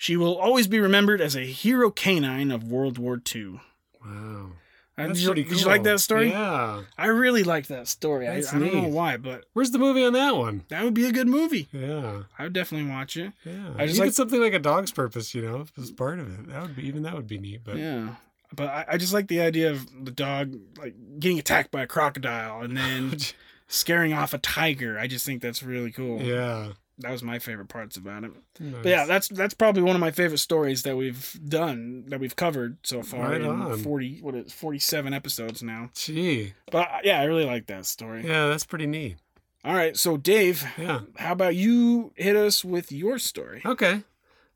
She 0.00 0.16
will 0.16 0.36
always 0.38 0.68
be 0.68 0.78
remembered 0.78 1.20
as 1.20 1.34
a 1.36 1.40
hero 1.44 1.90
canine 1.90 2.50
of 2.52 2.62
World 2.70 2.96
War 2.98 3.20
II. 3.34 3.60
Wow. 4.02 4.52
Uh, 4.96 5.06
That's 5.08 5.12
did, 5.14 5.22
you, 5.22 5.28
pretty 5.28 5.44
did 5.44 5.60
you 5.60 5.66
like 5.66 5.82
that 5.82 5.98
story? 6.00 6.30
Yeah. 6.30 6.82
I 6.96 7.06
really 7.06 7.42
like 7.44 7.66
that 7.66 7.88
story. 7.88 8.26
I, 8.28 8.36
I 8.36 8.40
don't 8.40 8.74
know 8.74 8.88
why, 8.88 9.16
but 9.16 9.44
Where's 9.52 9.72
the 9.72 9.78
movie 9.78 10.04
on 10.04 10.12
that 10.14 10.36
one? 10.36 10.64
that 10.68 10.82
would 10.84 10.94
be 10.94 11.06
a 11.06 11.12
good 11.12 11.28
movie. 11.28 11.68
Yeah. 11.72 12.22
I 12.38 12.44
would 12.44 12.52
definitely 12.52 12.90
watch 12.90 13.16
it. 13.16 13.32
Yeah. 13.44 13.70
I 13.76 13.86
just 13.86 13.96
even 13.96 14.06
like- 14.08 14.14
something 14.14 14.40
like 14.40 14.54
a 14.54 14.58
dog's 14.60 14.92
purpose, 14.92 15.34
you 15.34 15.42
know, 15.42 15.66
as 15.80 15.90
part 15.90 16.20
of 16.20 16.32
it. 16.32 16.48
That 16.48 16.62
would 16.62 16.76
be 16.76 16.86
even 16.86 17.02
that 17.02 17.14
would 17.14 17.26
be 17.28 17.38
neat. 17.38 17.62
But 17.64 17.76
Yeah. 17.76 18.14
But 18.54 18.68
I, 18.68 18.84
I 18.92 18.96
just 18.96 19.12
like 19.12 19.26
the 19.28 19.40
idea 19.40 19.70
of 19.72 19.86
the 20.04 20.10
dog 20.12 20.56
like 20.78 20.94
getting 21.18 21.38
attacked 21.40 21.70
by 21.70 21.82
a 21.82 21.86
crocodile 21.86 22.62
and 22.62 22.76
then 22.76 23.16
scaring 23.68 24.12
off 24.12 24.32
a 24.32 24.38
tiger. 24.38 24.98
I 24.98 25.06
just 25.06 25.26
think 25.26 25.42
that's 25.42 25.62
really 25.62 25.90
cool. 25.92 26.22
yeah. 26.22 26.68
That 27.00 27.12
was 27.12 27.22
my 27.22 27.38
favorite 27.38 27.68
parts 27.68 27.96
about 27.96 28.24
it. 28.24 28.32
Nice. 28.58 28.74
But 28.82 28.88
yeah, 28.88 29.04
that's 29.06 29.28
that's 29.28 29.54
probably 29.54 29.82
one 29.82 29.94
of 29.94 30.00
my 30.00 30.10
favorite 30.10 30.38
stories 30.38 30.82
that 30.82 30.96
we've 30.96 31.38
done 31.48 32.04
that 32.08 32.18
we've 32.20 32.34
covered 32.36 32.78
so 32.82 33.02
far 33.02 33.30
Right 33.30 33.40
in 33.40 33.46
on. 33.46 33.78
40 33.78 34.20
what 34.20 34.34
is 34.34 34.52
47 34.52 35.12
episodes 35.14 35.62
now. 35.62 35.90
Gee. 35.94 36.54
But 36.72 36.88
uh, 36.90 36.98
yeah, 37.04 37.20
I 37.20 37.24
really 37.24 37.44
like 37.44 37.66
that 37.68 37.86
story. 37.86 38.26
Yeah, 38.26 38.48
that's 38.48 38.66
pretty 38.66 38.86
neat. 38.86 39.16
All 39.64 39.74
right, 39.74 39.96
so 39.96 40.16
Dave, 40.16 40.64
Yeah. 40.78 41.00
how 41.16 41.32
about 41.32 41.54
you 41.56 42.12
hit 42.16 42.36
us 42.36 42.64
with 42.64 42.90
your 42.92 43.18
story? 43.18 43.60
Okay. 43.64 44.02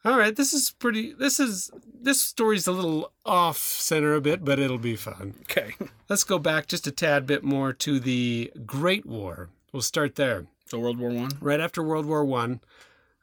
All 0.05 0.19
right. 0.19 0.35
This 0.35 0.53
is 0.53 0.73
pretty. 0.81 1.13
This 1.13 1.39
is 1.39 1.71
this 2.01 2.21
story's 2.21 2.67
a 2.67 2.73
little 2.73 3.13
off 3.25 3.59
center 3.59 4.15
a 4.15 4.21
bit, 4.21 4.45
but 4.45 4.59
it'll 4.59 4.79
be 4.79 4.97
fun. 4.97 5.35
Okay. 5.43 5.75
Let's 6.09 6.25
go 6.25 6.41
back 6.41 6.67
just 6.67 6.89
a 6.89 6.91
tad 6.91 7.25
bit 7.25 7.45
more 7.45 7.73
to 7.75 8.01
the 8.01 8.53
Great 8.67 9.07
War. 9.07 9.49
We'll 9.73 9.81
start 9.83 10.17
there. 10.17 10.47
So 10.73 10.79
World 10.79 10.99
War 10.99 11.11
1. 11.11 11.33
Right 11.43 11.61
after 11.61 11.83
World 11.83 12.07
War 12.07 12.25
One, 12.25 12.61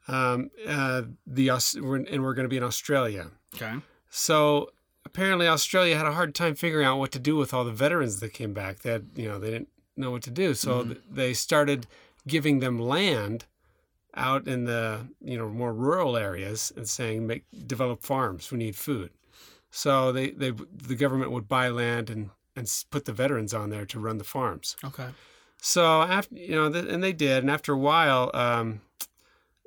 um, 0.06 0.52
uh, 0.68 1.02
the 1.26 1.50
Aus- 1.50 1.74
we're- 1.74 2.06
and 2.08 2.22
we're 2.22 2.34
going 2.34 2.44
to 2.44 2.48
be 2.48 2.56
in 2.56 2.62
Australia. 2.62 3.32
Okay. 3.56 3.74
So 4.08 4.70
apparently 5.04 5.48
Australia 5.48 5.96
had 5.96 6.06
a 6.06 6.12
hard 6.12 6.32
time 6.32 6.54
figuring 6.54 6.86
out 6.86 6.98
what 7.00 7.10
to 7.10 7.18
do 7.18 7.34
with 7.34 7.52
all 7.52 7.64
the 7.64 7.72
veterans 7.72 8.20
that 8.20 8.32
came 8.32 8.52
back. 8.54 8.82
That 8.82 9.02
you 9.16 9.26
know 9.28 9.40
they 9.40 9.50
didn't 9.50 9.68
know 9.96 10.12
what 10.12 10.22
to 10.22 10.30
do, 10.30 10.54
so 10.54 10.84
th- 10.84 10.98
they 11.10 11.32
started 11.34 11.88
giving 12.28 12.60
them 12.60 12.78
land 12.78 13.46
out 14.14 14.46
in 14.46 14.64
the 14.66 15.08
you 15.20 15.36
know 15.36 15.48
more 15.48 15.72
rural 15.74 16.16
areas 16.16 16.72
and 16.76 16.88
saying 16.88 17.26
make 17.26 17.42
develop 17.66 18.02
farms. 18.04 18.52
We 18.52 18.58
need 18.58 18.76
food. 18.76 19.10
So 19.72 20.12
they 20.12 20.30
they 20.30 20.52
the 20.52 20.94
government 20.94 21.32
would 21.32 21.48
buy 21.48 21.68
land 21.68 22.10
and 22.10 22.30
and 22.54 22.72
put 22.90 23.06
the 23.06 23.12
veterans 23.12 23.52
on 23.52 23.70
there 23.70 23.86
to 23.86 23.98
run 23.98 24.18
the 24.18 24.24
farms. 24.24 24.76
Okay. 24.84 25.08
So 25.60 26.02
after 26.02 26.34
you 26.34 26.54
know, 26.54 26.70
th- 26.70 26.86
and 26.88 27.02
they 27.02 27.12
did, 27.12 27.38
and 27.44 27.50
after 27.50 27.72
a 27.72 27.78
while, 27.78 28.30
um, 28.34 28.80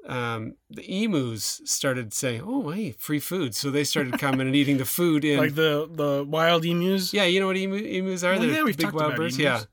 um, 0.08 0.56
the 0.70 0.84
emus 1.04 1.62
started 1.66 2.14
saying, 2.14 2.42
"Oh, 2.46 2.70
hey, 2.72 2.92
free 2.92 3.20
food!" 3.20 3.56
So 3.56 3.72
they 3.72 3.84
started 3.84 4.20
coming 4.20 4.48
and 4.48 4.56
eating 4.56 4.78
the 4.78 4.86
food 4.86 5.24
in. 5.32 5.38
Like 5.38 5.56
the 5.56 5.88
the 5.92 6.26
wild 6.28 6.66
emus? 6.66 7.14
yeah, 7.14 7.24
you 7.26 7.40
know 7.40 7.48
what 7.48 7.58
emu, 7.58 7.76
emus 7.78 8.24
are? 8.24 8.32
Well, 8.34 8.42
They're 8.42 8.52
yeah, 8.52 8.64
we've 8.64 8.76
big 8.78 8.86
talked 8.86 8.96
wild 8.96 9.08
about 9.12 9.18
birds. 9.18 9.38
emus. 9.38 9.62
Yeah. 9.62 9.66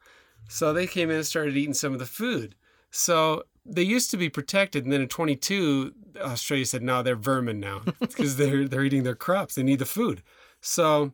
So 0.48 0.72
they 0.72 0.86
came 0.86 1.10
in 1.10 1.16
and 1.16 1.26
started 1.26 1.56
eating 1.56 1.74
some 1.74 1.92
of 1.92 1.98
the 1.98 2.06
food. 2.06 2.54
So 2.90 3.44
they 3.64 3.82
used 3.82 4.10
to 4.10 4.16
be 4.16 4.28
protected, 4.28 4.84
and 4.84 4.92
then 4.92 5.00
in 5.00 5.08
22, 5.08 5.94
Australia 6.20 6.66
said, 6.66 6.82
"No, 6.82 7.02
they're 7.02 7.16
vermin 7.16 7.58
now 7.60 7.82
because 8.00 8.36
they're 8.36 8.68
they're 8.68 8.84
eating 8.84 9.04
their 9.04 9.14
crops. 9.16 9.54
They 9.54 9.62
need 9.62 9.78
the 9.78 9.86
food." 9.86 10.22
So, 10.60 11.12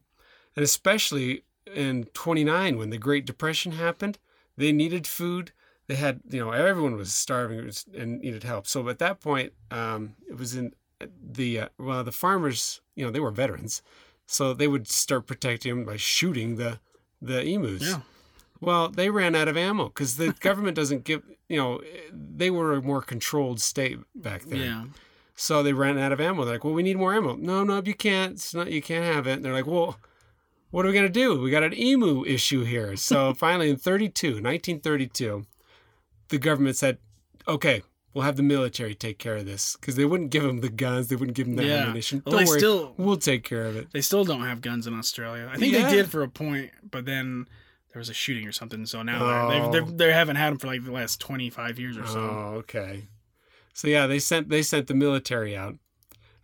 and 0.57 0.65
especially 0.65 1.45
in 1.73 2.05
29 2.15 2.77
when 2.77 2.91
the 2.91 2.99
Great 2.99 3.25
Depression 3.27 3.73
happened, 3.73 4.19
they 4.57 4.73
needed 4.73 5.07
food. 5.07 5.53
They 5.87 5.95
had, 5.95 6.21
you 6.29 6.45
know, 6.45 6.51
everyone 6.51 6.97
was 6.97 7.15
starving 7.15 7.71
and 7.97 8.21
needed 8.21 8.43
help. 8.43 8.67
So 8.67 8.89
at 8.89 8.99
that 8.99 9.21
point, 9.21 9.53
um, 9.71 10.17
it 10.29 10.37
was 10.37 10.55
in 10.55 10.75
the 11.01 11.61
uh, 11.61 11.69
well, 11.79 12.03
the 12.03 12.13
farmers, 12.13 12.81
you 12.95 13.05
know, 13.05 13.11
they 13.11 13.21
were 13.21 13.31
veterans, 13.31 13.83
so 14.27 14.53
they 14.53 14.67
would 14.67 14.89
start 14.89 15.27
protecting 15.27 15.75
them 15.75 15.85
by 15.85 15.97
shooting 15.97 16.57
the 16.57 16.81
the 17.21 17.45
emus. 17.45 17.83
Yeah. 17.83 18.01
Well, 18.61 18.89
they 18.89 19.11
ran 19.11 19.35
out 19.35 19.49
of 19.49 19.57
ammo 19.57 19.87
because 19.87 20.17
the 20.17 20.33
government 20.41 20.77
doesn't 20.77 21.05
give, 21.05 21.23
you 21.49 21.59
know, 21.59 21.81
they 22.13 22.51
were 22.51 22.73
a 22.73 22.83
more 22.83 23.03
controlled 23.03 23.61
state 23.61 23.99
back 24.15 24.43
then. 24.43 24.61
Yeah. 24.61 24.85
So 25.35 25.63
they 25.63 25.75
ran 25.75 25.99
out 25.99 26.13
of 26.13 26.21
ammo. 26.21 26.45
They're 26.45 26.55
like, 26.55 26.65
well, 26.65 26.73
we 26.73 26.83
need 26.83 26.97
more 26.97 27.15
ammo. 27.15 27.37
No, 27.37 27.63
no, 27.63 27.83
you 27.85 27.95
can't. 27.95 28.33
It's 28.33 28.55
not, 28.55 28.73
you 28.73 28.81
can't 28.81 29.05
have 29.05 29.27
it. 29.27 29.35
And 29.35 29.45
they're 29.45 29.53
like, 29.53 29.67
well, 29.67 29.99
what 30.77 30.85
are 30.85 30.89
we 30.89 30.93
going 30.95 31.07
to 31.07 31.11
do? 31.11 31.41
We 31.41 31.51
got 31.51 31.63
an 31.63 31.73
emu 31.73 32.23
issue 32.27 32.63
here. 32.63 32.97
So 32.97 33.33
finally, 33.47 33.71
in 33.71 33.77
32, 33.79 34.27
1932, 34.43 35.47
the 36.29 36.37
government 36.37 36.77
said, 36.77 36.99
okay, 37.49 37.81
we'll 38.13 38.25
have 38.27 38.37
the 38.37 38.43
military 38.43 38.95
take 38.95 39.19
care 39.19 39.37
of 39.37 39.47
this 39.47 39.75
because 39.81 39.97
they 39.97 40.05
wouldn't 40.05 40.29
give 40.29 40.43
them 40.43 40.61
the 40.61 40.69
guns. 40.69 41.09
They 41.09 41.17
wouldn't 41.17 41.35
give 41.35 41.47
them 41.47 41.57
the 41.57 41.65
Yeah. 41.65 41.77
ammunition. 41.85 42.23
Well, 42.27 42.33
Don't 42.37 42.45
they 42.45 42.51
worry. 42.51 42.59
still- 42.59 42.95
we'll 42.99 43.17
take 43.17 43.43
care 43.43 43.65
of 43.65 43.75
it. 43.75 43.89
They 43.93 44.03
still 44.03 44.23
don't 44.27 44.43
have 44.43 44.61
guns 44.61 44.87
in 44.87 44.93
Australia. 44.93 45.49
I 45.51 45.57
think 45.57 45.73
Yeah. 45.73 45.89
they 45.89 45.95
did 45.97 46.11
for 46.11 46.23
a 46.23 46.29
point, 46.29 46.73
but 46.91 47.07
then 47.07 47.49
there 47.95 47.99
was 48.01 48.11
a 48.11 48.15
shooting 48.15 48.47
or 48.47 48.53
something. 48.53 48.85
So 48.85 49.03
now 49.03 49.25
Oh. 49.25 49.49
they're, 49.49 49.83
they're, 49.83 49.91
they 50.09 50.13
haven't 50.13 50.37
had 50.37 50.51
them 50.51 50.59
for 50.59 50.67
like 50.67 50.85
the 50.85 50.93
last 50.93 51.21
25 51.21 51.79
years 51.79 51.97
or 51.97 52.07
so. 52.07 52.19
Oh, 52.21 52.55
okay. 52.59 53.09
So 53.73 53.89
yeah, 53.89 54.07
they 54.07 54.19
sent 54.19 54.51
they 54.51 54.61
sent 54.61 54.89
the 54.89 54.95
military 54.95 55.57
out. 55.57 55.77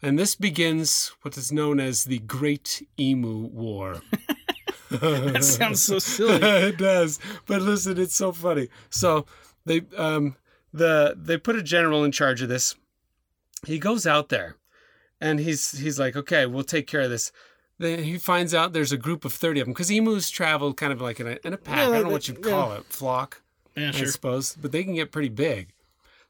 And 0.02 0.18
this 0.18 0.34
begins 0.34 1.12
what 1.22 1.36
is 1.36 1.52
known 1.52 1.78
as 1.78 2.04
the 2.04 2.18
Great 2.18 2.86
Emu 2.98 3.46
War. 3.46 4.02
that 4.90 5.44
sounds 5.44 5.82
so 5.82 5.98
silly. 6.00 6.34
it 6.42 6.76
does. 6.76 7.20
But 7.46 7.62
listen, 7.62 7.98
it's 7.98 8.14
so 8.14 8.32
funny. 8.32 8.68
So 8.90 9.26
they 9.64 9.82
um 9.96 10.36
the 10.72 11.14
they 11.16 11.36
put 11.36 11.56
a 11.56 11.62
general 11.62 12.04
in 12.04 12.12
charge 12.12 12.42
of 12.42 12.48
this. 12.48 12.74
He 13.64 13.78
goes 13.78 14.06
out 14.06 14.28
there 14.28 14.56
and 15.20 15.38
he's 15.38 15.78
he's 15.78 16.00
like, 16.00 16.16
okay, 16.16 16.46
we'll 16.46 16.64
take 16.64 16.88
care 16.88 17.02
of 17.02 17.10
this. 17.10 17.30
Then 17.78 18.02
he 18.02 18.18
finds 18.18 18.54
out 18.54 18.72
there's 18.72 18.92
a 18.92 18.96
group 18.96 19.24
of 19.24 19.32
30 19.32 19.60
of 19.60 19.66
them 19.66 19.72
because 19.72 19.90
emus 19.90 20.30
travel 20.30 20.74
kind 20.74 20.92
of 20.92 21.00
like 21.00 21.20
in 21.20 21.26
a, 21.26 21.38
in 21.44 21.52
a 21.52 21.56
pack. 21.56 21.76
Yeah, 21.76 21.88
I 21.88 21.90
don't 21.92 22.04
know 22.04 22.12
what 22.12 22.28
you'd 22.28 22.44
yeah. 22.44 22.50
call 22.50 22.72
it, 22.72 22.84
flock. 22.84 23.40
Yeah, 23.76 23.92
I 23.94 24.04
suppose, 24.04 24.56
but 24.60 24.72
they 24.72 24.84
can 24.84 24.94
get 24.94 25.10
pretty 25.10 25.30
big. 25.30 25.72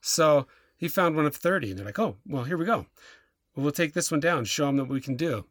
So 0.01 0.47
he 0.77 0.89
found 0.89 1.17
one 1.17 1.27
of 1.27 1.35
30, 1.35 1.71
and 1.71 1.79
they're 1.79 1.87
like, 1.87 1.99
oh, 1.99 2.17
well, 2.27 2.45
here 2.45 2.57
we 2.57 2.65
go. 2.65 2.87
Well, 3.57 3.71
take 3.73 3.93
this 3.93 4.11
one 4.11 4.21
down, 4.21 4.45
show 4.45 4.67
them 4.67 4.79
what 4.79 4.89
we 4.89 5.01
can 5.01 5.17
do. 5.17 5.45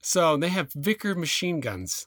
So 0.00 0.36
they 0.36 0.48
have 0.48 0.72
Vicker 0.72 1.14
machine 1.14 1.60
guns. 1.60 2.06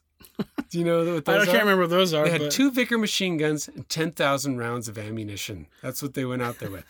Do 0.70 0.78
you 0.80 0.84
know 0.86 1.14
what 1.16 1.26
those 1.26 1.36
I 1.36 1.38
those 1.40 1.46
can't 1.48 1.64
remember 1.64 1.84
what 1.84 1.90
those 1.90 2.14
are. 2.14 2.26
They 2.26 2.32
had 2.32 2.42
but 2.42 2.52
two 2.52 2.72
Vicker 2.72 2.98
machine 2.98 3.38
guns 3.38 3.68
and 3.68 3.88
10,000 3.90 4.58
rounds 4.58 4.88
of 4.88 4.98
ammunition. 4.98 5.68
That's 5.82 6.02
what 6.02 6.14
they 6.14 6.26
went 6.26 6.42
out 6.42 6.60
there 6.60 6.70
with. 6.70 6.86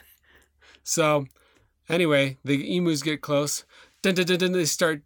So, 0.84 1.28
anyway, 1.88 2.38
the 2.44 2.76
emus 2.76 3.04
get 3.04 3.22
close. 3.22 3.66
Dun, 4.02 4.16
dun, 4.16 4.26
dun, 4.26 4.52
they 4.52 4.66
start 4.66 5.02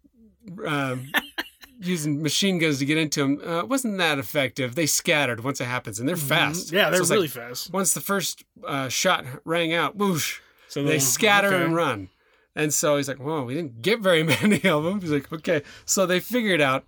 um, 0.66 1.10
using 1.80 2.22
machine 2.22 2.58
guns 2.58 2.78
to 2.78 2.84
get 2.86 2.96
into 2.98 3.20
them. 3.20 3.40
Uh, 3.46 3.58
it 3.60 3.68
wasn't 3.68 3.98
that 3.98 4.18
effective. 4.18 4.74
They 4.74 4.86
scattered 4.86 5.44
once 5.44 5.60
it 5.60 5.64
happens, 5.66 5.98
and 6.00 6.08
they're 6.08 6.16
fast. 6.16 6.68
Mm-hmm. 6.68 6.76
Yeah, 6.76 6.90
they're 6.90 6.98
So 6.98 7.02
it's 7.02 7.10
like, 7.10 7.16
really 7.16 7.28
fast. 7.28 7.72
once 7.72 7.92
the 7.94 8.00
first 8.00 8.44
uh, 8.66 8.88
shot 8.88 9.24
rang 9.44 9.72
out, 9.74 9.96
whoosh, 9.96 10.40
So 10.68 10.82
they 10.82 10.94
the- 10.94 11.00
scatter 11.00 11.48
okay. 11.48 11.64
and 11.64 11.74
run. 11.74 12.08
And 12.56 12.72
so 12.72 12.96
he's 12.96 13.08
like, 13.08 13.20
"Well, 13.20 13.44
we 13.44 13.54
didn't 13.54 13.82
get 13.82 14.00
very 14.00 14.22
many 14.42 14.62
of 14.64 14.84
them." 14.84 15.00
He's 15.00 15.10
like, 15.10 15.32
"Okay." 15.32 15.62
So 15.84 16.06
they 16.06 16.20
figured 16.20 16.60
out. 16.60 16.84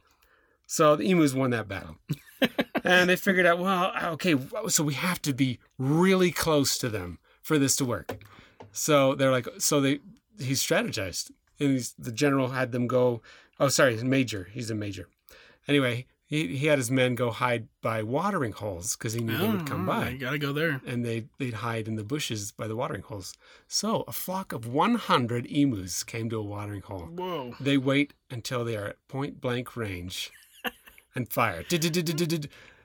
So 0.67 0.97
the 0.97 1.09
emus 1.09 1.33
won 1.33 1.51
that 1.51 1.69
battle, 1.69 1.97
and 2.85 3.09
they 3.09 3.17
figured 3.17 3.47
out, 3.47 3.59
well, 3.59 3.93
okay, 4.15 4.35
so 4.69 4.83
we 4.83 4.95
have 4.95 5.23
to 5.23 5.33
be 5.33 5.61
really 5.79 6.31
close 6.33 6.77
to 6.79 6.89
them 6.89 7.19
for 7.43 7.59
this 7.59 7.77
to 7.77 7.85
work. 7.85 8.25
So 8.73 9.15
they're 9.15 9.31
like, 9.31 9.49
so 9.59 9.81
they 9.81 10.01
he 10.39 10.53
strategized, 10.53 11.31
and 11.59 11.89
the 11.99 12.13
general 12.13 12.49
had 12.49 12.73
them 12.73 12.87
go. 12.87 13.23
Oh, 13.59 13.69
sorry, 13.69 13.93
he's 13.93 14.03
a 14.03 14.07
major. 14.07 14.49
He's 14.53 14.71
a 14.71 14.75
major. 14.75 15.09
Anyway, 15.67 16.07
he, 16.27 16.57
he 16.57 16.67
had 16.67 16.79
his 16.79 16.91
men 16.91 17.15
go 17.15 17.31
hide 17.31 17.69
by 17.81 18.03
watering 18.03 18.53
holes 18.53 18.97
because 18.97 19.13
he 19.13 19.21
knew 19.21 19.37
they 19.39 19.49
would 19.49 19.67
come 19.67 19.89
Oh, 19.89 19.93
by. 19.93 20.09
You 20.11 20.19
gotta 20.19 20.39
go 20.39 20.53
there. 20.53 20.81
and 20.85 21.05
they 21.05 21.27
they'd 21.39 21.55
hide 21.55 21.87
in 21.87 21.95
the 21.97 22.03
bushes 22.05 22.51
by 22.53 22.67
the 22.67 22.75
watering 22.77 23.03
holes. 23.03 23.33
So 23.69 24.03
a 24.09 24.13
flock 24.13 24.53
of 24.53 24.67
100 24.67 25.47
emus 25.47 26.03
came 26.03 26.29
to 26.31 26.37
a 26.39 26.43
watering 26.43 26.83
hole. 26.83 27.03
Whoa. 27.07 27.55
They 27.61 27.79
wait 27.79 28.13
until 28.31 28.65
they 28.65 28.77
are 28.77 28.87
at 28.89 29.09
point 29.09 29.41
blank 29.41 29.77
range 29.77 30.33
and 31.15 31.29
fire. 31.33 31.63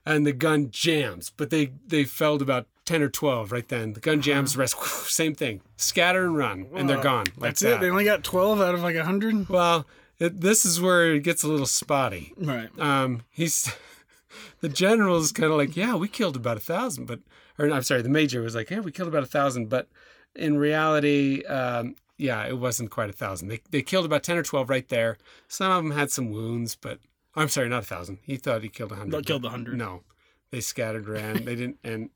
And 0.03 0.25
the 0.25 0.33
gun 0.33 0.69
jams, 0.71 1.29
but 1.29 1.51
they 1.51 1.73
they 1.85 2.03
felled 2.05 2.41
about 2.41 2.65
10 2.85 3.03
or 3.03 3.09
12 3.09 3.51
right 3.51 3.67
then. 3.67 3.93
The 3.93 3.99
gun 3.99 4.19
jams, 4.21 4.53
the 4.53 4.59
rest 4.59 4.75
same 5.11 5.35
thing. 5.35 5.61
Scatter 5.77 6.23
and 6.25 6.35
run, 6.35 6.67
and 6.75 6.89
they're 6.89 7.01
gone. 7.03 7.25
Like 7.37 7.51
That's 7.51 7.59
that. 7.61 7.75
it. 7.75 7.81
They 7.81 7.89
only 7.91 8.03
got 8.05 8.23
twelve 8.23 8.59
out 8.61 8.73
of 8.73 8.81
like 8.81 8.95
hundred. 8.97 9.47
Well, 9.47 9.85
it, 10.21 10.39
this 10.39 10.65
is 10.65 10.79
where 10.79 11.15
it 11.15 11.23
gets 11.23 11.41
a 11.41 11.47
little 11.47 11.65
spotty. 11.65 12.33
Right. 12.37 12.69
Um, 12.79 13.23
he's 13.31 13.73
the 14.61 14.69
general 14.69 15.17
is 15.17 15.31
kind 15.31 15.51
of 15.51 15.57
like, 15.57 15.75
yeah, 15.75 15.95
we 15.95 16.07
killed 16.07 16.35
about 16.35 16.57
a 16.57 16.61
thousand, 16.61 17.05
but 17.05 17.21
or 17.57 17.69
I'm 17.71 17.81
sorry, 17.81 18.03
the 18.03 18.09
major 18.09 18.41
was 18.41 18.55
like, 18.55 18.69
yeah, 18.69 18.79
we 18.79 18.91
killed 18.91 19.09
about 19.09 19.23
a 19.23 19.27
thousand, 19.27 19.69
but 19.69 19.89
in 20.35 20.57
reality, 20.57 21.43
um, 21.45 21.95
yeah, 22.17 22.45
it 22.45 22.59
wasn't 22.59 22.91
quite 22.91 23.09
a 23.09 23.13
thousand. 23.13 23.47
They 23.47 23.61
they 23.71 23.81
killed 23.81 24.05
about 24.05 24.23
ten 24.23 24.37
or 24.37 24.43
twelve 24.43 24.69
right 24.69 24.87
there. 24.89 25.17
Some 25.47 25.71
of 25.71 25.83
them 25.83 25.91
had 25.91 26.11
some 26.11 26.29
wounds, 26.29 26.75
but 26.75 26.99
I'm 27.35 27.49
sorry, 27.49 27.67
not 27.67 27.83
a 27.83 27.87
thousand. 27.87 28.19
He 28.21 28.37
thought 28.37 28.61
he 28.61 28.69
killed 28.69 28.91
a 28.91 28.95
hundred. 28.95 29.17
They 29.17 29.23
killed 29.23 29.45
a 29.45 29.49
hundred. 29.49 29.77
No, 29.77 30.03
they 30.51 30.61
scattered, 30.61 31.07
ran. 31.07 31.45
they 31.45 31.55
didn't, 31.55 31.79
and 31.83 32.11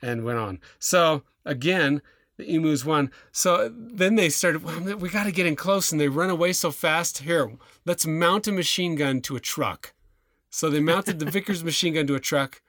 and 0.00 0.24
went 0.24 0.38
on. 0.38 0.58
So 0.78 1.22
again. 1.44 2.00
The 2.38 2.54
emus 2.54 2.84
won. 2.84 3.10
So 3.30 3.70
then 3.74 4.14
they 4.14 4.30
started, 4.30 4.64
well, 4.64 4.96
we 4.96 5.08
got 5.08 5.24
to 5.24 5.32
get 5.32 5.46
in 5.46 5.54
close, 5.54 5.92
and 5.92 6.00
they 6.00 6.08
run 6.08 6.30
away 6.30 6.52
so 6.52 6.70
fast. 6.70 7.18
Here, 7.18 7.52
let's 7.84 8.06
mount 8.06 8.48
a 8.48 8.52
machine 8.52 8.94
gun 8.94 9.20
to 9.22 9.36
a 9.36 9.40
truck. 9.40 9.92
So 10.50 10.70
they 10.70 10.80
mounted 10.80 11.18
the 11.18 11.26
Vickers 11.30 11.64
machine 11.64 11.94
gun 11.94 12.06
to 12.06 12.14
a 12.14 12.20
truck 12.20 12.62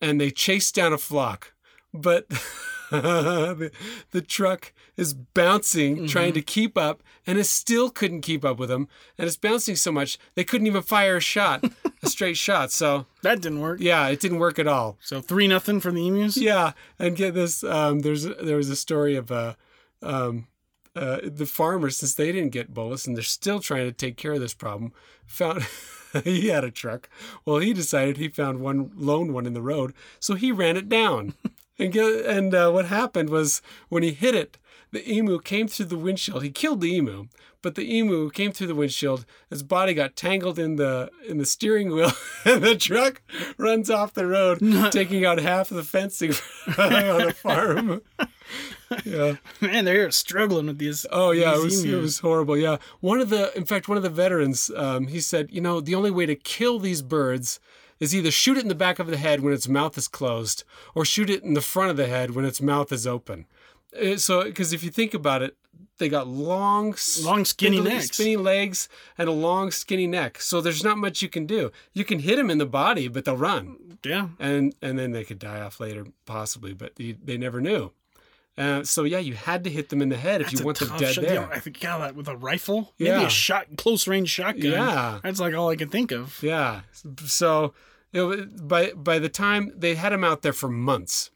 and 0.00 0.20
they 0.20 0.30
chased 0.30 0.74
down 0.74 0.92
a 0.92 0.98
flock. 0.98 1.54
But 1.92 2.26
the, 2.90 3.70
the 4.12 4.20
truck 4.22 4.72
is 4.96 5.14
bouncing, 5.14 6.06
trying 6.06 6.32
to 6.34 6.42
keep 6.42 6.78
up, 6.78 7.02
and 7.26 7.38
it 7.38 7.44
still 7.44 7.90
couldn't 7.90 8.20
keep 8.22 8.44
up 8.44 8.58
with 8.58 8.68
them. 8.68 8.88
And 9.18 9.26
it's 9.26 9.36
bouncing 9.36 9.76
so 9.76 9.90
much, 9.92 10.18
they 10.34 10.44
couldn't 10.44 10.66
even 10.66 10.82
fire 10.82 11.16
a 11.16 11.20
shot, 11.20 11.64
a 12.02 12.08
straight 12.08 12.36
shot. 12.36 12.70
So, 12.70 13.06
That 13.22 13.40
didn't 13.40 13.60
work. 13.60 13.80
yeah, 13.80 14.06
it 14.08 14.20
didn't 14.20 14.38
work 14.38 14.58
at 14.58 14.66
all. 14.68 14.96
So 15.00 15.20
three 15.20 15.46
nothing 15.48 15.80
for 15.80 15.90
the 15.90 16.06
emus. 16.06 16.36
Yeah, 16.36 16.72
and 16.98 17.16
get 17.16 17.34
this. 17.34 17.62
Um, 17.64 18.00
there's 18.00 18.24
there 18.24 18.56
was 18.56 18.70
a 18.70 18.76
story 18.76 19.16
of 19.16 19.30
uh, 19.32 19.54
um, 20.02 20.46
uh, 20.94 21.18
the 21.24 21.46
farmers 21.46 21.96
since 21.96 22.14
they 22.14 22.32
didn't 22.32 22.50
get 22.52 22.72
bullets 22.72 23.06
and 23.06 23.16
they're 23.16 23.22
still 23.22 23.60
trying 23.60 23.86
to 23.86 23.92
take 23.92 24.16
care 24.16 24.32
of 24.32 24.40
this 24.40 24.54
problem. 24.54 24.92
Found 25.26 25.66
he 26.24 26.48
had 26.48 26.64
a 26.64 26.70
truck. 26.70 27.08
Well, 27.44 27.58
he 27.58 27.72
decided 27.74 28.16
he 28.16 28.28
found 28.28 28.60
one 28.60 28.92
lone 28.96 29.32
one 29.32 29.44
in 29.46 29.54
the 29.54 29.60
road, 29.62 29.92
so 30.20 30.34
he 30.34 30.52
ran 30.52 30.76
it 30.76 30.88
down. 30.88 31.34
And 31.78 31.94
and 31.96 32.54
uh, 32.54 32.70
what 32.70 32.86
happened 32.86 33.30
was 33.30 33.62
when 33.88 34.02
he 34.02 34.12
hit 34.12 34.34
it, 34.34 34.58
the 34.92 35.10
emu 35.10 35.38
came 35.40 35.68
through 35.68 35.86
the 35.86 35.98
windshield. 35.98 36.42
He 36.42 36.50
killed 36.50 36.80
the 36.80 36.94
emu, 36.94 37.26
but 37.60 37.74
the 37.74 37.96
emu 37.96 38.30
came 38.30 38.52
through 38.52 38.68
the 38.68 38.74
windshield. 38.74 39.26
His 39.50 39.62
body 39.62 39.92
got 39.92 40.16
tangled 40.16 40.58
in 40.58 40.76
the 40.76 41.10
in 41.28 41.38
the 41.38 41.44
steering 41.44 41.90
wheel, 41.90 42.12
and 42.44 42.62
the 42.62 42.76
truck 42.76 43.20
runs 43.58 43.90
off 43.90 44.14
the 44.14 44.26
road, 44.26 44.60
taking 44.92 45.24
out 45.24 45.38
half 45.38 45.70
of 45.70 45.76
the 45.76 45.82
fencing 45.82 46.30
on 46.78 47.26
the 47.26 47.34
farm. 47.36 48.00
yeah. 49.04 49.36
Man, 49.60 49.84
they're 49.84 50.10
struggling 50.10 50.66
with 50.66 50.78
these. 50.78 51.04
Oh 51.10 51.32
yeah, 51.32 51.52
it 51.52 51.62
these 51.62 51.64
was 51.64 51.84
it 51.84 51.96
was 51.96 52.18
horrible. 52.20 52.56
Yeah, 52.56 52.76
one 53.00 53.20
of 53.20 53.28
the 53.28 53.56
in 53.56 53.64
fact 53.64 53.88
one 53.88 53.96
of 53.96 54.02
the 54.02 54.10
veterans, 54.10 54.70
um, 54.76 55.08
he 55.08 55.20
said, 55.20 55.48
you 55.50 55.60
know, 55.60 55.80
the 55.80 55.94
only 55.94 56.10
way 56.10 56.26
to 56.26 56.36
kill 56.36 56.78
these 56.78 57.02
birds 57.02 57.60
is 58.00 58.14
either 58.14 58.30
shoot 58.30 58.56
it 58.58 58.62
in 58.62 58.68
the 58.68 58.74
back 58.74 58.98
of 58.98 59.06
the 59.06 59.16
head 59.16 59.40
when 59.40 59.52
its 59.54 59.68
mouth 59.68 59.96
is 59.98 60.08
closed, 60.08 60.64
or 60.94 61.04
shoot 61.04 61.30
it 61.30 61.42
in 61.42 61.54
the 61.54 61.60
front 61.60 61.90
of 61.90 61.96
the 61.96 62.06
head 62.06 62.32
when 62.32 62.44
its 62.44 62.60
mouth 62.60 62.92
is 62.92 63.06
open. 63.06 63.46
Uh, 64.00 64.16
So, 64.16 64.44
because 64.44 64.72
if 64.72 64.82
you 64.84 64.90
think 64.90 65.14
about 65.14 65.42
it, 65.42 65.56
they 65.98 66.08
got 66.10 66.26
long, 66.26 66.94
Long, 67.22 67.44
skinny 67.46 67.80
necks. 67.80 68.08
skinny 68.08 68.36
legs, 68.36 68.88
and 69.16 69.28
a 69.28 69.32
long, 69.32 69.70
skinny 69.70 70.06
neck. 70.06 70.40
So 70.42 70.60
there's 70.60 70.84
not 70.84 70.98
much 70.98 71.22
you 71.22 71.28
can 71.30 71.46
do. 71.46 71.70
You 71.94 72.04
can 72.04 72.18
hit 72.18 72.36
them 72.36 72.50
in 72.50 72.58
the 72.58 72.66
body, 72.66 73.08
but 73.08 73.24
they'll 73.24 73.36
run 73.36 73.98
Yeah. 74.04 74.28
and 74.38 74.74
and 74.82 74.98
then 74.98 75.12
they 75.12 75.24
could 75.24 75.38
die 75.38 75.60
off 75.60 75.80
later 75.80 76.06
possibly 76.26 76.74
but 76.74 76.92
you, 76.98 77.16
they 77.24 77.38
never 77.38 77.60
knew 77.62 77.92
uh, 78.58 78.82
so 78.84 79.04
yeah 79.04 79.18
you 79.18 79.34
had 79.34 79.64
to 79.64 79.70
hit 79.70 79.88
them 79.90 80.00
in 80.02 80.08
the 80.08 80.16
head 80.16 80.40
if 80.40 80.48
That's 80.48 80.60
you 80.60 80.66
want 80.66 80.78
them 80.78 80.96
dead 80.98 81.14
shot. 81.14 81.24
there 81.24 81.34
Yeah, 81.34 81.48
I 81.52 81.58
think 81.60 81.82
yeah, 81.82 81.98
that 81.98 82.14
with 82.16 82.28
a 82.28 82.36
rifle. 82.36 82.94
Maybe 82.98 83.10
Yeah. 83.10 83.26
a 83.26 83.30
shot, 83.30 83.66
close 83.76 84.06
range 84.08 84.28
shotgun. 84.30 84.72
Yeah. 84.72 85.20
That's 85.22 85.40
like 85.40 85.54
all 85.54 85.68
I 85.70 85.76
can 85.76 85.88
think 85.90 86.10
of. 86.12 86.42
yeah 86.42 86.80
so 87.26 87.74
it, 88.12 88.66
by 88.66 88.92
by 88.92 89.18
the 89.18 89.28
time 89.28 89.72
they 89.76 89.94
had 89.94 90.12
them 90.12 90.24
out 90.24 90.42
there 90.42 90.52
for 90.54 90.68
months 90.68 91.30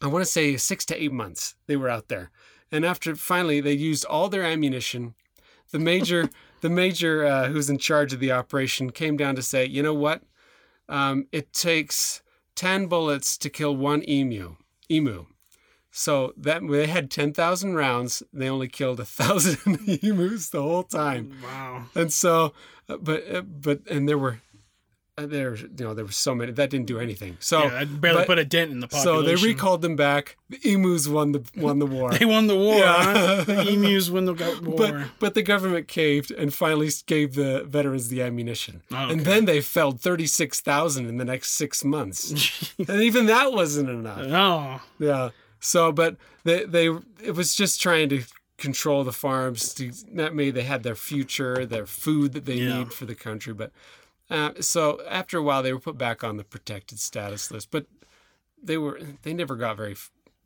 i 0.00 0.06
want 0.06 0.22
to 0.24 0.30
say 0.30 0.56
six 0.56 0.84
to 0.86 1.02
eight 1.02 1.12
months 1.12 1.56
they 1.66 1.76
were 1.76 1.88
out 1.88 2.08
there 2.08 2.30
and 2.70 2.84
after 2.86 3.14
finally 3.16 3.60
they 3.60 3.72
used 3.72 4.04
all 4.04 4.28
their 4.28 4.44
ammunition 4.44 5.14
the 5.72 5.78
major 5.78 6.28
the 6.60 6.70
major 6.70 7.24
uh, 7.24 7.48
who's 7.48 7.68
in 7.70 7.78
charge 7.78 8.12
of 8.12 8.20
the 8.20 8.30
operation 8.30 8.90
came 8.90 9.16
down 9.16 9.34
to 9.34 9.42
say 9.42 9.64
you 9.66 9.82
know 9.82 9.94
what 9.94 10.22
um, 10.88 11.26
it 11.32 11.52
takes 11.52 12.22
10 12.56 12.86
bullets 12.86 13.36
to 13.38 13.48
kill 13.50 13.74
one 13.76 14.08
emu 14.08 14.56
emu 14.90 15.26
so 15.90 16.32
that 16.36 16.62
they 16.68 16.86
had 16.86 17.10
10,000 17.10 17.74
rounds 17.74 18.22
they 18.32 18.48
only 18.48 18.68
killed 18.68 19.00
a 19.00 19.04
thousand 19.20 19.78
emus 20.02 20.48
the 20.50 20.62
whole 20.62 20.84
time 20.84 21.32
Wow. 21.42 21.84
and 21.94 22.12
so 22.12 22.52
uh, 22.88 22.96
but 22.98 23.24
uh, 23.34 23.42
but 23.42 23.80
and 23.90 24.08
there 24.08 24.18
were 24.18 24.40
uh, 25.18 25.26
there 25.26 25.54
you 25.56 25.68
know 25.80 25.92
there 25.92 26.04
were 26.04 26.12
so 26.12 26.34
many 26.34 26.52
that 26.52 26.70
didn't 26.70 26.86
do 26.86 26.98
anything 27.00 27.36
so 27.40 27.64
yeah, 27.64 27.80
I 27.80 27.84
barely 27.84 28.18
but- 28.20 28.26
put 28.28 28.38
a 28.38 28.44
dent 28.44 28.70
in 28.70 28.78
the 28.80 28.86
population. 28.88 29.22
so 29.22 29.22
they 29.22 29.34
recalled 29.48 29.82
them 29.82 29.96
back 29.96 30.36
the 30.48 30.58
emus 30.64 31.08
won 31.08 31.32
the 31.32 31.42
won 31.56 31.78
the 31.80 31.86
war 31.86 32.12
They 32.18 32.24
won 32.24 32.46
the 32.46 32.56
war. 32.56 32.76
Yeah. 32.76 33.02
huh? 33.02 33.44
The 33.44 33.68
emus 33.72 34.08
won 34.10 34.24
the 34.26 34.34
war. 34.34 34.76
but 34.76 34.94
but 35.18 35.34
the 35.34 35.42
government 35.42 35.88
caved 35.88 36.30
and 36.30 36.54
finally 36.54 36.88
gave 37.06 37.34
the 37.34 37.64
veterans 37.64 38.08
the 38.08 38.22
ammunition 38.22 38.82
Oh, 38.92 39.08
and 39.10 39.20
then 39.22 39.44
they 39.44 39.60
felled 39.60 40.00
36,000 40.00 41.06
in 41.08 41.16
the 41.18 41.24
next 41.24 41.50
6 41.50 41.84
months 41.84 42.72
and 42.78 43.02
even 43.02 43.26
that 43.26 43.52
wasn't 43.52 43.90
enough 43.90 44.20
oh, 44.20 44.80
yeah. 45.00 45.30
So, 45.60 45.92
but 45.92 46.16
they 46.44 46.64
they 46.64 46.86
it 47.22 47.34
was 47.34 47.54
just 47.54 47.80
trying 47.80 48.08
to 48.10 48.22
control 48.58 49.04
the 49.04 49.12
farms. 49.12 49.72
To, 49.74 49.90
that 50.14 50.34
made 50.34 50.54
they 50.54 50.62
had 50.64 50.82
their 50.82 50.94
future, 50.94 51.64
their 51.66 51.86
food 51.86 52.32
that 52.32 52.44
they 52.46 52.54
Yeah. 52.56 52.78
need 52.78 52.92
for 52.92 53.06
the 53.06 53.14
country. 53.14 53.52
But 53.54 53.70
uh, 54.30 54.52
so 54.60 55.00
after 55.08 55.38
a 55.38 55.42
while, 55.42 55.62
they 55.62 55.72
were 55.72 55.80
put 55.80 55.98
back 55.98 56.22
on 56.24 56.36
the 56.36 56.44
protected 56.44 56.98
status 57.00 57.50
list. 57.50 57.70
But 57.70 57.86
they 58.62 58.76
were 58.78 59.00
they 59.22 59.32
never 59.34 59.56
got 59.56 59.76
very 59.76 59.96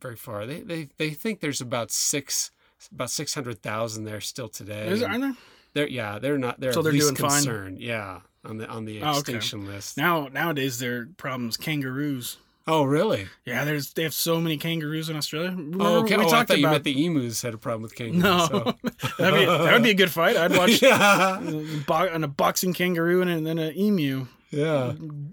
very 0.00 0.16
far. 0.16 0.46
They 0.46 0.60
they 0.60 0.88
they 0.96 1.10
think 1.10 1.40
there's 1.40 1.60
about 1.60 1.90
six 1.90 2.50
about 2.92 3.10
six 3.10 3.34
hundred 3.34 3.62
thousand 3.62 4.04
there 4.04 4.20
still 4.20 4.48
today. 4.48 4.88
is, 4.88 5.02
are 5.02 5.18
there? 5.18 5.34
They're 5.72 5.88
yeah 5.88 6.18
they're 6.18 6.38
not 6.38 6.60
they're 6.60 6.72
So 6.72 6.82
they're 6.82 6.92
least 6.92 7.06
doing 7.16 7.16
fine? 7.16 7.42
concerned. 7.42 7.78
Yeah. 7.80 8.20
On 8.44 8.58
the 8.58 8.68
on 8.68 8.84
the 8.84 9.00
Oh, 9.02 9.08
okay. 9.10 9.18
extinction 9.18 9.66
list. 9.66 9.96
Now 9.96 10.28
nowadays 10.28 10.78
their 10.78 11.06
problems 11.16 11.56
kangaroos. 11.56 12.36
Oh 12.66 12.84
really? 12.84 13.26
Yeah, 13.44 13.64
there's 13.64 13.92
they 13.92 14.04
have 14.04 14.14
so 14.14 14.40
many 14.40 14.56
kangaroos 14.56 15.10
in 15.10 15.16
Australia. 15.16 15.50
Remember 15.50 15.84
Oh, 15.84 15.96
okay. 15.98 16.16
we 16.16 16.24
Oh, 16.24 16.28
I 16.28 16.30
talked 16.30 16.48
thought 16.48 16.58
you 16.58 16.64
about 16.64 16.72
meant 16.72 16.84
the 16.84 17.04
emus 17.04 17.42
had 17.42 17.52
a 17.54 17.58
problem 17.58 17.82
with 17.82 17.94
kangaroos. 17.94 18.22
no. 18.22 18.46
so. 18.46 18.58
that'd 19.18 19.38
be, 19.38 19.44
that 19.46 19.72
would 19.74 19.82
be 19.82 19.90
a 19.90 19.94
good 19.94 20.10
fight. 20.10 20.36
I'd 20.36 20.56
watch 20.56 20.80
yeah. 20.82 21.40
bo- 21.86 22.08
and 22.08 22.24
a 22.24 22.28
boxing 22.28 22.72
kangaroo 22.72 23.20
and 23.22 23.46
then 23.46 23.58
an 23.58 23.76
emu 23.76 24.26
Yeah. 24.50 24.92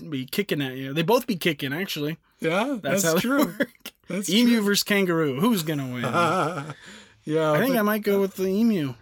be 0.10 0.26
kicking 0.26 0.62
at 0.62 0.76
you. 0.76 0.94
They 0.94 1.04
both 1.04 1.26
be 1.26 1.36
kicking 1.38 1.72
actually. 1.74 2.18
Yeah. 2.42 2.78
That's, 2.82 3.04
That's, 3.04 3.14
how 3.14 3.20
true. 3.20 3.46
work. 3.46 3.92
That's 4.10 4.30
emu 4.30 4.60
versus 4.62 4.84
kangaroo. 4.84 5.40
Who's 5.40 5.64
gonna 5.64 5.86
win? 5.88 6.02
true. 6.02 6.74
yeah. 7.34 7.52
I 7.54 7.60
think 7.60 7.74
but 7.76 7.80
I 7.80 7.82
might 7.84 8.04
go 8.04 8.20
with 8.20 8.36
the 8.36 8.48
emu. 8.48 8.96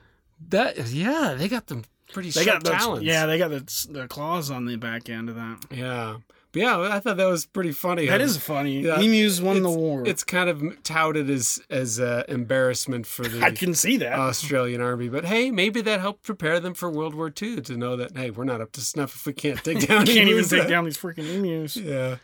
that. 0.49 0.77
Yeah, 0.89 1.33
they 1.35 1.47
got 1.47 1.65
them 1.65 1.83
pretty 2.13 2.29
They 2.29 2.43
sharp 2.43 2.63
got 2.63 2.71
those, 2.71 2.79
talons. 2.79 3.03
yeah, 3.03 3.25
they 3.25 3.37
got 3.39 3.49
the, 3.49 3.87
the 3.89 4.07
claws 4.07 4.51
on 4.51 4.65
the 4.65 4.75
back 4.75 5.09
end 5.09 5.29
of 5.29 5.35
that. 5.35 5.65
Yeah. 5.71 6.17
But 6.51 6.61
yeah, 6.63 6.79
I 6.79 6.99
thought 6.99 7.17
that 7.17 7.27
was 7.27 7.45
pretty 7.45 7.71
funny. 7.71 8.07
That 8.07 8.21
is 8.21 8.37
funny. 8.37 8.81
Yeah, 8.81 8.99
Emus 8.99 9.39
won 9.39 9.61
the 9.61 9.69
war. 9.69 10.03
It's 10.07 10.23
kind 10.23 10.49
of 10.49 10.81
touted 10.83 11.29
as 11.29 11.61
as 11.69 11.99
uh, 11.99 12.23
embarrassment 12.27 13.05
for 13.05 13.23
the 13.27 13.43
I 13.43 13.51
can 13.51 13.75
see 13.75 13.97
that. 13.97 14.13
Australian 14.17 14.81
army, 14.81 15.09
but 15.09 15.25
hey, 15.25 15.51
maybe 15.51 15.81
that 15.81 15.99
helped 15.99 16.23
prepare 16.23 16.59
them 16.59 16.73
for 16.73 16.89
World 16.89 17.13
War 17.13 17.31
II 17.39 17.61
to 17.61 17.77
know 17.77 17.95
that 17.97 18.17
hey, 18.17 18.31
we're 18.31 18.45
not 18.45 18.61
up 18.61 18.71
to 18.73 18.81
snuff 18.81 19.15
if 19.15 19.25
we 19.27 19.33
can't 19.33 19.63
take 19.63 19.79
down. 19.87 20.05
can't 20.07 20.27
even 20.27 20.43
take 20.43 20.67
down 20.67 20.85
these 20.85 20.97
freaking 20.97 21.27
emus. 21.29 21.75
Yeah. 21.89 22.17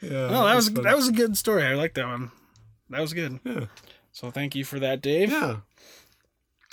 Yeah. 0.00 0.28
Oh, 0.30 0.44
that 0.46 0.56
was 0.56 0.68
funny. 0.68 0.82
that 0.82 0.96
was 0.96 1.08
a 1.08 1.12
good 1.12 1.36
story. 1.36 1.62
I 1.62 1.74
like 1.74 1.94
that 1.94 2.06
one. 2.06 2.32
That 2.90 3.00
was 3.00 3.12
good. 3.14 3.38
Yeah. 3.44 3.66
So 4.12 4.30
thank 4.30 4.54
you 4.56 4.64
for 4.64 4.78
that, 4.80 5.00
Dave. 5.00 5.30
Yeah. 5.30 5.58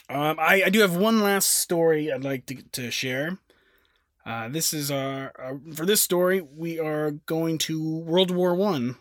Um, 0.09 0.37
I, 0.39 0.63
I 0.65 0.69
do 0.69 0.81
have 0.81 0.95
one 0.97 1.21
last 1.21 1.49
story 1.49 2.11
I'd 2.11 2.23
like 2.23 2.45
to, 2.47 2.55
to 2.55 2.91
share. 2.91 3.37
Uh, 4.25 4.47
this 4.49 4.73
is 4.73 4.91
our, 4.91 5.31
our 5.37 5.59
for 5.73 5.85
this 5.85 6.01
story 6.01 6.41
we 6.41 6.79
are 6.79 7.11
going 7.11 7.57
to 7.57 7.99
World 7.99 8.31
War 8.31 8.53
One 8.53 8.95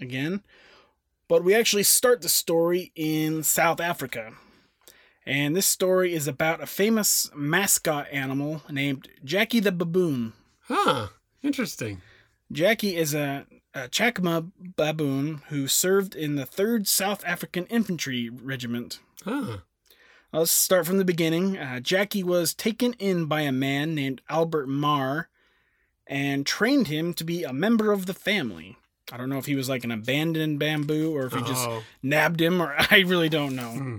again, 0.00 0.42
but 1.28 1.42
we 1.42 1.54
actually 1.54 1.82
start 1.82 2.22
the 2.22 2.28
story 2.28 2.92
in 2.94 3.42
South 3.42 3.80
Africa, 3.80 4.34
and 5.26 5.56
this 5.56 5.66
story 5.66 6.14
is 6.14 6.28
about 6.28 6.62
a 6.62 6.66
famous 6.66 7.30
mascot 7.34 8.06
animal 8.12 8.62
named 8.70 9.08
Jackie 9.24 9.60
the 9.60 9.72
baboon. 9.72 10.32
Huh. 10.62 11.08
Interesting. 11.42 12.00
Jackie 12.52 12.96
is 12.96 13.14
a, 13.14 13.46
a 13.74 13.88
Chacma 13.88 14.52
baboon 14.76 15.42
who 15.48 15.66
served 15.66 16.14
in 16.14 16.36
the 16.36 16.46
3rd 16.46 16.86
South 16.86 17.24
African 17.24 17.66
Infantry 17.66 18.28
Regiment. 18.28 19.00
Huh. 19.24 19.58
Let's 20.32 20.50
start 20.50 20.86
from 20.86 20.96
the 20.98 21.04
beginning. 21.04 21.58
Uh, 21.58 21.80
Jackie 21.80 22.24
was 22.24 22.54
taken 22.54 22.94
in 22.94 23.26
by 23.26 23.42
a 23.42 23.52
man 23.52 23.94
named 23.94 24.22
Albert 24.30 24.66
Marr 24.66 25.28
and 26.06 26.46
trained 26.46 26.88
him 26.88 27.12
to 27.14 27.24
be 27.24 27.44
a 27.44 27.52
member 27.52 27.92
of 27.92 28.06
the 28.06 28.14
family. 28.14 28.78
I 29.12 29.18
don't 29.18 29.28
know 29.28 29.36
if 29.38 29.44
he 29.46 29.54
was 29.56 29.68
like 29.68 29.84
an 29.84 29.90
abandoned 29.90 30.58
bamboo 30.58 31.14
or 31.14 31.26
if 31.26 31.34
he 31.34 31.40
just 31.42 31.66
Oh. 31.68 31.82
nabbed 32.02 32.40
him, 32.40 32.62
or 32.62 32.74
I 32.90 33.00
really 33.00 33.28
don't 33.28 33.54
know. 33.54 33.70
Hmm. 33.72 33.98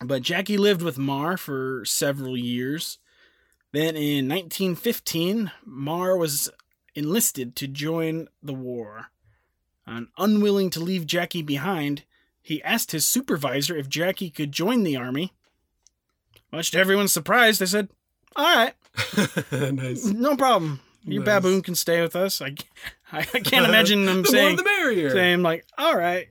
But 0.00 0.22
Jackie 0.22 0.56
lived 0.56 0.80
with 0.80 0.96
Marr 0.96 1.36
for 1.36 1.84
several 1.84 2.36
years. 2.36 2.98
Then 3.72 3.96
in 3.96 4.28
1915, 4.28 5.50
Marr 5.66 6.16
was 6.16 6.48
enlisted 6.94 7.54
to 7.56 7.66
join 7.68 8.28
the 8.42 8.54
war. 8.54 9.08
And 9.86 10.08
unwilling 10.16 10.70
to 10.70 10.80
leave 10.80 11.06
Jackie 11.06 11.42
behind, 11.42 12.04
he 12.48 12.62
asked 12.62 12.92
his 12.92 13.06
supervisor 13.06 13.76
if 13.76 13.88
Jackie 13.88 14.30
could 14.30 14.52
join 14.52 14.82
the 14.82 14.96
army. 14.96 15.32
Much 16.50 16.70
to 16.70 16.78
everyone's 16.78 17.12
surprise, 17.12 17.58
they 17.58 17.66
said, 17.66 17.88
All 18.36 18.44
right, 18.56 18.74
nice. 19.72 20.04
no 20.06 20.36
problem. 20.36 20.80
Your 21.04 21.22
Nice. 21.24 21.36
baboon 21.42 21.62
can 21.62 21.74
stay 21.74 22.00
with 22.02 22.16
us. 22.16 22.40
I, 22.42 22.54
I 23.12 23.22
can't 23.22 23.66
imagine 23.66 24.04
them 24.06 24.22
the 24.22 24.28
saying, 24.28 24.48
more 24.48 24.56
the 24.56 24.64
merrier. 24.64 25.10
saying, 25.10 25.42
like, 25.42 25.64
All 25.76 25.96
right. 25.96 26.28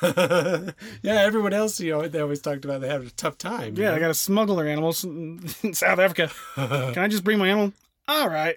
yeah, 0.02 0.72
everyone 1.02 1.52
else, 1.52 1.80
you 1.80 1.92
know, 1.92 2.06
they 2.06 2.20
always 2.20 2.40
talked 2.40 2.64
about 2.64 2.80
they 2.80 2.88
had 2.88 3.02
a 3.02 3.10
tough 3.10 3.38
time. 3.38 3.74
Yeah, 3.76 3.90
know? 3.90 3.96
I 3.96 3.98
got 4.00 4.08
to 4.08 4.14
smuggle 4.14 4.56
their 4.56 4.68
animals 4.68 5.02
in 5.04 5.40
South 5.72 5.98
Africa. 5.98 6.30
Can 6.56 6.98
I 6.98 7.08
just 7.08 7.24
bring 7.24 7.38
my 7.38 7.48
animal? 7.48 7.72
All 8.06 8.28
right. 8.28 8.56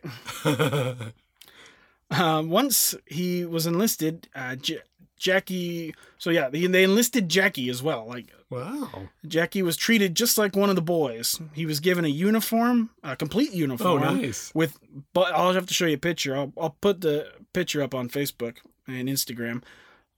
Um, 2.09 2.49
once 2.49 2.95
he 3.05 3.43
was 3.45 3.67
enlisted, 3.67 4.29
uh, 4.35 4.55
J- 4.55 4.79
Jackie. 5.17 5.93
So 6.17 6.29
yeah, 6.29 6.49
they, 6.49 6.65
they 6.67 6.83
enlisted 6.83 7.29
Jackie 7.29 7.69
as 7.69 7.81
well. 7.83 8.05
Like 8.07 8.27
wow. 8.49 9.09
Jackie 9.27 9.61
was 9.61 9.75
treated 9.77 10.15
just 10.15 10.37
like 10.37 10.55
one 10.55 10.69
of 10.69 10.75
the 10.75 10.81
boys. 10.81 11.39
He 11.53 11.65
was 11.65 11.79
given 11.79 12.05
a 12.05 12.09
uniform, 12.09 12.89
a 13.03 13.15
complete 13.15 13.51
uniform. 13.53 13.89
Oh, 13.89 13.93
uniform. 13.97 14.21
nice. 14.21 14.51
With, 14.53 14.77
but 15.13 15.33
I'll 15.33 15.53
have 15.53 15.65
to 15.67 15.73
show 15.73 15.85
you 15.85 15.95
a 15.95 15.99
picture. 15.99 16.35
I'll, 16.35 16.53
I'll 16.59 16.77
put 16.81 17.01
the 17.01 17.31
picture 17.53 17.81
up 17.81 17.93
on 17.95 18.09
Facebook 18.09 18.57
and 18.87 19.07
Instagram. 19.09 19.63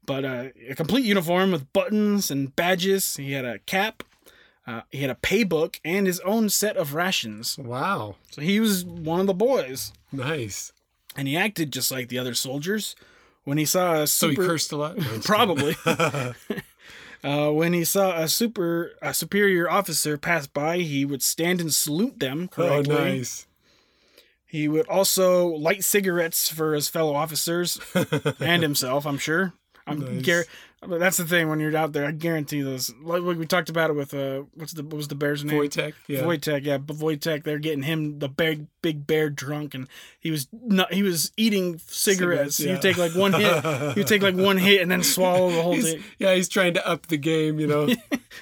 But 0.06 0.26
uh, 0.26 0.46
a 0.68 0.76
complete 0.76 1.06
uniform 1.06 1.52
with 1.52 1.72
buttons 1.74 2.32
and 2.32 2.56
badges. 2.56 3.16
He 3.18 3.34
had 3.34 3.46
a 3.46 3.60
cap. 3.60 4.04
Uh, 4.66 4.82
he 4.92 5.00
had 5.02 5.10
a 5.10 5.16
pay 5.16 5.44
book 5.44 5.80
and 5.84 6.06
his 6.06 6.20
own 6.22 6.50
set 6.50 6.78
of 6.78 6.94
rations. 6.94 7.58
Wow. 7.58 8.16
So 8.32 8.42
he 8.42 8.60
was 8.60 8.86
one 8.86 9.20
of 9.20 9.26
the 9.28 9.34
boys, 9.34 9.94
Nice. 10.12 10.74
and 11.16 11.28
he 11.28 11.36
acted 11.36 11.74
just 11.74 11.90
like 11.92 12.10
the 12.10 12.20
other 12.20 12.36
soldiers. 12.36 12.96
When 13.44 13.58
he 13.58 13.66
saw 13.66 14.02
a 14.02 14.08
So 14.08 14.30
he 14.30 14.36
cursed 14.36 14.72
a 14.72 14.78
lot? 14.78 14.98
No, 14.98 15.04
I'm 15.04 15.16
just 15.16 15.28
Probably. 15.28 15.76
uh, 17.24 17.52
when 17.52 17.74
he 17.74 17.84
saw 17.84 18.18
a 18.18 18.28
super 18.28 18.92
a 19.02 19.14
superior 19.14 19.70
officer 19.70 20.18
pass 20.18 20.48
by, 20.48 20.80
he 20.80 21.06
would 21.06 21.22
stand 21.24 21.62
and 21.62 21.74
salute 21.74 22.20
them 22.20 22.48
correctly 22.48 22.96
oh, 22.96 23.04
nice. 23.06 23.48
He 24.46 24.68
would 24.68 24.88
also 24.88 25.48
light 25.48 25.84
cigarettes 25.84 26.50
for 26.50 26.74
his 26.74 26.88
fellow 26.88 27.14
officers 27.14 27.80
and 28.40 28.64
himself. 28.64 29.06
I'm 29.06 29.20
sure. 29.20 29.54
I'm 29.86 30.00
Nice. 30.00 30.26
gar- 30.26 30.46
but 30.88 31.00
that's 31.00 31.18
the 31.18 31.26
thing 31.26 31.50
when 31.50 31.60
you're 31.60 31.76
out 31.76 31.92
there. 31.92 32.06
I 32.06 32.12
guarantee 32.12 32.62
those. 32.62 32.94
Like 33.02 33.22
we 33.22 33.46
talked 33.46 33.70
about 33.70 33.90
it 33.90 33.94
with 33.94 34.14
uh, 34.14 34.44
what's 34.54 34.74
the 34.74 34.84
what 34.84 34.94
was 34.94 35.10
the 35.10 35.16
bear's 35.16 35.44
name? 35.44 35.60
Wojtek. 35.60 35.94
Yeah. 36.08 36.22
Wojtek, 36.22 36.64
yeah, 36.66 36.78
but 36.78 36.98
Wojtek, 36.98 37.44
they're 37.44 37.60
getting 37.60 37.84
him 37.84 38.20
the 38.20 38.30
big 38.30 38.68
big 38.82 39.06
bear 39.06 39.30
drunk, 39.30 39.74
and 39.74 39.88
he 40.20 40.32
was 40.32 40.48
not, 40.52 40.94
he 40.94 41.04
was 41.04 41.32
eating 41.36 41.80
cigarettes. 41.88 42.56
Cigarettes, 42.56 42.84
yeah. 42.86 42.92
take 42.92 42.98
like 42.98 43.14
one 43.14 43.34
hit, 43.34 43.98
you 43.98 44.04
take 44.04 44.22
like 44.22 44.36
one 44.36 44.58
hit 44.58 44.82
and 44.82 44.90
then 44.90 45.04
swallow 45.04 45.52
the 45.52 45.62
whole 45.62 45.74
He's, 45.74 45.94
thing. 45.94 46.04
yeah, 46.18 46.34
he's 46.34 46.48
trying 46.50 46.74
to 46.76 46.88
up 46.88 47.08
the 47.08 47.18
game, 47.18 47.60
you 47.60 47.68
know. 47.68 47.90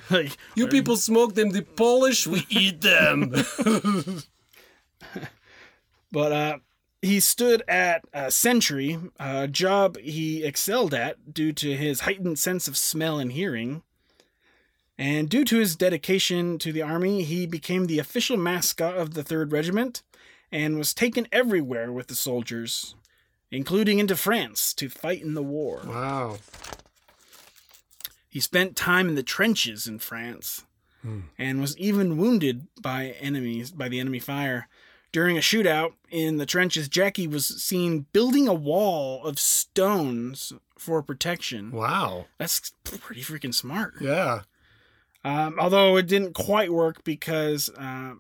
Like 0.09 0.38
you 0.55 0.67
people 0.67 0.95
smoke 0.95 1.33
them, 1.35 1.49
the 1.49 1.63
Polish, 1.63 2.27
we 2.27 2.45
eat 2.49 2.81
them. 2.81 3.33
But 6.11 6.31
uh, 6.31 6.57
he 7.01 7.19
stood 7.19 7.61
at 7.67 8.03
a 8.13 8.31
sentry, 8.31 8.97
a 9.19 9.47
job 9.47 9.97
he 9.99 10.43
excelled 10.43 10.93
at 10.93 11.33
due 11.33 11.53
to 11.53 11.75
his 11.75 12.01
heightened 12.01 12.39
sense 12.39 12.67
of 12.67 12.77
smell 12.77 13.19
and 13.19 13.31
hearing. 13.31 13.83
And 14.97 15.29
due 15.29 15.45
to 15.45 15.59
his 15.59 15.75
dedication 15.75 16.57
to 16.59 16.71
the 16.73 16.81
army, 16.81 17.23
he 17.23 17.45
became 17.45 17.85
the 17.85 17.99
official 17.99 18.35
mascot 18.35 18.97
of 18.97 19.13
the 19.13 19.23
3rd 19.23 19.51
Regiment 19.51 20.01
and 20.51 20.77
was 20.77 20.93
taken 20.93 21.27
everywhere 21.31 21.91
with 21.91 22.07
the 22.07 22.15
soldiers, 22.15 22.95
including 23.51 23.99
into 23.99 24.15
France 24.15 24.73
to 24.73 24.89
fight 24.89 25.21
in 25.21 25.35
the 25.35 25.43
war. 25.43 25.81
wow. 25.85 26.37
He 28.29 28.39
spent 28.39 28.75
time 28.75 29.07
in 29.09 29.15
the 29.15 29.23
trenches 29.23 29.87
in 29.87 29.99
France 29.99 30.63
Hmm. 31.03 31.21
and 31.37 31.61
was 31.61 31.77
even 31.77 32.17
wounded 32.17 32.67
by 32.81 33.09
enemies 33.19 33.69
by 33.71 33.87
the 33.87 33.99
enemy 33.99 34.17
fire. 34.19 34.67
During 35.18 35.36
a 35.36 35.41
shootout 35.41 35.93
in 36.11 36.38
the 36.38 36.45
trenches, 36.45 36.88
Jackie 36.88 37.26
was 37.26 37.47
seen 37.47 38.05
building 38.13 38.47
a 38.47 38.53
wall 38.53 39.26
of 39.26 39.39
stones 39.39 40.53
for 40.78 41.01
protection. 41.01 41.72
Wow. 41.72 42.26
That's 42.38 42.72
pretty 42.84 43.22
freaking 43.24 43.51
smart. 43.51 43.95
Yeah. 43.99 44.41
Um, 45.26 45.57
although 45.59 45.97
it 45.97 46.05
didn't 46.05 46.34
quite 46.36 46.72
work 46.72 47.03
because 47.03 47.68
uh, 47.70 48.13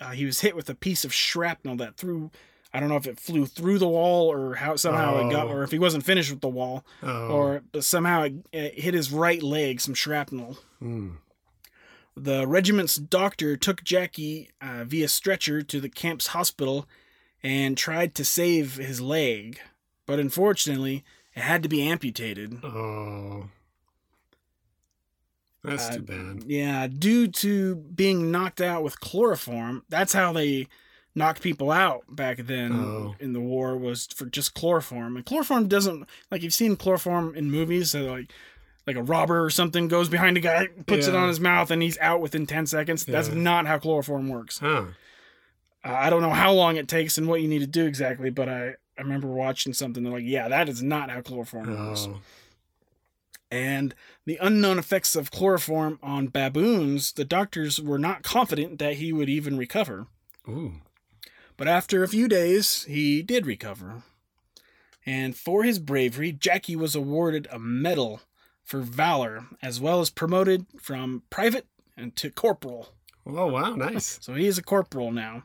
uh, 0.00 0.10
he 0.12 0.24
was 0.24 0.42
hit 0.42 0.54
with 0.54 0.70
a 0.70 0.76
piece 0.76 1.04
of 1.04 1.12
shrapnel 1.12 1.74
that 1.78 1.96
threw. 1.96 2.30
I 2.72 2.78
don't 2.78 2.90
know 2.90 2.96
if 2.96 3.08
it 3.08 3.18
flew 3.18 3.46
through 3.46 3.80
the 3.80 3.88
wall 3.88 4.30
or 4.32 4.54
how 4.54 4.76
somehow 4.76 5.26
it 5.26 5.32
got, 5.32 5.48
Oh. 5.48 5.50
or 5.50 5.62
if 5.64 5.72
he 5.72 5.80
wasn't 5.80 6.04
finished 6.04 6.30
with 6.30 6.42
the 6.42 6.48
wall, 6.48 6.86
Oh. 7.02 7.26
or 7.28 7.62
somehow 7.80 8.22
it, 8.22 8.34
it 8.52 8.78
hit 8.78 8.94
his 8.94 9.10
right 9.10 9.42
leg, 9.42 9.80
some 9.80 9.94
shrapnel. 9.94 10.58
Hmm. 10.78 11.14
The 12.16 12.46
regiment's 12.46 12.96
doctor 12.96 13.56
took 13.56 13.84
Jackie 13.84 14.50
uh, 14.60 14.84
via 14.84 15.06
stretcher 15.08 15.60
to 15.62 15.80
the 15.80 15.88
camp's 15.90 16.28
hospital 16.28 16.88
and 17.42 17.76
tried 17.76 18.14
to 18.14 18.24
save 18.24 18.76
his 18.76 19.00
leg, 19.00 19.60
but 20.06 20.18
unfortunately, 20.18 21.04
it 21.34 21.42
had 21.42 21.62
to 21.62 21.68
be 21.68 21.82
amputated. 21.82 22.64
Oh. 22.64 23.50
That's 25.62 25.88
Uh, 25.88 25.96
too 25.96 26.02
bad. 26.02 26.44
Yeah, 26.46 26.86
due 26.86 27.26
to 27.28 27.74
being 27.76 28.30
knocked 28.30 28.60
out 28.60 28.82
with 28.82 29.00
chloroform, 29.00 29.84
that's 29.88 30.12
how 30.12 30.32
they 30.32 30.68
knocked 31.14 31.42
people 31.42 31.70
out 31.70 32.04
back 32.14 32.38
then 32.38 32.72
Oh. 32.72 33.16
in 33.18 33.32
the 33.32 33.40
war 33.40 33.76
was 33.76 34.06
for 34.06 34.26
just 34.26 34.54
chloroform. 34.54 35.16
And 35.16 35.26
chloroform 35.26 35.66
doesn't 35.68 36.06
like 36.30 36.42
you've 36.42 36.54
seen 36.54 36.76
chloroform 36.76 37.34
in 37.34 37.50
movies, 37.50 37.90
so 37.90 38.04
like 38.04 38.32
like 38.86 38.96
a 38.96 39.02
robber 39.02 39.44
or 39.44 39.50
something 39.50 39.88
goes 39.88 40.08
behind 40.08 40.36
a 40.36 40.40
guy, 40.40 40.68
puts 40.86 41.08
it 41.08 41.14
on 41.14 41.28
his 41.28 41.40
mouth, 41.40 41.70
and 41.70 41.82
he's 41.82 41.98
out 41.98 42.20
within 42.20 42.46
ten 42.46 42.66
seconds. 42.66 43.04
That's 43.04 43.30
not 43.30 43.66
how 43.66 43.78
chloroform 43.78 44.28
works. 44.28 44.58
Huh. 44.58 44.86
Uh, 45.84 45.92
I 45.92 46.10
don't 46.10 46.22
know 46.22 46.30
how 46.30 46.52
long 46.52 46.76
it 46.76 46.88
takes 46.88 47.18
and 47.18 47.28
what 47.28 47.42
you 47.42 47.48
need 47.48 47.60
to 47.60 47.66
do 47.66 47.86
exactly, 47.86 48.30
but 48.30 48.48
I, 48.48 48.74
I 48.98 49.02
remember 49.02 49.28
watching 49.28 49.72
something 49.72 50.02
that 50.04 50.10
like, 50.10 50.24
yeah, 50.24 50.48
that 50.48 50.68
is 50.68 50.82
not 50.82 51.10
how 51.10 51.20
chloroform 51.20 51.88
works. 51.88 52.06
Oh. 52.08 52.20
And 53.50 53.94
the 54.24 54.38
unknown 54.40 54.78
effects 54.78 55.14
of 55.14 55.30
chloroform 55.30 56.00
on 56.02 56.26
baboons, 56.26 57.12
the 57.12 57.24
doctors 57.24 57.80
were 57.80 57.98
not 57.98 58.24
confident 58.24 58.80
that 58.80 58.94
he 58.94 59.12
would 59.12 59.28
even 59.28 59.56
recover. 59.56 60.08
Ooh. 60.48 60.74
But 61.56 61.68
after 61.68 62.02
a 62.02 62.08
few 62.08 62.26
days, 62.26 62.84
he 62.84 63.22
did 63.22 63.46
recover. 63.46 64.02
And 65.06 65.36
for 65.36 65.62
his 65.62 65.78
bravery, 65.78 66.32
Jackie 66.32 66.74
was 66.74 66.96
awarded 66.96 67.46
a 67.52 67.58
medal 67.60 68.20
for 68.66 68.80
valor, 68.80 69.46
as 69.62 69.80
well 69.80 70.00
as 70.02 70.10
promoted 70.10 70.66
from 70.78 71.22
private 71.30 71.66
and 71.96 72.14
to 72.16 72.30
corporal. 72.30 72.88
Oh, 73.24 73.46
wow. 73.46 73.74
Nice. 73.74 74.18
So 74.20 74.34
he 74.34 74.46
is 74.46 74.58
a 74.58 74.62
corporal 74.62 75.10
now. 75.12 75.44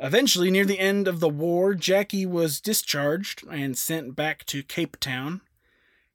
Eventually, 0.00 0.50
near 0.50 0.64
the 0.64 0.78
end 0.78 1.06
of 1.06 1.20
the 1.20 1.28
war, 1.28 1.74
Jackie 1.74 2.26
was 2.26 2.60
discharged 2.60 3.44
and 3.50 3.76
sent 3.76 4.16
back 4.16 4.44
to 4.46 4.62
Cape 4.62 4.96
Town. 5.00 5.42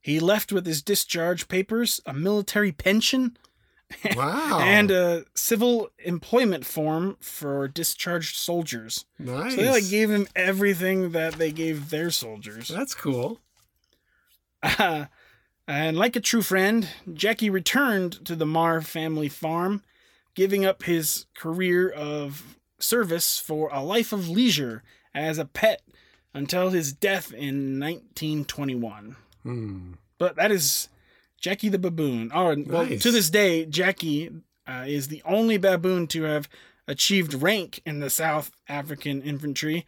He 0.01 0.19
left 0.19 0.51
with 0.51 0.65
his 0.65 0.81
discharge 0.81 1.47
papers, 1.47 2.01
a 2.05 2.13
military 2.13 2.71
pension, 2.71 3.37
Wow. 4.15 4.59
and 4.61 4.89
a 4.89 5.25
civil 5.35 5.89
employment 5.99 6.65
form 6.65 7.17
for 7.19 7.67
discharged 7.67 8.35
soldiers. 8.35 9.05
nice. 9.19 9.55
So 9.55 9.61
they 9.61 9.69
like 9.69 9.89
gave 9.89 10.09
him 10.09 10.27
everything 10.35 11.11
that 11.11 11.33
they 11.33 11.51
gave 11.51 11.89
their 11.91 12.09
soldiers. 12.09 12.67
That's 12.69 12.95
cool. 12.95 13.39
Uh, 14.79 15.05
and 15.67 15.97
like 15.97 16.15
a 16.15 16.19
true 16.21 16.41
friend, 16.41 16.87
Jackie 17.13 17.49
returned 17.49 18.25
to 18.25 18.35
the 18.35 18.45
Marr 18.45 18.81
family 18.81 19.29
farm, 19.29 19.81
giving 20.35 20.65
up 20.65 20.83
his 20.83 21.25
career 21.35 21.89
of 21.89 22.57
service 22.79 23.39
for 23.39 23.69
a 23.71 23.81
life 23.83 24.11
of 24.11 24.29
leisure 24.29 24.83
as 25.13 25.37
a 25.37 25.45
pet 25.45 25.81
until 26.33 26.69
his 26.71 26.91
death 26.91 27.31
in 27.31 27.79
1921. 27.79 29.15
Hmm. 29.43 29.91
But 30.17 30.35
that 30.35 30.51
is 30.51 30.89
Jackie 31.39 31.69
the 31.69 31.79
baboon. 31.79 32.31
Oh, 32.33 32.55
well, 32.65 32.85
Nice. 32.85 33.01
to 33.03 33.11
this 33.11 33.29
day, 33.29 33.65
Jackie 33.65 34.29
uh, 34.67 34.85
is 34.87 35.07
the 35.09 35.21
only 35.25 35.57
baboon 35.57 36.07
to 36.07 36.23
have 36.23 36.49
achieved 36.87 37.33
rank 37.33 37.81
in 37.85 37.99
the 37.99 38.09
South 38.09 38.51
African 38.67 39.21
infantry, 39.21 39.85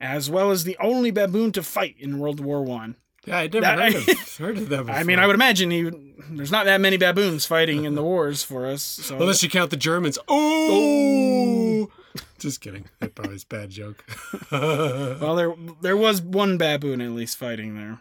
as 0.00 0.28
well 0.30 0.50
as 0.50 0.64
the 0.64 0.76
only 0.78 1.10
baboon 1.10 1.52
to 1.52 1.62
fight 1.62 1.96
in 1.98 2.18
World 2.18 2.40
War 2.40 2.62
One. 2.62 2.96
Yeah, 3.26 3.38
I'd 3.38 3.52
never 3.54 3.64
That- 3.64 3.92
heard, 3.92 4.08
of, 4.08 4.36
heard 4.36 4.58
of 4.58 4.68
that 4.68 4.86
before. 4.86 4.94
I 4.94 5.02
mean, 5.04 5.18
I 5.18 5.26
would 5.26 5.34
imagine 5.34 5.70
he, 5.70 5.90
there's 6.30 6.52
not 6.52 6.64
that 6.66 6.80
many 6.80 6.96
baboons 6.96 7.46
fighting 7.46 7.84
in 7.84 7.94
the 7.94 8.02
wars 8.10 8.42
for 8.42 8.66
us. 8.66 8.82
So 8.82 9.16
Unless 9.16 9.42
you 9.42 9.48
count 9.48 9.70
the 9.70 9.76
Germans. 9.76 10.18
Oh! 10.28 11.90
Just 12.38 12.60
kidding. 12.60 12.84
That 13.00 13.14
probably 13.14 13.36
is 13.36 13.44
a 13.44 13.46
bad 13.46 13.70
joke. 13.70 14.04
well, 14.52 15.34
there 15.34 15.54
there 15.80 15.96
was 15.96 16.20
one 16.20 16.58
baboon 16.58 17.00
at 17.00 17.10
least 17.10 17.36
fighting 17.38 17.74
there. 17.76 18.00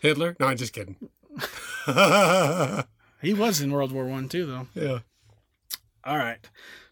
Hitler? 0.00 0.34
No, 0.40 0.46
I'm 0.46 0.56
just 0.56 0.72
kidding. 0.72 0.96
He 3.22 3.34
was 3.34 3.60
in 3.60 3.70
World 3.72 3.92
War 3.92 4.06
One 4.06 4.28
too, 4.28 4.46
though. 4.46 4.66
yeah. 4.74 4.98
All 6.04 6.16
right. 6.18 6.38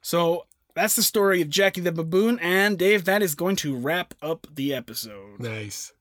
So 0.03 0.47
that's 0.75 0.97
the 0.97 1.03
story 1.03 1.41
of 1.41 1.49
Jackie 1.49 1.81
the 1.81 1.93
Baboon. 1.93 2.39
And 2.41 2.79
Dave, 2.79 3.05
that 3.05 3.23
is 3.23 3.35
going 3.35 3.57
to 3.57 3.77
wrap 3.77 4.15
up 4.23 4.47
the 4.55 4.75
episode. 4.75 5.41
Nice. 5.41 5.93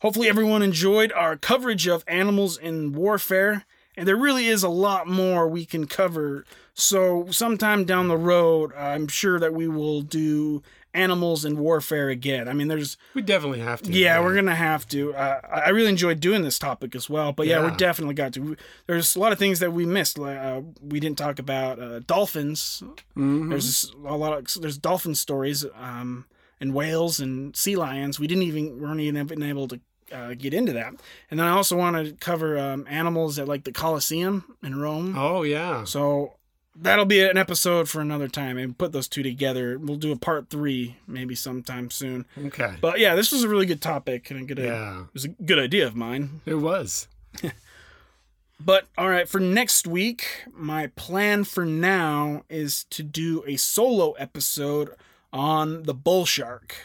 Hopefully, 0.00 0.28
everyone 0.28 0.62
enjoyed 0.62 1.12
our 1.12 1.36
coverage 1.36 1.86
of 1.86 2.04
animals 2.06 2.56
in 2.58 2.92
warfare. 2.92 3.64
And 3.96 4.06
there 4.08 4.16
really 4.16 4.46
is 4.46 4.62
a 4.62 4.68
lot 4.68 5.08
more 5.08 5.46
we 5.48 5.66
can 5.66 5.86
cover. 5.86 6.44
So, 6.74 7.26
sometime 7.30 7.84
down 7.84 8.08
the 8.08 8.16
road, 8.16 8.72
I'm 8.74 9.08
sure 9.08 9.38
that 9.40 9.52
we 9.52 9.68
will 9.68 10.00
do 10.00 10.62
animals 10.94 11.44
in 11.44 11.58
warfare 11.58 12.08
again. 12.08 12.48
I 12.48 12.52
mean, 12.52 12.68
there's, 12.68 12.96
We 13.14 13.20
definitely 13.20 13.60
have 13.60 13.82
to. 13.82 13.92
yeah, 13.92 14.20
we're 14.20 14.32
going 14.32 14.46
to 14.46 14.54
have 14.54 14.86
to. 14.88 15.12
Uh, 15.14 15.40
I 15.66 15.68
really 15.70 15.88
enjoyed 15.90 16.20
doing 16.20 16.42
this 16.42 16.58
topic 16.58 16.94
as 16.94 17.10
well. 17.10 17.32
But 17.32 17.46
yeah, 17.48 17.60
Yeah. 17.62 17.70
we 17.70 17.76
definitely 17.76 18.14
got 18.14 18.32
to. 18.34 18.56
There's 18.86 19.16
a 19.16 19.18
lot 19.18 19.32
of 19.32 19.38
things 19.38 19.58
that 19.58 19.72
we 19.72 19.84
missed. 19.84 20.16
Like, 20.18 20.38
uh, 20.38 20.62
we 20.80 20.98
didn't 21.00 21.18
talk 21.18 21.38
about 21.38 21.78
uh, 21.78 21.98
dolphins. 22.06 22.82
Mhm. 23.16 23.50
There's 23.50 23.92
a 24.06 24.16
lot 24.16 24.32
of 24.38 24.62
there's 24.62 24.78
dolphin 24.78 25.14
stories, 25.14 25.66
um, 25.78 26.24
and 26.60 26.72
whales 26.74 27.20
and 27.20 27.54
sea 27.56 27.76
lions. 27.76 28.18
We 28.18 28.26
didn't 28.28 28.44
even 28.44 28.80
weren't 28.80 29.00
even 29.00 29.42
able 29.42 29.68
to 29.68 29.80
uh, 30.12 30.34
get 30.34 30.52
into 30.54 30.72
that. 30.72 30.94
And 31.30 31.38
then 31.40 31.46
I 31.46 31.50
also 31.50 31.76
want 31.76 31.96
to 32.04 32.12
cover 32.14 32.58
um, 32.58 32.86
animals 32.88 33.38
at 33.38 33.48
like 33.48 33.64
the 33.64 33.72
Colosseum 33.72 34.56
in 34.62 34.78
Rome. 34.80 35.14
Oh, 35.16 35.42
yeah. 35.42 35.84
So 35.84 36.34
that'll 36.76 37.04
be 37.04 37.20
an 37.20 37.36
episode 37.36 37.88
for 37.88 38.00
another 38.00 38.28
time 38.28 38.56
and 38.58 38.76
put 38.78 38.92
those 38.92 39.08
two 39.08 39.22
together. 39.22 39.78
We'll 39.78 39.96
do 39.96 40.12
a 40.12 40.16
part 40.16 40.48
three 40.50 40.96
maybe 41.06 41.34
sometime 41.34 41.90
soon. 41.90 42.26
Okay. 42.46 42.74
But 42.80 42.98
yeah, 43.00 43.14
this 43.14 43.32
was 43.32 43.42
a 43.42 43.48
really 43.48 43.66
good 43.66 43.82
topic 43.82 44.30
and 44.30 44.40
a 44.40 44.44
good 44.44 44.58
Yeah. 44.64 45.00
it 45.02 45.14
was 45.14 45.24
a 45.24 45.28
good 45.28 45.58
idea 45.58 45.86
of 45.86 45.94
mine. 45.96 46.40
It 46.46 46.54
was. 46.56 47.08
But 48.62 48.88
all 48.98 49.08
right, 49.08 49.26
for 49.26 49.40
next 49.40 49.86
week, 49.86 50.44
my 50.52 50.88
plan 50.88 51.44
for 51.44 51.64
now 51.64 52.42
is 52.50 52.84
to 52.90 53.02
do 53.02 53.42
a 53.46 53.56
solo 53.56 54.12
episode 54.12 54.90
on 55.32 55.84
the 55.84 55.94
bull 55.94 56.26
shark. 56.26 56.76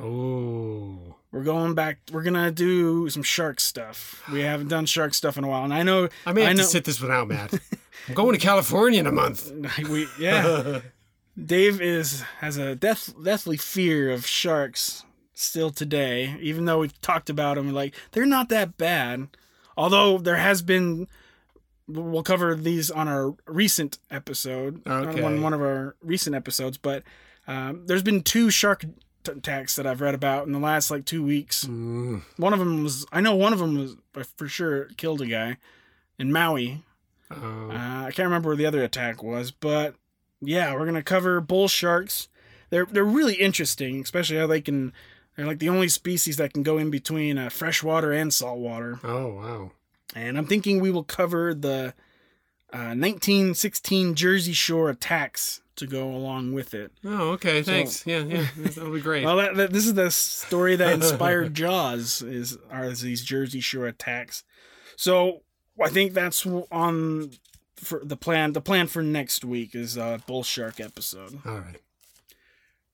Oh. 0.00 1.14
We're 1.32 1.44
going 1.44 1.74
back. 1.74 1.98
We're 2.12 2.22
gonna 2.22 2.50
do 2.50 3.08
some 3.08 3.22
shark 3.22 3.58
stuff. 3.58 4.22
We 4.30 4.40
haven't 4.40 4.68
done 4.68 4.84
shark 4.84 5.14
stuff 5.14 5.38
in 5.38 5.44
a 5.44 5.48
while, 5.48 5.64
and 5.64 5.72
I 5.72 5.82
know. 5.82 6.08
I 6.26 6.32
may 6.32 6.42
have 6.42 6.50
I 6.50 6.52
know. 6.52 6.62
to 6.62 6.68
sit 6.68 6.84
this 6.84 7.00
one 7.00 7.10
out, 7.10 7.26
Matt. 7.28 7.54
I'm 8.06 8.14
going 8.14 8.32
to 8.32 8.38
California 8.38 9.00
in 9.00 9.06
a 9.06 9.12
month. 9.12 9.50
we 9.88 10.06
yeah. 10.18 10.80
Dave 11.42 11.80
is 11.80 12.20
has 12.40 12.58
a 12.58 12.74
death 12.76 13.14
deathly 13.24 13.56
fear 13.56 14.10
of 14.10 14.26
sharks 14.26 15.04
still 15.32 15.70
today, 15.70 16.36
even 16.40 16.66
though 16.66 16.80
we've 16.80 17.00
talked 17.00 17.30
about 17.30 17.56
them. 17.56 17.72
Like 17.72 17.94
they're 18.10 18.26
not 18.26 18.50
that 18.50 18.76
bad, 18.76 19.28
although 19.76 20.18
there 20.18 20.36
has 20.36 20.60
been. 20.60 21.08
We'll 21.88 22.22
cover 22.22 22.54
these 22.54 22.90
on 22.90 23.08
our 23.08 23.34
recent 23.46 23.98
episode, 24.10 24.86
on 24.86 25.08
Okay. 25.08 25.22
one 25.22 25.40
one 25.42 25.52
of 25.54 25.60
our 25.62 25.96
recent 26.02 26.36
episodes. 26.36 26.76
But 26.78 27.02
um, 27.48 27.86
there's 27.86 28.02
been 28.04 28.22
two 28.22 28.50
shark 28.50 28.84
attacks 29.28 29.76
that 29.76 29.86
I've 29.86 30.00
read 30.00 30.14
about 30.14 30.46
in 30.46 30.52
the 30.52 30.58
last 30.58 30.90
like 30.90 31.04
two 31.04 31.22
weeks. 31.22 31.64
Mm. 31.64 32.22
One 32.36 32.52
of 32.52 32.58
them 32.58 32.82
was 32.82 33.06
I 33.12 33.20
know 33.20 33.34
one 33.34 33.52
of 33.52 33.58
them 33.58 33.78
was 33.78 33.96
uh, 34.16 34.24
for 34.36 34.48
sure 34.48 34.86
killed 34.96 35.20
a 35.20 35.26
guy 35.26 35.56
in 36.18 36.32
Maui. 36.32 36.82
Oh. 37.30 37.70
Uh, 37.70 38.06
I 38.06 38.10
can't 38.12 38.26
remember 38.26 38.48
where 38.50 38.56
the 38.56 38.66
other 38.66 38.82
attack 38.82 39.22
was, 39.22 39.50
but 39.50 39.94
yeah, 40.40 40.74
we're 40.74 40.86
gonna 40.86 41.02
cover 41.02 41.40
bull 41.40 41.68
sharks. 41.68 42.28
They're 42.70 42.86
they're 42.86 43.04
really 43.04 43.34
interesting, 43.34 44.00
especially 44.00 44.38
how 44.38 44.46
they 44.46 44.60
can. 44.60 44.92
They're 45.36 45.46
like 45.46 45.60
the 45.60 45.70
only 45.70 45.88
species 45.88 46.36
that 46.36 46.52
can 46.52 46.62
go 46.62 46.76
in 46.76 46.90
between 46.90 47.38
uh, 47.38 47.48
freshwater 47.48 48.12
and 48.12 48.32
saltwater. 48.32 49.00
oh, 49.02 49.34
wow. 49.34 49.70
And 50.14 50.36
I'm 50.36 50.46
thinking 50.46 50.78
we 50.78 50.90
will 50.90 51.04
cover 51.04 51.54
the 51.54 51.94
uh, 52.70 52.92
1916 52.92 54.14
Jersey 54.14 54.52
Shore 54.52 54.90
attacks 54.90 55.61
to 55.76 55.86
go 55.86 56.10
along 56.10 56.52
with 56.52 56.74
it. 56.74 56.92
Oh, 57.04 57.30
okay. 57.30 57.62
Thanks. 57.62 58.06
yeah, 58.06 58.20
yeah. 58.20 58.46
That'll 58.56 58.92
be 58.92 59.00
great. 59.10 59.24
Well, 59.24 59.36
that, 59.36 59.54
that, 59.56 59.72
this 59.72 59.86
is 59.86 59.94
the 59.94 60.10
story 60.10 60.76
that 60.76 60.92
inspired 60.94 61.54
Jaws. 61.54 62.22
Is 62.22 62.58
are 62.70 62.88
these 62.90 63.22
Jersey 63.22 63.60
Shore 63.60 63.86
attacks? 63.86 64.44
So 64.96 65.42
I 65.82 65.88
think 65.88 66.12
that's 66.12 66.46
on 66.70 67.32
for 67.76 68.00
the 68.04 68.16
plan. 68.16 68.52
The 68.52 68.60
plan 68.60 68.86
for 68.86 69.02
next 69.02 69.44
week 69.44 69.74
is 69.74 69.96
a 69.96 70.20
bull 70.26 70.42
shark 70.42 70.80
episode. 70.80 71.38
All 71.46 71.58
right. 71.58 71.76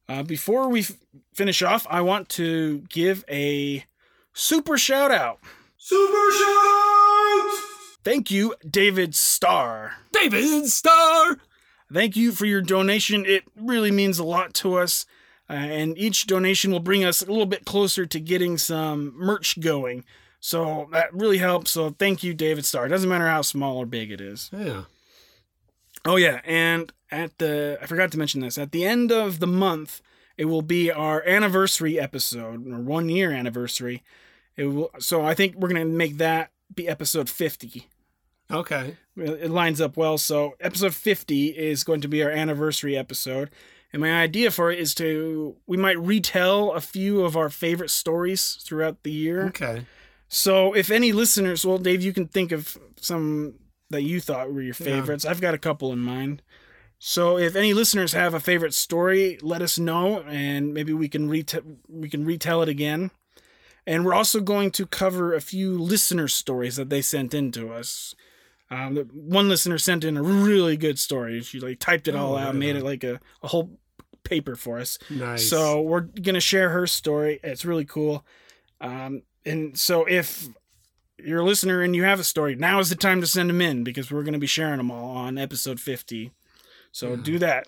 Uh, 0.08 0.22
before 0.22 0.68
we 0.70 0.80
f- 0.80 0.92
finish 1.34 1.60
off, 1.60 1.86
I 1.90 2.00
want 2.00 2.30
to 2.30 2.78
give 2.88 3.24
a 3.28 3.84
super 4.32 4.78
shout 4.78 5.10
out. 5.10 5.38
Super 5.76 6.32
shout! 6.32 6.48
Out! 6.48 7.58
Thank 8.04 8.30
you, 8.30 8.54
David 8.68 9.14
Starr. 9.14 9.96
David 10.12 10.66
Starr! 10.66 11.36
Thank 11.92 12.16
you 12.16 12.32
for 12.32 12.46
your 12.46 12.60
donation. 12.60 13.24
It 13.24 13.44
really 13.56 13.90
means 13.90 14.18
a 14.18 14.24
lot 14.24 14.54
to 14.54 14.76
us. 14.76 15.06
Uh, 15.50 15.54
and 15.54 15.96
each 15.96 16.26
donation 16.26 16.70
will 16.70 16.80
bring 16.80 17.04
us 17.04 17.22
a 17.22 17.26
little 17.26 17.46
bit 17.46 17.64
closer 17.64 18.04
to 18.04 18.20
getting 18.20 18.58
some 18.58 19.14
merch 19.16 19.58
going. 19.60 20.04
So 20.40 20.88
that 20.92 21.12
really 21.14 21.38
helps. 21.38 21.70
So 21.70 21.90
thank 21.90 22.22
you, 22.22 22.34
David 22.34 22.64
Starr. 22.66 22.86
It 22.86 22.90
doesn't 22.90 23.08
matter 23.08 23.26
how 23.26 23.42
small 23.42 23.78
or 23.78 23.86
big 23.86 24.10
it 24.10 24.20
is. 24.20 24.50
Yeah. 24.52 24.84
Oh, 26.04 26.16
yeah. 26.16 26.40
And 26.44 26.92
at 27.10 27.38
the, 27.38 27.78
I 27.80 27.86
forgot 27.86 28.12
to 28.12 28.18
mention 28.18 28.42
this, 28.42 28.58
at 28.58 28.72
the 28.72 28.84
end 28.84 29.10
of 29.10 29.40
the 29.40 29.46
month, 29.46 30.02
it 30.36 30.44
will 30.44 30.62
be 30.62 30.90
our 30.90 31.22
anniversary 31.26 31.98
episode, 31.98 32.70
or 32.70 32.78
one 32.78 33.08
year 33.08 33.32
anniversary. 33.32 34.04
It 34.56 34.66
will, 34.66 34.90
so 34.98 35.24
I 35.24 35.34
think 35.34 35.56
we're 35.56 35.68
going 35.68 35.80
to 35.80 35.96
make 35.96 36.18
that 36.18 36.50
be 36.72 36.86
episode 36.86 37.28
50. 37.28 37.88
Okay. 38.50 38.96
it 39.16 39.50
lines 39.50 39.80
up 39.80 39.96
well. 39.96 40.16
So 40.18 40.54
episode 40.60 40.94
50 40.94 41.48
is 41.48 41.84
going 41.84 42.00
to 42.00 42.08
be 42.08 42.22
our 42.22 42.30
anniversary 42.30 42.96
episode. 42.96 43.50
And 43.92 44.00
my 44.00 44.20
idea 44.20 44.50
for 44.50 44.70
it 44.70 44.78
is 44.78 44.94
to 44.96 45.56
we 45.66 45.76
might 45.76 45.98
retell 45.98 46.72
a 46.72 46.80
few 46.80 47.22
of 47.24 47.36
our 47.36 47.48
favorite 47.50 47.90
stories 47.90 48.58
throughout 48.62 49.02
the 49.02 49.10
year. 49.12 49.46
Okay. 49.46 49.86
So 50.28 50.74
if 50.74 50.90
any 50.90 51.12
listeners, 51.12 51.64
well 51.64 51.78
Dave, 51.78 52.02
you 52.02 52.12
can 52.12 52.26
think 52.28 52.52
of 52.52 52.76
some 52.96 53.54
that 53.90 54.02
you 54.02 54.20
thought 54.20 54.52
were 54.52 54.60
your 54.62 54.74
Yeah. 54.78 54.86
favorites. 54.86 55.24
I've 55.24 55.40
got 55.40 55.54
a 55.54 55.58
couple 55.58 55.92
in 55.92 56.00
mind. 56.00 56.42
So 56.98 57.38
if 57.38 57.54
any 57.56 57.72
listeners 57.72 58.12
have 58.12 58.34
a 58.34 58.40
favorite 58.40 58.74
story, 58.74 59.38
let 59.40 59.62
us 59.62 59.78
know 59.78 60.20
and 60.22 60.74
maybe 60.74 60.92
we 60.92 61.08
can 61.08 61.28
retell 61.28 61.62
we 61.88 62.08
can 62.08 62.24
retell 62.24 62.62
it 62.62 62.68
again. 62.68 63.10
And 63.86 64.04
we're 64.04 64.14
also 64.14 64.40
going 64.40 64.70
to 64.72 64.84
cover 64.86 65.32
a 65.34 65.40
few 65.40 65.78
listener 65.78 66.28
stories 66.28 66.76
that 66.76 66.90
they 66.90 67.00
sent 67.00 67.32
in 67.32 67.50
to 67.52 67.72
us. 67.72 68.14
Um, 68.70 68.94
the- 68.94 69.08
one 69.12 69.48
listener 69.48 69.78
sent 69.78 70.04
in 70.04 70.16
a 70.16 70.22
really 70.22 70.76
good 70.76 70.98
story. 70.98 71.40
She 71.42 71.58
like 71.60 71.78
typed 71.78 72.06
it 72.08 72.14
all 72.14 72.34
Oh, 72.34 72.38
out, 72.38 72.54
yeah. 72.54 72.58
made 72.58 72.76
it 72.76 72.84
like 72.84 73.02
a, 73.04 73.20
a 73.42 73.48
whole 73.48 73.78
paper 74.24 74.56
for 74.56 74.78
us. 74.78 74.98
Nice. 75.08 75.48
So 75.48 75.80
we're 75.80 76.00
gonna 76.02 76.40
share 76.40 76.68
her 76.70 76.86
story. 76.86 77.40
It's 77.42 77.64
really 77.64 77.86
cool. 77.86 78.26
Um, 78.80 79.22
and 79.46 79.78
so 79.78 80.04
if 80.04 80.48
you're 81.18 81.40
a 81.40 81.44
listener 81.44 81.80
and 81.80 81.96
you 81.96 82.04
have 82.04 82.20
a 82.20 82.24
story, 82.24 82.54
now 82.54 82.78
is 82.78 82.90
the 82.90 82.94
time 82.94 83.20
to 83.22 83.26
send 83.26 83.48
them 83.48 83.60
in 83.62 83.84
because 83.84 84.10
we're 84.10 84.22
gonna 84.22 84.38
be 84.38 84.46
sharing 84.46 84.76
them 84.76 84.90
all 84.90 85.16
on 85.16 85.38
episode 85.38 85.80
50. 85.80 86.30
So 86.92 87.10
Yeah. 87.10 87.16
do 87.22 87.38
that. 87.38 87.66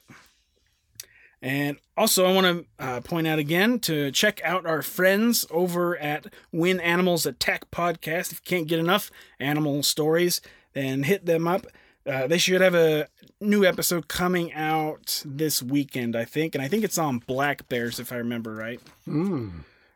And 1.43 1.79
also, 1.97 2.27
I 2.27 2.33
want 2.35 2.47
to 2.79 2.85
uh, 2.85 3.01
point 3.01 3.27
out 3.27 3.39
again 3.39 3.79
to 3.81 4.11
check 4.11 4.43
out 4.45 4.67
our 4.67 4.83
friends 4.83 5.47
over 5.51 5.97
at 5.97 6.27
When 6.51 6.79
Animals 6.81 7.25
Attack 7.25 7.71
podcast. 7.71 8.31
If 8.33 8.41
you 8.45 8.45
can't 8.45 8.69
get 8.69 8.79
enough 8.79 9.11
animal 9.39 9.83
stories, 9.83 10.43
then 10.73 11.03
hit 11.05 11.27
them 11.27 11.47
up. 11.49 11.67
Uh, 12.07 12.27
they 12.27 12.39
should 12.39 12.61
have 12.61 12.75
a 12.75 13.07
new 13.41 13.65
episode 13.65 14.09
coming 14.09 14.53
out 14.55 15.23
this 15.25 15.63
weekend, 15.63 16.17
I 16.17 16.25
think, 16.25 16.55
and 16.55 16.63
I 16.63 16.69
think 16.69 16.83
it's 16.85 16.99
on 16.99 17.19
black 17.19 17.69
bears, 17.69 18.01
if 18.01 18.13
I 18.13 18.17
remember 18.17 18.55
right. 18.55 18.81
Mm. 19.07 19.51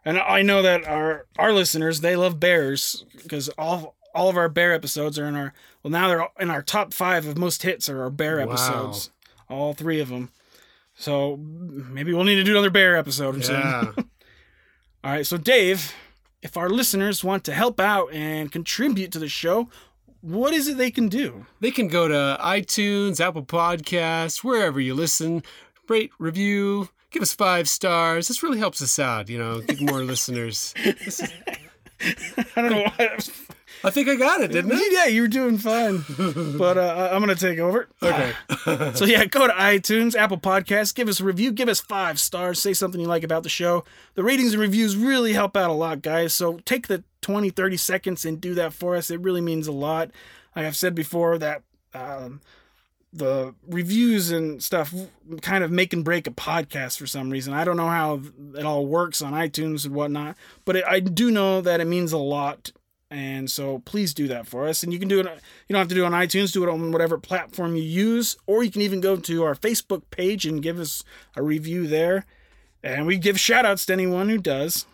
And 0.05 0.19
I 0.19 0.43
know 0.43 0.61
that 0.63 0.87
our 0.87 1.27
our 1.39 1.53
listeners 1.53 2.01
they 2.03 2.15
love 2.15 2.39
bears 2.39 3.07
because 3.23 3.49
all 3.51 3.95
all 4.15 4.29
of 4.29 4.37
our 4.37 4.51
bear 4.51 4.75
episodes 4.75 5.19
are 5.19 5.25
in 5.27 5.35
our 5.35 5.55
well 5.83 5.91
now 5.91 6.09
they're 6.09 6.29
in 6.39 6.51
our 6.51 6.63
top 6.63 6.93
five 6.93 7.27
of 7.27 7.39
most 7.39 7.63
hits 7.63 7.89
are 7.89 8.03
our 8.03 8.11
bear 8.11 8.37
Wow. 8.37 8.43
episodes, 8.53 9.11
all 9.49 9.73
three 9.73 10.01
of 10.01 10.11
them. 10.11 10.29
So 10.95 11.37
maybe 11.39 12.13
we'll 12.13 12.25
need 12.25 12.37
to 12.37 12.45
do 12.45 12.53
another 12.53 12.71
bear 12.71 12.97
episode. 12.97 13.49
Yeah. 13.49 13.93
All 15.03 15.11
right, 15.11 15.27
so 15.27 15.37
Dave, 15.37 15.93
if 16.43 16.57
our 16.57 16.69
listeners 16.71 17.25
want 17.25 17.45
to 17.45 17.53
help 17.53 17.81
out 17.81 18.13
and 18.13 18.51
contribute 18.53 19.11
to 19.13 19.19
the 19.19 19.29
show, 19.29 19.69
what 20.25 20.55
is 20.55 20.69
it 20.69 20.79
they 20.79 20.91
can 20.91 21.09
do? 21.09 21.45
They 21.61 21.71
can 21.71 21.89
go 21.89 22.09
to 22.09 22.39
iTunes, 22.41 23.21
Apple 23.21 23.45
Podcasts, 23.45 24.43
wherever 24.43 24.81
you 24.81 24.95
listen. 24.95 25.43
rate, 25.87 26.13
review, 26.19 26.89
give 27.11 27.21
us 27.21 27.35
five 27.35 27.69
stars. 27.69 28.29
This 28.29 28.43
really 28.43 28.59
helps 28.59 28.81
us 28.81 28.99
out, 28.99 29.29
you 29.29 29.39
know, 29.39 29.61
get 29.61 29.83
more 29.83 30.03
listeners. 30.05 30.73
I 30.79 32.47
don't 32.57 32.71
know 32.71 32.91
why. 32.97 33.19
I 33.85 33.91
think 33.91 34.09
I 34.09 34.17
got 34.17 34.41
it, 34.41 34.51
didn't 34.51 34.73
I? 34.73 34.89
Yeah, 34.91 35.07
you 35.07 35.23
were 35.23 35.29
doing 35.29 35.59
fine. 35.59 36.05
but 36.59 36.79
uh, 36.79 37.11
I'm 37.13 37.23
going 37.23 37.37
to 37.37 37.41
take 37.49 37.59
over. 37.59 37.89
Okay. 38.03 38.33
So 38.95 39.05
yeah, 39.05 39.25
go 39.27 39.47
to 39.47 39.53
iTunes, 39.53 40.15
Apple 40.15 40.39
Podcasts, 40.39 40.95
give 40.95 41.09
us 41.09 41.21
a 41.21 41.25
review, 41.25 41.53
give 41.53 41.69
us 41.69 41.81
five 41.81 42.19
stars, 42.19 42.61
say 42.61 42.73
something 42.73 43.01
you 43.01 43.07
like 43.07 43.23
about 43.23 43.43
the 43.43 43.49
show. 43.49 43.85
The 44.15 44.25
ratings 44.25 44.53
and 44.55 44.61
reviews 44.63 44.97
really 44.97 45.35
help 45.35 45.55
out 45.57 45.69
a 45.69 45.75
lot, 45.75 46.01
guys. 46.01 46.33
So 46.33 46.59
take 46.65 46.87
the 46.89 47.05
20, 47.21 47.51
30 47.51 47.77
seconds 47.77 48.25
and 48.25 48.41
do 48.41 48.55
that 48.55 48.73
for 48.73 48.97
us. 48.97 49.11
It 49.11 49.21
really 49.21 49.41
means 49.43 49.67
a 49.67 49.73
lot. 49.73 50.11
Like 50.57 50.65
I've 50.65 50.77
said 50.77 50.95
before, 50.95 51.37
that 51.39 51.63
um, 51.93 52.41
the 53.13 53.55
reviews 53.67 54.31
and 54.31 54.63
stuff 54.63 54.95
kind 55.43 55.63
of 55.63 55.71
make 55.71 55.93
and 55.93 56.05
break 56.05 56.27
a 56.27 56.31
podcast 56.31 56.99
for 56.99 57.07
some 57.07 57.31
reason. 57.31 57.53
I 57.55 57.65
don't 57.65 57.77
know 57.77 57.89
how 57.89 58.21
it 58.57 58.65
all 58.65 58.87
works 58.87 59.23
on 59.23 59.33
iTunes 59.33 59.85
and 59.85 59.95
whatnot, 59.95 60.37
but 60.65 60.77
it, 60.77 60.85
I 60.89 61.01
do 61.01 61.31
know 61.31 61.61
that 61.61 61.81
it 61.81 61.87
means 61.87 62.13
a 62.13 62.19
lot. 62.19 62.73
And 63.15 63.49
so 63.49 63.79
please 63.79 64.13
do 64.13 64.27
that 64.27 64.45
for 64.45 64.67
us. 64.67 64.83
And 64.83 64.93
you 64.93 64.99
can 64.99 65.07
do 65.07 65.21
it, 65.21 65.27
you 65.27 65.73
don't 65.73 65.79
have 65.79 65.89
to 65.89 65.95
do 65.95 66.03
it 66.03 66.07
on 66.07 66.13
iTunes, 66.13 66.53
do 66.53 66.65
it 66.65 66.69
on 66.69 66.91
whatever 66.91 67.17
platform 67.17 67.77
you 67.77 67.83
use, 67.83 68.37
or 68.49 68.65
you 68.65 68.73
can 68.73 68.83
even 68.83 69.01
go 69.01 69.15
to 69.15 69.45
our 69.45 69.55
Facebook 69.55 70.03
page 70.11 70.45
and 70.45 70.61
give 70.61 70.81
us 70.81 71.05
a 71.37 71.43
review 71.43 71.87
there. 71.87 72.27
And 72.83 73.07
we 73.07 73.17
give 73.17 73.39
shout 73.39 73.65
outs 73.65 73.87
to 73.87 73.93
anyone 73.93 74.31
who 74.31 74.39
does. 74.39 74.87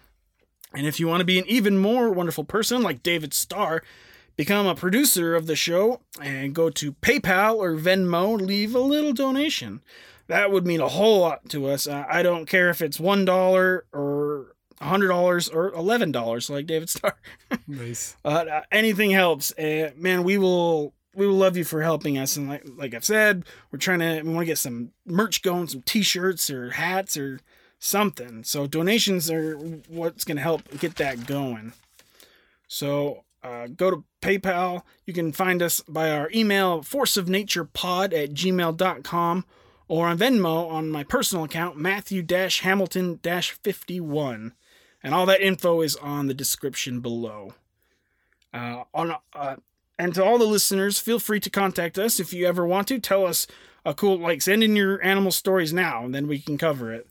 And 0.75 0.87
if 0.87 1.01
you 1.01 1.09
want 1.09 1.21
to 1.21 1.25
be 1.25 1.39
an 1.39 1.47
even 1.49 1.79
more 1.79 2.11
wonderful 2.11 2.45
person 2.45 2.83
like 2.83 3.03
David 3.03 3.33
Starr, 3.33 3.83
become 4.37 4.66
a 4.66 4.75
producer 4.75 5.35
of 5.35 5.47
the 5.47 5.57
show 5.57 6.03
and 6.21 6.55
go 6.55 6.68
to 6.68 6.93
PayPal 6.93 7.57
or 7.57 7.75
Venmo, 7.75 8.39
leave 8.39 8.75
a 8.75 8.81
little 8.81 9.14
donation. 9.14 9.81
That 10.27 10.53
would 10.53 10.66
mean 10.66 10.81
a 10.81 10.89
whole 10.89 11.21
lot 11.21 11.49
to 11.49 11.68
us. 11.68 11.89
I 11.89 12.23
don't 12.23 12.45
care 12.45 12.68
if 12.68 12.83
it's 12.83 12.99
$1 12.99 13.81
or 13.95 14.57
$100 14.81 15.55
or 15.55 15.72
$11 15.72 16.51
like 16.51 16.66
David 16.66 16.89
Starr. 16.89 17.16
nice. 17.66 18.16
Uh, 18.24 18.62
anything 18.72 19.11
helps. 19.11 19.57
Uh, 19.59 19.91
man, 19.97 20.24
we 20.24 20.39
will 20.39 20.95
we 21.14 21.26
will 21.26 21.35
love 21.35 21.57
you 21.57 21.64
for 21.64 21.83
helping 21.83 22.18
us. 22.18 22.37
And 22.37 22.49
like 22.49 22.64
like 22.76 22.95
I've 22.95 23.05
said, 23.05 23.45
we're 23.70 23.78
trying 23.78 23.99
to 23.99 24.22
we 24.22 24.33
want 24.33 24.43
to 24.43 24.47
get 24.47 24.59
some 24.59 24.93
merch 25.05 25.43
going, 25.43 25.66
some 25.66 25.83
t-shirts 25.83 26.51
or 26.51 26.70
hats 26.70 27.16
or 27.16 27.41
something. 27.78 28.45
So 28.45 28.66
donations 28.66 29.31
are 29.31 29.57
what's 29.57 30.24
going 30.24 30.37
to 30.37 30.43
help 30.43 30.78
get 30.78 30.97
that 30.97 31.26
going. 31.26 31.72
So 32.68 33.24
uh, 33.43 33.68
go 33.68 33.91
to 33.91 34.05
PayPal. 34.22 34.83
You 35.07 35.12
can 35.12 35.33
find 35.33 35.62
us 35.62 35.81
by 35.81 36.11
our 36.11 36.31
email, 36.35 36.83
forceofnaturepod 36.83 38.12
at 38.12 38.35
gmail.com, 38.35 39.45
or 39.89 40.07
on 40.07 40.18
Venmo 40.18 40.70
on 40.70 40.91
my 40.91 41.03
personal 41.03 41.45
account, 41.45 41.76
Matthew 41.76 42.22
Hamilton 42.22 43.18
51. 43.24 44.53
And 45.03 45.14
all 45.14 45.26
that 45.26 45.40
info 45.40 45.80
is 45.80 45.96
on 45.96 46.26
the 46.26 46.34
description 46.34 47.01
below. 47.01 47.55
Uh, 48.53 48.84
on 48.92 49.16
uh, 49.34 49.57
and 49.98 50.14
to 50.14 50.24
all 50.24 50.38
the 50.38 50.44
listeners, 50.44 50.98
feel 50.98 51.18
free 51.18 51.40
to 51.40 51.51
contact 51.51 51.98
us 51.98 52.18
if 52.18 52.32
you 52.32 52.46
ever 52.46 52.66
want 52.66 52.88
to. 52.88 52.98
Tell 52.98 53.26
us 53.26 53.46
a 53.84 53.94
cool 53.94 54.18
like 54.18 54.42
send 54.42 54.62
in 54.62 54.76
your 54.76 55.03
animal 55.05 55.30
stories 55.30 55.72
now, 55.72 56.05
and 56.05 56.14
then 56.14 56.26
we 56.26 56.38
can 56.38 56.59
cover 56.59 56.92
it. 56.92 57.07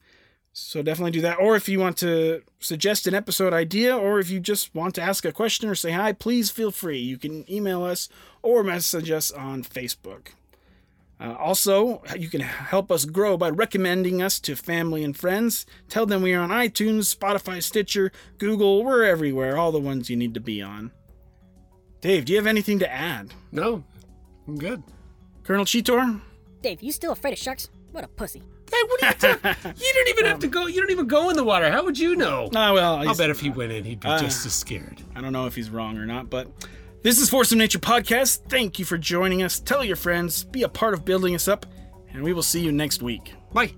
So 0.53 0.81
definitely 0.81 1.11
do 1.11 1.21
that. 1.21 1.39
Or 1.39 1.55
if 1.55 1.69
you 1.69 1.79
want 1.79 1.97
to 1.97 2.41
suggest 2.59 3.07
an 3.07 3.13
episode 3.13 3.53
idea, 3.53 3.95
or 3.95 4.19
if 4.19 4.29
you 4.29 4.39
just 4.39 4.73
want 4.75 4.95
to 4.95 5.01
ask 5.01 5.23
a 5.23 5.31
question 5.31 5.69
or 5.69 5.75
say 5.75 5.91
hi, 5.91 6.11
please 6.11 6.49
feel 6.49 6.71
free. 6.71 6.99
You 6.99 7.17
can 7.17 7.49
email 7.49 7.83
us 7.83 8.09
or 8.41 8.63
message 8.63 9.09
us 9.11 9.31
on 9.31 9.63
Facebook. 9.63 10.29
Uh, 11.21 11.33
also, 11.37 12.01
you 12.17 12.29
can 12.29 12.39
help 12.41 12.91
us 12.91 13.03
grow 13.03 13.35
by 13.37 13.49
recommending 13.49 14.21
us 14.21 14.39
to 14.39 14.55
family 14.55 15.03
and 15.03 15.17
friends. 15.17 15.65
Tell 15.89 16.05
them 16.05 16.21
we 16.21 16.33
are 16.33 16.39
on 16.41 16.49
iTunes, 16.49 17.13
Spotify, 17.13 17.61
Stitcher, 17.61 18.11
Google. 18.37 18.85
We're 18.85 19.03
everywhere, 19.03 19.57
all 19.57 19.73
the 19.73 19.79
ones 19.81 20.09
you 20.09 20.15
need 20.15 20.33
to 20.35 20.39
be 20.39 20.61
on. 20.61 20.91
Dave, 21.99 22.23
do 22.25 22.31
you 22.31 22.37
have 22.39 22.47
anything 22.47 22.79
to 22.79 22.89
add? 22.89 23.33
No, 23.51 23.83
I'm 24.47 24.57
good. 24.57 24.81
Colonel 25.43 25.65
Cheetor? 25.65 26.21
Dave, 26.61 26.81
you 26.81 26.93
still 26.93 27.11
afraid 27.11 27.33
of 27.33 27.39
sharks? 27.39 27.69
What 27.91 28.05
a 28.05 28.07
pussy. 28.07 28.41
Hey, 28.71 28.77
what 28.87 29.03
are 29.03 29.07
you 29.07 29.13
talking? 29.35 29.73
you 29.77 29.93
don't 29.93 30.07
even 30.09 30.25
have 30.25 30.39
to 30.39 30.47
go. 30.47 30.67
You 30.67 30.79
don't 30.79 30.91
even 30.91 31.07
go 31.07 31.29
in 31.29 31.35
the 31.35 31.43
water. 31.43 31.69
How 31.71 31.83
would 31.83 31.97
you 31.97 32.15
know? 32.15 32.49
Ah, 32.55 32.71
well, 32.71 32.95
I'll 32.97 33.15
bet 33.15 33.29
if 33.29 33.39
he 33.41 33.49
went 33.49 33.71
in, 33.71 33.83
he'd 33.83 33.99
be 33.99 34.07
Uh, 34.07 34.19
just 34.19 34.45
as 34.45 34.53
scared. 34.53 35.01
I 35.15 35.21
don't 35.21 35.33
know 35.33 35.47
if 35.47 35.55
he's 35.55 35.69
wrong 35.69 35.97
or 35.97 36.05
not, 36.05 36.29
but 36.29 36.47
this 37.01 37.19
is 37.19 37.29
Force 37.29 37.51
of 37.51 37.57
Nature 37.57 37.79
Podcast. 37.79 38.49
Thank 38.49 38.79
you 38.79 38.85
for 38.85 38.97
joining 38.97 39.43
us. 39.43 39.59
Tell 39.59 39.83
your 39.83 39.95
friends, 39.95 40.43
be 40.43 40.63
a 40.63 40.69
part 40.69 40.93
of 40.93 41.05
building 41.05 41.35
us 41.35 41.47
up, 41.47 41.65
and 42.11 42.23
we 42.23 42.33
will 42.33 42.43
see 42.43 42.61
you 42.61 42.71
next 42.71 43.01
week. 43.01 43.33
Bye. 43.53 43.73